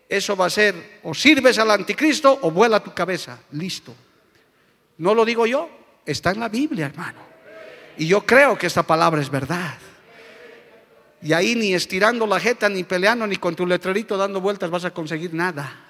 eso 0.09 0.37
va 0.37 0.47
a 0.47 0.51
ser 0.51 1.01
o 1.03 1.13
sirves 1.13 1.59
al 1.59 1.73
anticristo 1.73 2.39
o 2.43 2.51
vuela 2.53 2.81
tu 2.81 2.95
cabeza, 2.95 3.41
listo. 3.53 3.95
No 4.99 5.15
lo 5.15 5.25
digo 5.25 5.45
yo, 5.45 5.69
está 6.07 6.31
en 6.31 6.41
la 6.41 6.49
Biblia, 6.49 6.87
hermano. 6.87 7.21
Y 7.99 8.07
yo 8.07 8.25
creo 8.25 8.57
que 8.57 8.69
esta 8.69 8.85
palabra 8.85 9.21
es 9.21 9.29
verdad. 9.29 9.75
Y 11.21 11.33
ahí 11.33 11.57
ni 11.57 11.75
estirando 11.75 12.27
la 12.27 12.39
jeta, 12.39 12.69
ni 12.69 12.85
peleando, 12.85 13.27
ni 13.27 13.37
con 13.37 13.57
tu 13.57 13.67
letrerito 13.67 14.17
dando 14.17 14.41
vueltas 14.41 14.71
vas 14.71 14.85
a 14.85 14.93
conseguir 14.93 15.35
nada. 15.35 15.87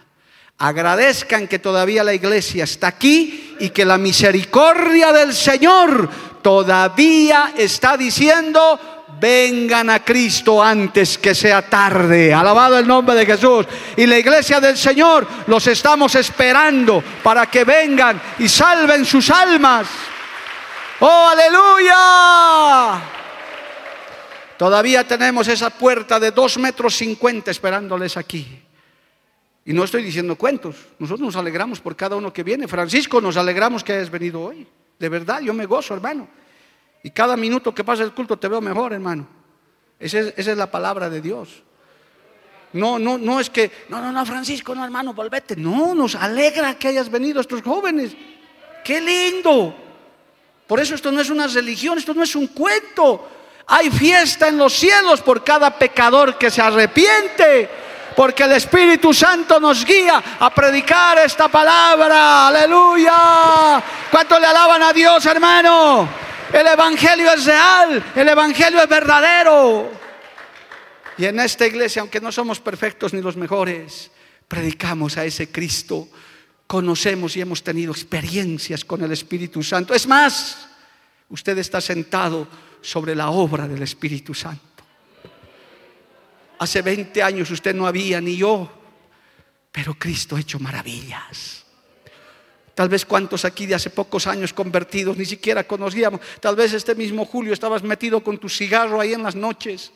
Agradezcan 0.57 1.47
que 1.47 1.59
todavía 1.59 2.03
la 2.03 2.15
iglesia 2.15 2.65
está 2.65 2.89
aquí 2.89 3.57
y 3.61 3.71
que 3.71 3.85
la 3.85 3.99
misericordia 3.99 5.13
del 5.13 5.35
Señor 5.35 6.09
todavía 6.43 7.53
está 7.57 7.97
diciendo, 7.97 8.98
vengan 9.21 9.91
a 9.91 10.05
Cristo 10.05 10.63
antes 10.63 11.19
que 11.19 11.35
sea 11.35 11.63
tarde. 11.63 12.33
Alabado 12.33 12.79
el 12.79 12.87
nombre 12.87 13.15
de 13.15 13.27
Jesús. 13.27 13.67
Y 13.97 14.07
la 14.07 14.19
iglesia 14.19 14.61
del 14.61 14.77
Señor 14.77 15.27
los 15.47 15.67
estamos 15.67 16.15
esperando 16.15 17.03
para 17.23 17.47
que 17.47 17.65
vengan 17.65 18.21
y 18.39 18.49
salven 18.49 19.05
sus 19.05 19.31
almas. 19.31 19.89
Oh, 21.01 21.29
aleluya. 21.29 23.01
Todavía 24.57 25.07
tenemos 25.07 25.47
esa 25.47 25.71
puerta 25.71 26.19
de 26.19 26.33
dos 26.33 26.59
metros 26.59 26.97
cincuenta 26.97 27.51
esperándoles 27.51 28.17
aquí. 28.17 28.63
Y 29.65 29.73
no 29.73 29.85
estoy 29.85 30.03
diciendo 30.03 30.35
cuentos. 30.35 30.77
Nosotros 30.99 31.27
nos 31.27 31.37
alegramos 31.37 31.79
por 31.79 31.95
cada 31.95 32.17
uno 32.17 32.33
que 32.33 32.43
viene. 32.43 32.67
Francisco, 32.67 33.21
nos 33.21 33.37
alegramos 33.37 33.85
que 33.85 33.93
hayas 33.93 34.11
venido 34.11 34.41
hoy. 34.41 34.67
De 34.99 35.09
verdad, 35.09 35.41
yo 35.41 35.55
me 35.55 35.67
gozo, 35.67 35.95
hermano. 35.95 36.27
Y 37.09 37.11
cada 37.11 37.39
minuto 37.39 37.75
que 37.75 37.83
pasa 37.83 38.03
el 38.03 38.13
culto 38.13 38.39
te 38.39 38.49
veo 38.49 38.61
mejor, 38.61 38.93
hermano. 38.93 39.27
Esa 39.99 40.19
es, 40.19 40.47
la 40.49 40.71
palabra 40.71 41.09
de 41.09 41.23
Dios. 41.23 41.63
No, 42.75 42.99
no, 42.99 43.17
no 43.17 43.41
es 43.41 43.49
que, 43.49 43.87
no, 43.89 44.03
no, 44.03 44.13
no, 44.13 44.27
Francisco, 44.27 44.75
no, 44.75 44.85
hermano, 44.85 45.15
volvete. 45.15 45.57
No, 45.57 45.95
nos 45.95 46.15
alegra 46.15 46.75
que 46.75 46.89
hayas 46.89 47.11
venido 47.11 47.41
estos 47.41 47.63
jóvenes. 47.63 48.15
Qué 48.85 49.01
lindo. 49.01 49.75
Por 50.67 50.81
eso 50.81 50.95
esto 50.95 51.11
no 51.11 51.23
es 51.23 51.31
una 51.31 51.47
religión, 51.47 51.97
esto 51.97 52.13
no 52.13 52.23
es 52.23 52.37
un 52.37 52.49
cuento. 52.49 53.27
Hay 53.69 53.91
fiesta 53.91 54.49
en 54.49 54.59
los 54.59 54.75
cielos 54.75 55.23
por 55.23 55.43
cada 55.43 55.79
pecador 55.79 56.37
que 56.37 56.51
se 56.51 56.61
arrepiente. 56.61 57.71
Porque 58.15 58.43
el 58.43 58.53
Espíritu 58.53 59.15
Santo 59.15 59.59
nos 59.59 59.83
guía 59.83 60.23
a 60.39 60.51
predicar 60.51 61.17
esta 61.21 61.49
palabra. 61.49 62.49
Aleluya. 62.49 63.83
¿Cuánto 64.11 64.39
le 64.39 64.45
alaban 64.47 64.83
a 64.83 64.93
Dios, 64.93 65.25
hermano? 65.25 66.29
El 66.53 66.67
Evangelio 66.67 67.33
es 67.33 67.45
real, 67.45 68.13
el 68.15 68.29
Evangelio 68.29 68.83
es 68.83 68.89
verdadero. 68.89 69.91
Y 71.19 71.27
en 71.27 71.41
esta 71.41 71.67
iglesia, 71.67 72.01
aunque 72.01 72.21
no 72.21 72.33
somos 72.33 72.61
perfectos 72.61 73.13
ni 73.13 73.21
los 73.21 73.37
mejores, 73.37 74.11
predicamos 74.47 75.19
a 75.19 75.25
ese 75.25 75.51
Cristo, 75.51 76.09
conocemos 76.67 77.37
y 77.37 77.41
hemos 77.41 77.63
tenido 77.63 77.93
experiencias 77.93 78.85
con 78.85 79.03
el 79.03 79.13
Espíritu 79.13 79.63
Santo. 79.63 79.95
Es 79.95 80.07
más, 80.07 80.69
usted 81.29 81.59
está 81.59 81.81
sentado 81.81 82.47
sobre 82.81 83.15
la 83.15 83.31
obra 83.31 83.69
del 83.69 83.83
Espíritu 83.83 84.33
Santo. 84.33 84.63
Hace 86.59 86.83
20 86.83 87.23
años 87.23 87.51
usted 87.51 87.75
no 87.75 87.87
había 87.87 88.21
ni 88.21 88.37
yo, 88.37 88.71
pero 89.71 89.95
Cristo 89.95 90.37
ha 90.37 90.41
hecho 90.41 90.59
maravillas. 90.59 91.65
Tal 92.79 92.89
vez 92.89 93.05
cuantos 93.05 93.45
aquí 93.45 93.67
de 93.67 93.75
hace 93.75 93.91
pocos 93.91 94.29
años 94.29 94.53
convertidos 94.53 95.17
ni 95.17 95.25
siquiera 95.25 95.65
conocíamos. 95.65 96.21
Tal 96.39 96.55
vez 96.55 96.73
este 96.73 96.95
mismo 96.95 97.25
Julio 97.25 97.53
estabas 97.53 97.83
metido 97.83 98.23
con 98.23 98.39
tu 98.39 98.49
cigarro 98.49 99.01
ahí 99.01 99.15
en 99.15 99.25
las 99.25 99.35
noches. 99.35 99.91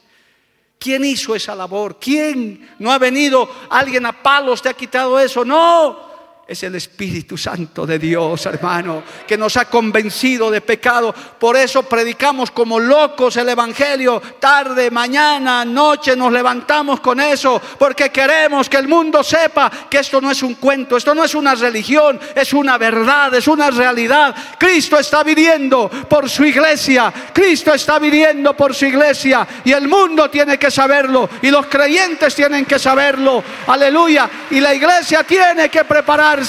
¿Quién 0.80 1.04
hizo 1.04 1.36
esa 1.36 1.54
labor? 1.54 2.00
¿Quién? 2.00 2.70
¿No 2.80 2.90
ha 2.90 2.98
venido 2.98 3.48
alguien 3.70 4.04
a 4.04 4.20
palos, 4.20 4.60
te 4.60 4.68
ha 4.68 4.74
quitado 4.74 5.20
eso? 5.20 5.44
No 5.44 6.11
es 6.52 6.62
el 6.62 6.74
Espíritu 6.74 7.36
Santo 7.38 7.86
de 7.86 7.98
Dios, 7.98 8.44
hermano, 8.44 9.02
que 9.26 9.38
nos 9.38 9.56
ha 9.56 9.64
convencido 9.64 10.50
de 10.50 10.60
pecado. 10.60 11.12
Por 11.12 11.56
eso 11.56 11.82
predicamos 11.82 12.50
como 12.50 12.78
locos 12.78 13.36
el 13.38 13.48
Evangelio. 13.48 14.20
Tarde, 14.38 14.90
mañana, 14.90 15.64
noche 15.64 16.14
nos 16.14 16.30
levantamos 16.30 17.00
con 17.00 17.20
eso, 17.20 17.60
porque 17.78 18.10
queremos 18.10 18.68
que 18.68 18.76
el 18.76 18.86
mundo 18.86 19.24
sepa 19.24 19.70
que 19.88 19.98
esto 19.98 20.20
no 20.20 20.30
es 20.30 20.42
un 20.42 20.56
cuento, 20.56 20.96
esto 20.96 21.14
no 21.14 21.24
es 21.24 21.34
una 21.34 21.54
religión, 21.54 22.20
es 22.34 22.52
una 22.52 22.76
verdad, 22.76 23.34
es 23.34 23.48
una 23.48 23.70
realidad. 23.70 24.34
Cristo 24.58 24.98
está 24.98 25.22
viniendo 25.22 25.88
por 25.88 26.28
su 26.28 26.44
iglesia, 26.44 27.12
Cristo 27.32 27.72
está 27.72 27.98
viniendo 27.98 28.54
por 28.54 28.74
su 28.74 28.84
iglesia 28.84 29.46
y 29.64 29.72
el 29.72 29.88
mundo 29.88 30.28
tiene 30.28 30.58
que 30.58 30.70
saberlo 30.70 31.28
y 31.40 31.50
los 31.50 31.66
creyentes 31.66 32.34
tienen 32.34 32.66
que 32.66 32.78
saberlo. 32.78 33.42
Aleluya. 33.66 34.28
Y 34.50 34.60
la 34.60 34.74
iglesia 34.74 35.24
tiene 35.24 35.70
que 35.70 35.84
preparar 35.84 36.41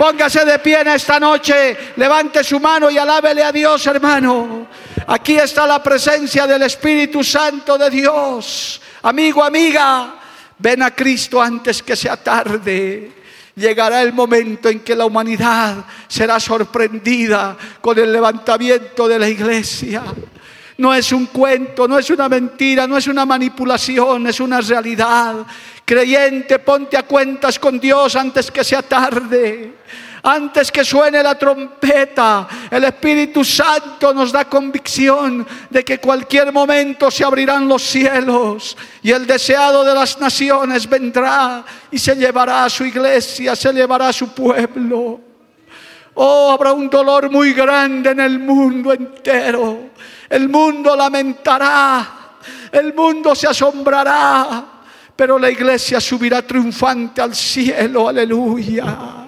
Póngase 0.00 0.46
de 0.46 0.58
pie 0.60 0.80
en 0.80 0.88
esta 0.88 1.20
noche, 1.20 1.92
levante 1.96 2.42
su 2.42 2.58
mano 2.58 2.90
y 2.90 2.96
alábele 2.96 3.44
a 3.44 3.52
Dios, 3.52 3.86
hermano. 3.86 4.66
Aquí 5.06 5.36
está 5.36 5.66
la 5.66 5.82
presencia 5.82 6.46
del 6.46 6.62
Espíritu 6.62 7.22
Santo 7.22 7.76
de 7.76 7.90
Dios. 7.90 8.80
Amigo, 9.02 9.44
amiga, 9.44 10.14
ven 10.56 10.82
a 10.82 10.94
Cristo 10.94 11.40
antes 11.40 11.82
que 11.82 11.96
sea 11.96 12.16
tarde. 12.16 13.12
Llegará 13.56 14.00
el 14.00 14.14
momento 14.14 14.70
en 14.70 14.80
que 14.80 14.96
la 14.96 15.04
humanidad 15.04 15.84
será 16.08 16.40
sorprendida 16.40 17.56
con 17.80 17.98
el 17.98 18.10
levantamiento 18.10 19.06
de 19.06 19.18
la 19.18 19.28
iglesia. 19.28 20.02
No 20.80 20.94
es 20.94 21.12
un 21.12 21.26
cuento, 21.26 21.86
no 21.86 21.98
es 21.98 22.08
una 22.08 22.26
mentira, 22.26 22.86
no 22.86 22.96
es 22.96 23.06
una 23.06 23.26
manipulación, 23.26 24.26
es 24.26 24.40
una 24.40 24.62
realidad. 24.62 25.44
Creyente, 25.84 26.58
ponte 26.58 26.96
a 26.96 27.02
cuentas 27.02 27.58
con 27.58 27.78
Dios 27.78 28.16
antes 28.16 28.50
que 28.50 28.64
sea 28.64 28.80
tarde. 28.80 29.74
Antes 30.22 30.72
que 30.72 30.82
suene 30.82 31.22
la 31.22 31.38
trompeta, 31.38 32.48
el 32.70 32.84
Espíritu 32.84 33.44
Santo 33.44 34.14
nos 34.14 34.32
da 34.32 34.46
convicción 34.46 35.46
de 35.68 35.84
que 35.84 35.98
cualquier 35.98 36.50
momento 36.50 37.10
se 37.10 37.24
abrirán 37.24 37.68
los 37.68 37.82
cielos 37.82 38.74
y 39.02 39.10
el 39.10 39.26
deseado 39.26 39.84
de 39.84 39.92
las 39.92 40.18
naciones 40.18 40.88
vendrá 40.88 41.62
y 41.90 41.98
se 41.98 42.14
llevará 42.14 42.64
a 42.64 42.70
su 42.70 42.86
iglesia, 42.86 43.54
se 43.54 43.70
llevará 43.74 44.08
a 44.08 44.14
su 44.14 44.28
pueblo. 44.28 45.20
Oh, 46.14 46.50
habrá 46.50 46.72
un 46.72 46.88
dolor 46.88 47.30
muy 47.30 47.52
grande 47.52 48.12
en 48.12 48.20
el 48.20 48.38
mundo 48.38 48.94
entero. 48.94 49.90
El 50.30 50.48
mundo 50.48 50.94
lamentará, 50.94 52.38
el 52.70 52.94
mundo 52.94 53.34
se 53.34 53.48
asombrará, 53.48 54.64
pero 55.16 55.40
la 55.40 55.50
iglesia 55.50 56.00
subirá 56.00 56.40
triunfante 56.42 57.20
al 57.20 57.34
cielo, 57.34 58.08
aleluya. 58.08 59.26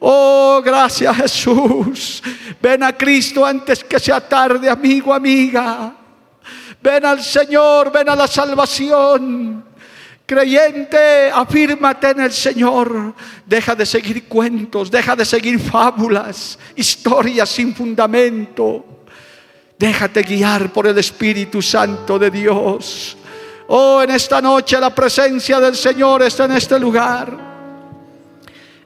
Oh, 0.00 0.60
gracias 0.64 1.16
Jesús. 1.16 2.22
Ven 2.60 2.82
a 2.82 2.92
Cristo 2.92 3.46
antes 3.46 3.84
que 3.84 4.00
sea 4.00 4.20
tarde, 4.20 4.68
amigo, 4.68 5.14
amiga. 5.14 5.94
Ven 6.82 7.06
al 7.06 7.22
Señor, 7.22 7.92
ven 7.92 8.08
a 8.08 8.16
la 8.16 8.26
salvación. 8.26 9.64
Creyente, 10.26 11.30
afírmate 11.32 12.10
en 12.10 12.20
el 12.20 12.32
Señor. 12.32 13.14
Deja 13.46 13.76
de 13.76 13.86
seguir 13.86 14.26
cuentos, 14.26 14.90
deja 14.90 15.14
de 15.14 15.24
seguir 15.24 15.60
fábulas, 15.60 16.58
historias 16.74 17.48
sin 17.48 17.72
fundamento. 17.72 19.01
Déjate 19.82 20.22
guiar 20.22 20.72
por 20.72 20.86
el 20.86 20.96
Espíritu 20.96 21.60
Santo 21.60 22.16
de 22.16 22.30
Dios. 22.30 23.16
Oh, 23.66 24.00
en 24.00 24.12
esta 24.12 24.40
noche 24.40 24.78
la 24.78 24.94
presencia 24.94 25.58
del 25.58 25.74
Señor 25.74 26.22
está 26.22 26.44
en 26.44 26.52
este 26.52 26.78
lugar. 26.78 27.36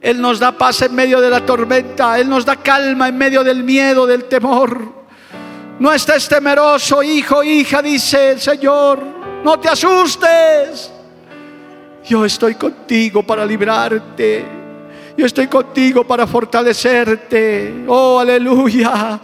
Él 0.01 0.18
nos 0.18 0.38
da 0.38 0.53
paz 0.53 0.80
en 0.80 0.94
medio 0.94 1.20
de 1.20 1.28
la 1.28 1.44
tormenta. 1.44 2.18
Él 2.18 2.30
nos 2.30 2.47
da 2.47 2.57
calma 2.57 3.09
en 3.09 3.18
medio 3.18 3.44
del 3.44 3.62
miedo, 3.62 4.07
del 4.07 4.24
temor. 4.24 4.90
No 5.80 5.92
estés 5.92 6.30
temeroso, 6.30 7.03
hijo, 7.03 7.44
hija, 7.44 7.82
dice 7.82 8.30
el 8.30 8.40
Señor. 8.40 8.99
No 9.44 9.61
te 9.61 9.68
asustes. 9.68 10.90
Yo 12.07 12.24
estoy 12.24 12.55
contigo 12.55 13.22
para 13.22 13.44
librarte. 13.44 14.47
Yo 15.14 15.26
estoy 15.26 15.47
contigo 15.47 16.05
para 16.05 16.26
fortalecerte. 16.26 17.84
Oh, 17.86 18.18
aleluya. 18.18 19.20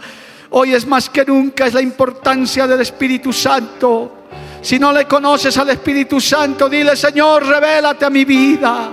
Hoy 0.55 0.75
es 0.75 0.85
más 0.85 1.09
que 1.09 1.25
nunca 1.25 1.65
es 1.65 1.73
la 1.73 1.81
importancia 1.81 2.67
del 2.67 2.81
Espíritu 2.81 3.33
Santo. 3.33 4.19
Si 4.61 4.77
no 4.77 4.93
le 4.93 5.05
conoces 5.05 5.57
al 5.57 5.71
Espíritu 5.71 6.21
Santo, 6.21 6.69
dile, 6.69 6.95
Señor, 6.95 7.43
revélate 7.43 8.05
a 8.05 8.09
mi 8.11 8.23
vida. 8.23 8.91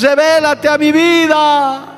Revélate 0.00 0.68
a 0.68 0.78
mi 0.78 0.92
vida. 0.92 1.96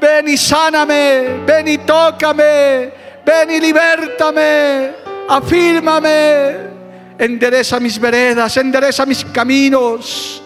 Ven 0.00 0.28
y 0.28 0.36
sáname, 0.36 1.44
ven 1.46 1.68
y 1.68 1.78
tócame, 1.78 2.92
ven 3.24 3.50
y 3.50 3.60
libértame, 3.60 4.90
afírmame, 5.28 6.56
endereza 7.16 7.78
mis 7.78 7.98
veredas, 8.00 8.56
endereza 8.56 9.06
mis 9.06 9.24
caminos, 9.24 10.42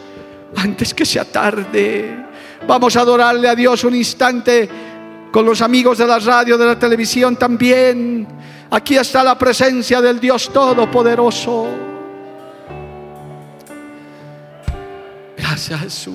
antes 0.54 0.92
que 0.92 1.06
sea 1.06 1.24
tarde. 1.24 2.26
Vamos 2.66 2.94
a 2.94 3.00
adorarle 3.00 3.48
a 3.48 3.54
Dios 3.54 3.82
un 3.84 3.94
instante 3.94 4.89
con 5.30 5.44
los 5.44 5.60
amigos 5.62 5.98
de 5.98 6.06
la 6.06 6.18
radio, 6.18 6.56
de 6.58 6.66
la 6.66 6.78
televisión 6.78 7.36
también. 7.36 8.26
Aquí 8.70 8.96
está 8.96 9.22
la 9.24 9.36
presencia 9.38 10.00
del 10.00 10.20
Dios 10.20 10.50
Todopoderoso. 10.52 11.66
Gracias 15.36 15.80
Jesús. 15.80 16.14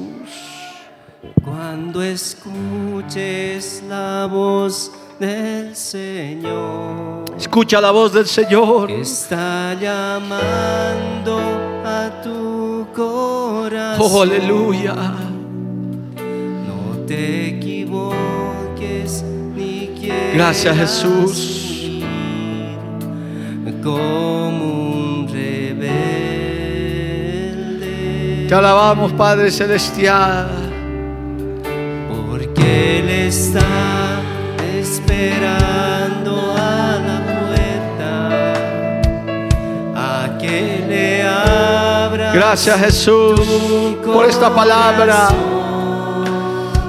Cuando 1.43 2.01
escuches 2.01 3.83
la 3.87 4.27
voz 4.31 4.91
del 5.19 5.75
Señor, 5.75 7.25
Escucha 7.37 7.81
la 7.81 7.91
voz 7.91 8.13
del 8.13 8.25
Señor. 8.27 8.89
está 8.91 9.73
llamando 9.73 11.37
a 11.85 12.21
tu 12.23 12.87
corazón. 12.95 14.07
Oh, 14.09 14.21
aleluya. 14.21 14.93
No 16.65 16.97
te 17.05 17.47
equivoques 17.49 18.44
Gracias, 20.35 20.77
Jesús. 20.77 21.61
como 23.81 24.65
un 24.65 25.27
rebelde. 25.31 25.95
Te 28.49 28.53
alabamos, 28.53 29.13
Padre 29.13 29.49
Celestial. 29.49 30.49
Porque 32.29 32.99
Él 32.99 33.07
está 33.09 33.61
esperando 34.77 36.53
a 36.57 36.99
la 36.99 37.21
puerta 37.39 38.53
a 39.95 40.37
que 40.37 40.83
le 40.89 41.23
abra. 41.23 42.33
Gracias 42.33 42.77
Jesús 42.77 43.39
por 44.03 44.25
esta 44.25 44.53
palabra. 44.53 45.29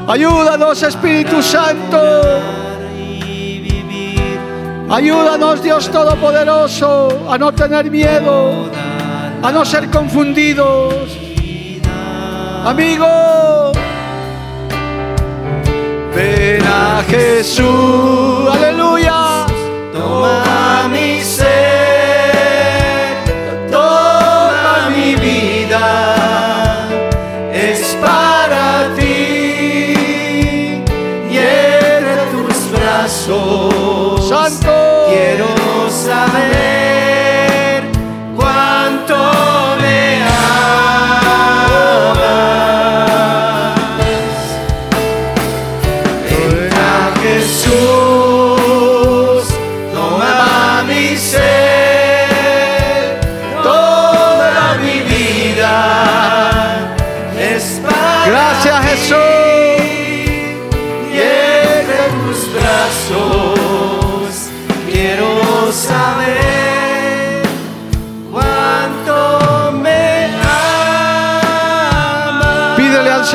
Ayúdanos 0.09 0.83
Espíritu 0.83 1.41
Santo. 1.41 2.66
Ayúdanos 4.89 5.63
Dios 5.63 5.91
Todopoderoso 5.91 7.09
a 7.29 7.37
no 7.37 7.53
tener 7.53 7.91
miedo, 7.91 8.71
a 9.43 9.51
no 9.51 9.65
ser 9.65 9.91
confundidos. 9.91 11.19
Amigo, 12.65 13.73
ven 16.15 16.63
a 16.63 17.03
Jesús. 17.09 18.49
Aleluya. 18.53 19.47
Toma 19.93 20.89
mi 20.89 21.21
ser, 21.21 21.66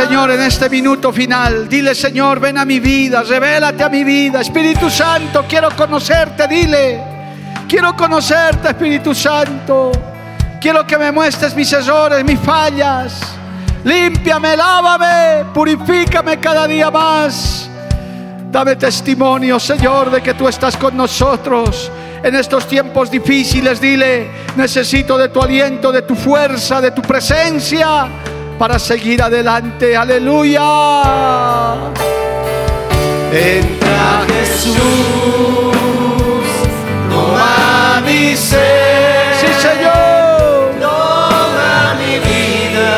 Señor 0.07 0.31
en 0.31 0.41
este 0.41 0.67
minuto 0.67 1.13
final. 1.13 1.69
Dile, 1.69 1.93
Señor, 1.93 2.39
ven 2.39 2.57
a 2.57 2.65
mi 2.65 2.79
vida, 2.79 3.21
revélate 3.21 3.83
a 3.83 3.89
mi 3.89 4.03
vida. 4.03 4.41
Espíritu 4.41 4.89
Santo, 4.89 5.45
quiero 5.47 5.69
conocerte, 5.75 6.47
dile. 6.47 6.99
Quiero 7.67 7.95
conocerte, 7.95 8.69
Espíritu 8.69 9.13
Santo. 9.13 9.91
Quiero 10.59 10.87
que 10.87 10.97
me 10.97 11.11
muestres 11.11 11.55
mis 11.55 11.71
errores, 11.71 12.25
mis 12.25 12.39
fallas. 12.39 13.21
Límpiame, 13.83 14.57
lávame, 14.57 15.45
purifícame 15.53 16.39
cada 16.39 16.65
día 16.65 16.89
más. 16.89 17.69
Dame 18.49 18.77
testimonio, 18.77 19.59
Señor, 19.59 20.09
de 20.09 20.21
que 20.23 20.33
tú 20.33 20.47
estás 20.47 20.77
con 20.77 20.97
nosotros 20.97 21.91
en 22.23 22.33
estos 22.33 22.67
tiempos 22.67 23.11
difíciles. 23.11 23.79
Dile, 23.79 24.31
necesito 24.55 25.15
de 25.15 25.29
tu 25.29 25.39
aliento, 25.39 25.91
de 25.91 26.01
tu 26.01 26.15
fuerza, 26.15 26.81
de 26.81 26.89
tu 26.89 27.03
presencia 27.03 28.09
para 28.61 28.77
seguir 28.77 29.19
adelante. 29.23 29.97
Aleluya. 29.97 30.61
Entra 33.33 34.21
Jesús, 34.27 34.77
toma 37.09 38.03
mi 38.05 38.37
ser, 38.37 39.33
Sí, 39.41 39.47
Señor. 39.67 40.75
toda 40.79 41.95
mi 42.01 42.19
vida 42.19 42.93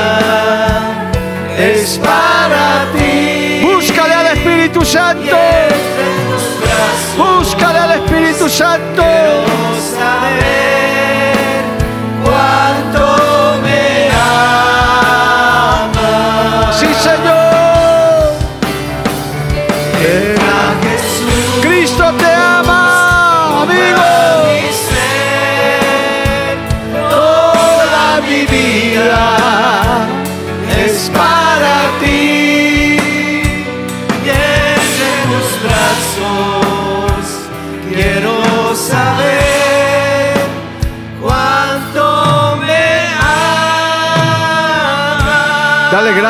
es 1.57 1.97
para 1.97 2.86
ti. 2.97 3.61
Búscale 3.64 4.14
al 4.16 4.28
Espíritu 4.36 4.84
Santo. 4.84 5.38
Búscale 7.18 7.80
al 7.80 7.91
Espíritu 8.01 8.49
Santo. 8.49 9.03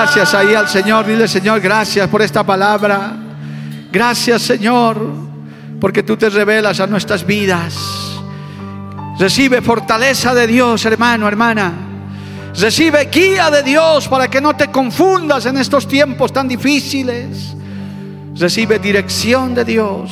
Gracias 0.04 0.34
ahí 0.34 0.54
al 0.54 0.68
Señor. 0.68 1.06
Dile, 1.06 1.30
Señor, 1.30 1.62
gracias 1.62 2.10
por 2.10 2.22
esta 2.22 2.44
palabra. 2.44 3.14
Gracias, 3.90 4.42
Señor, 4.42 4.98
porque 5.80 6.04
tú 6.04 6.18
te 6.18 6.30
revelas 6.30 6.82
a 6.82 6.88
nuestras 6.88 7.26
vidas. 7.26 7.74
Recibe 9.18 9.62
fortaleza 9.62 10.34
de 10.34 10.46
Dios, 10.46 10.84
hermano, 10.84 11.26
hermana. 11.26 11.72
Recibe 12.54 13.06
guía 13.06 13.50
de 13.50 13.64
Dios 13.64 14.10
para 14.10 14.28
que 14.28 14.42
no 14.42 14.54
te 14.58 14.68
confundas 14.68 15.46
en 15.46 15.56
estos 15.56 15.88
tiempos 15.88 16.34
tan 16.34 16.50
difíciles. 16.50 17.56
Recibe 18.36 18.80
dirección 18.80 19.56
de 19.56 19.64
Dios 19.64 20.12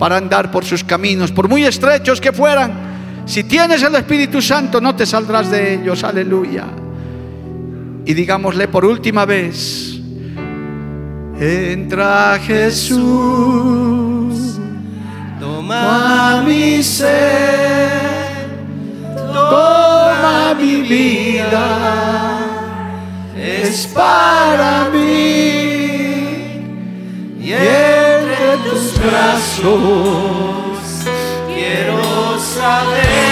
para 0.00 0.16
andar 0.16 0.50
por 0.50 0.64
sus 0.64 0.82
caminos, 0.82 1.30
por 1.30 1.48
muy 1.48 1.64
estrechos 1.64 2.20
que 2.20 2.32
fueran. 2.32 3.22
Si 3.24 3.44
tienes 3.44 3.84
el 3.84 3.94
Espíritu 3.94 4.42
Santo, 4.42 4.80
no 4.80 4.96
te 4.96 5.06
saldrás 5.06 5.48
de 5.48 5.74
ellos. 5.74 6.02
Aleluya. 6.02 6.81
Y 8.04 8.14
digámosle 8.14 8.66
por 8.68 8.84
última 8.84 9.24
vez, 9.24 10.00
entra 11.38 12.38
Jesús, 12.44 14.02
Toma 15.38 16.42
mi 16.46 16.82
ser, 16.82 17.90
toma 19.14 20.54
mi 20.54 20.82
vida, 20.82 22.38
es 23.36 23.86
para 23.88 24.88
mí. 24.90 25.82
Y 27.40 27.52
entre 27.52 28.56
tus 28.68 28.94
brazos 28.98 29.72
quiero 31.48 32.38
saber 32.38 33.31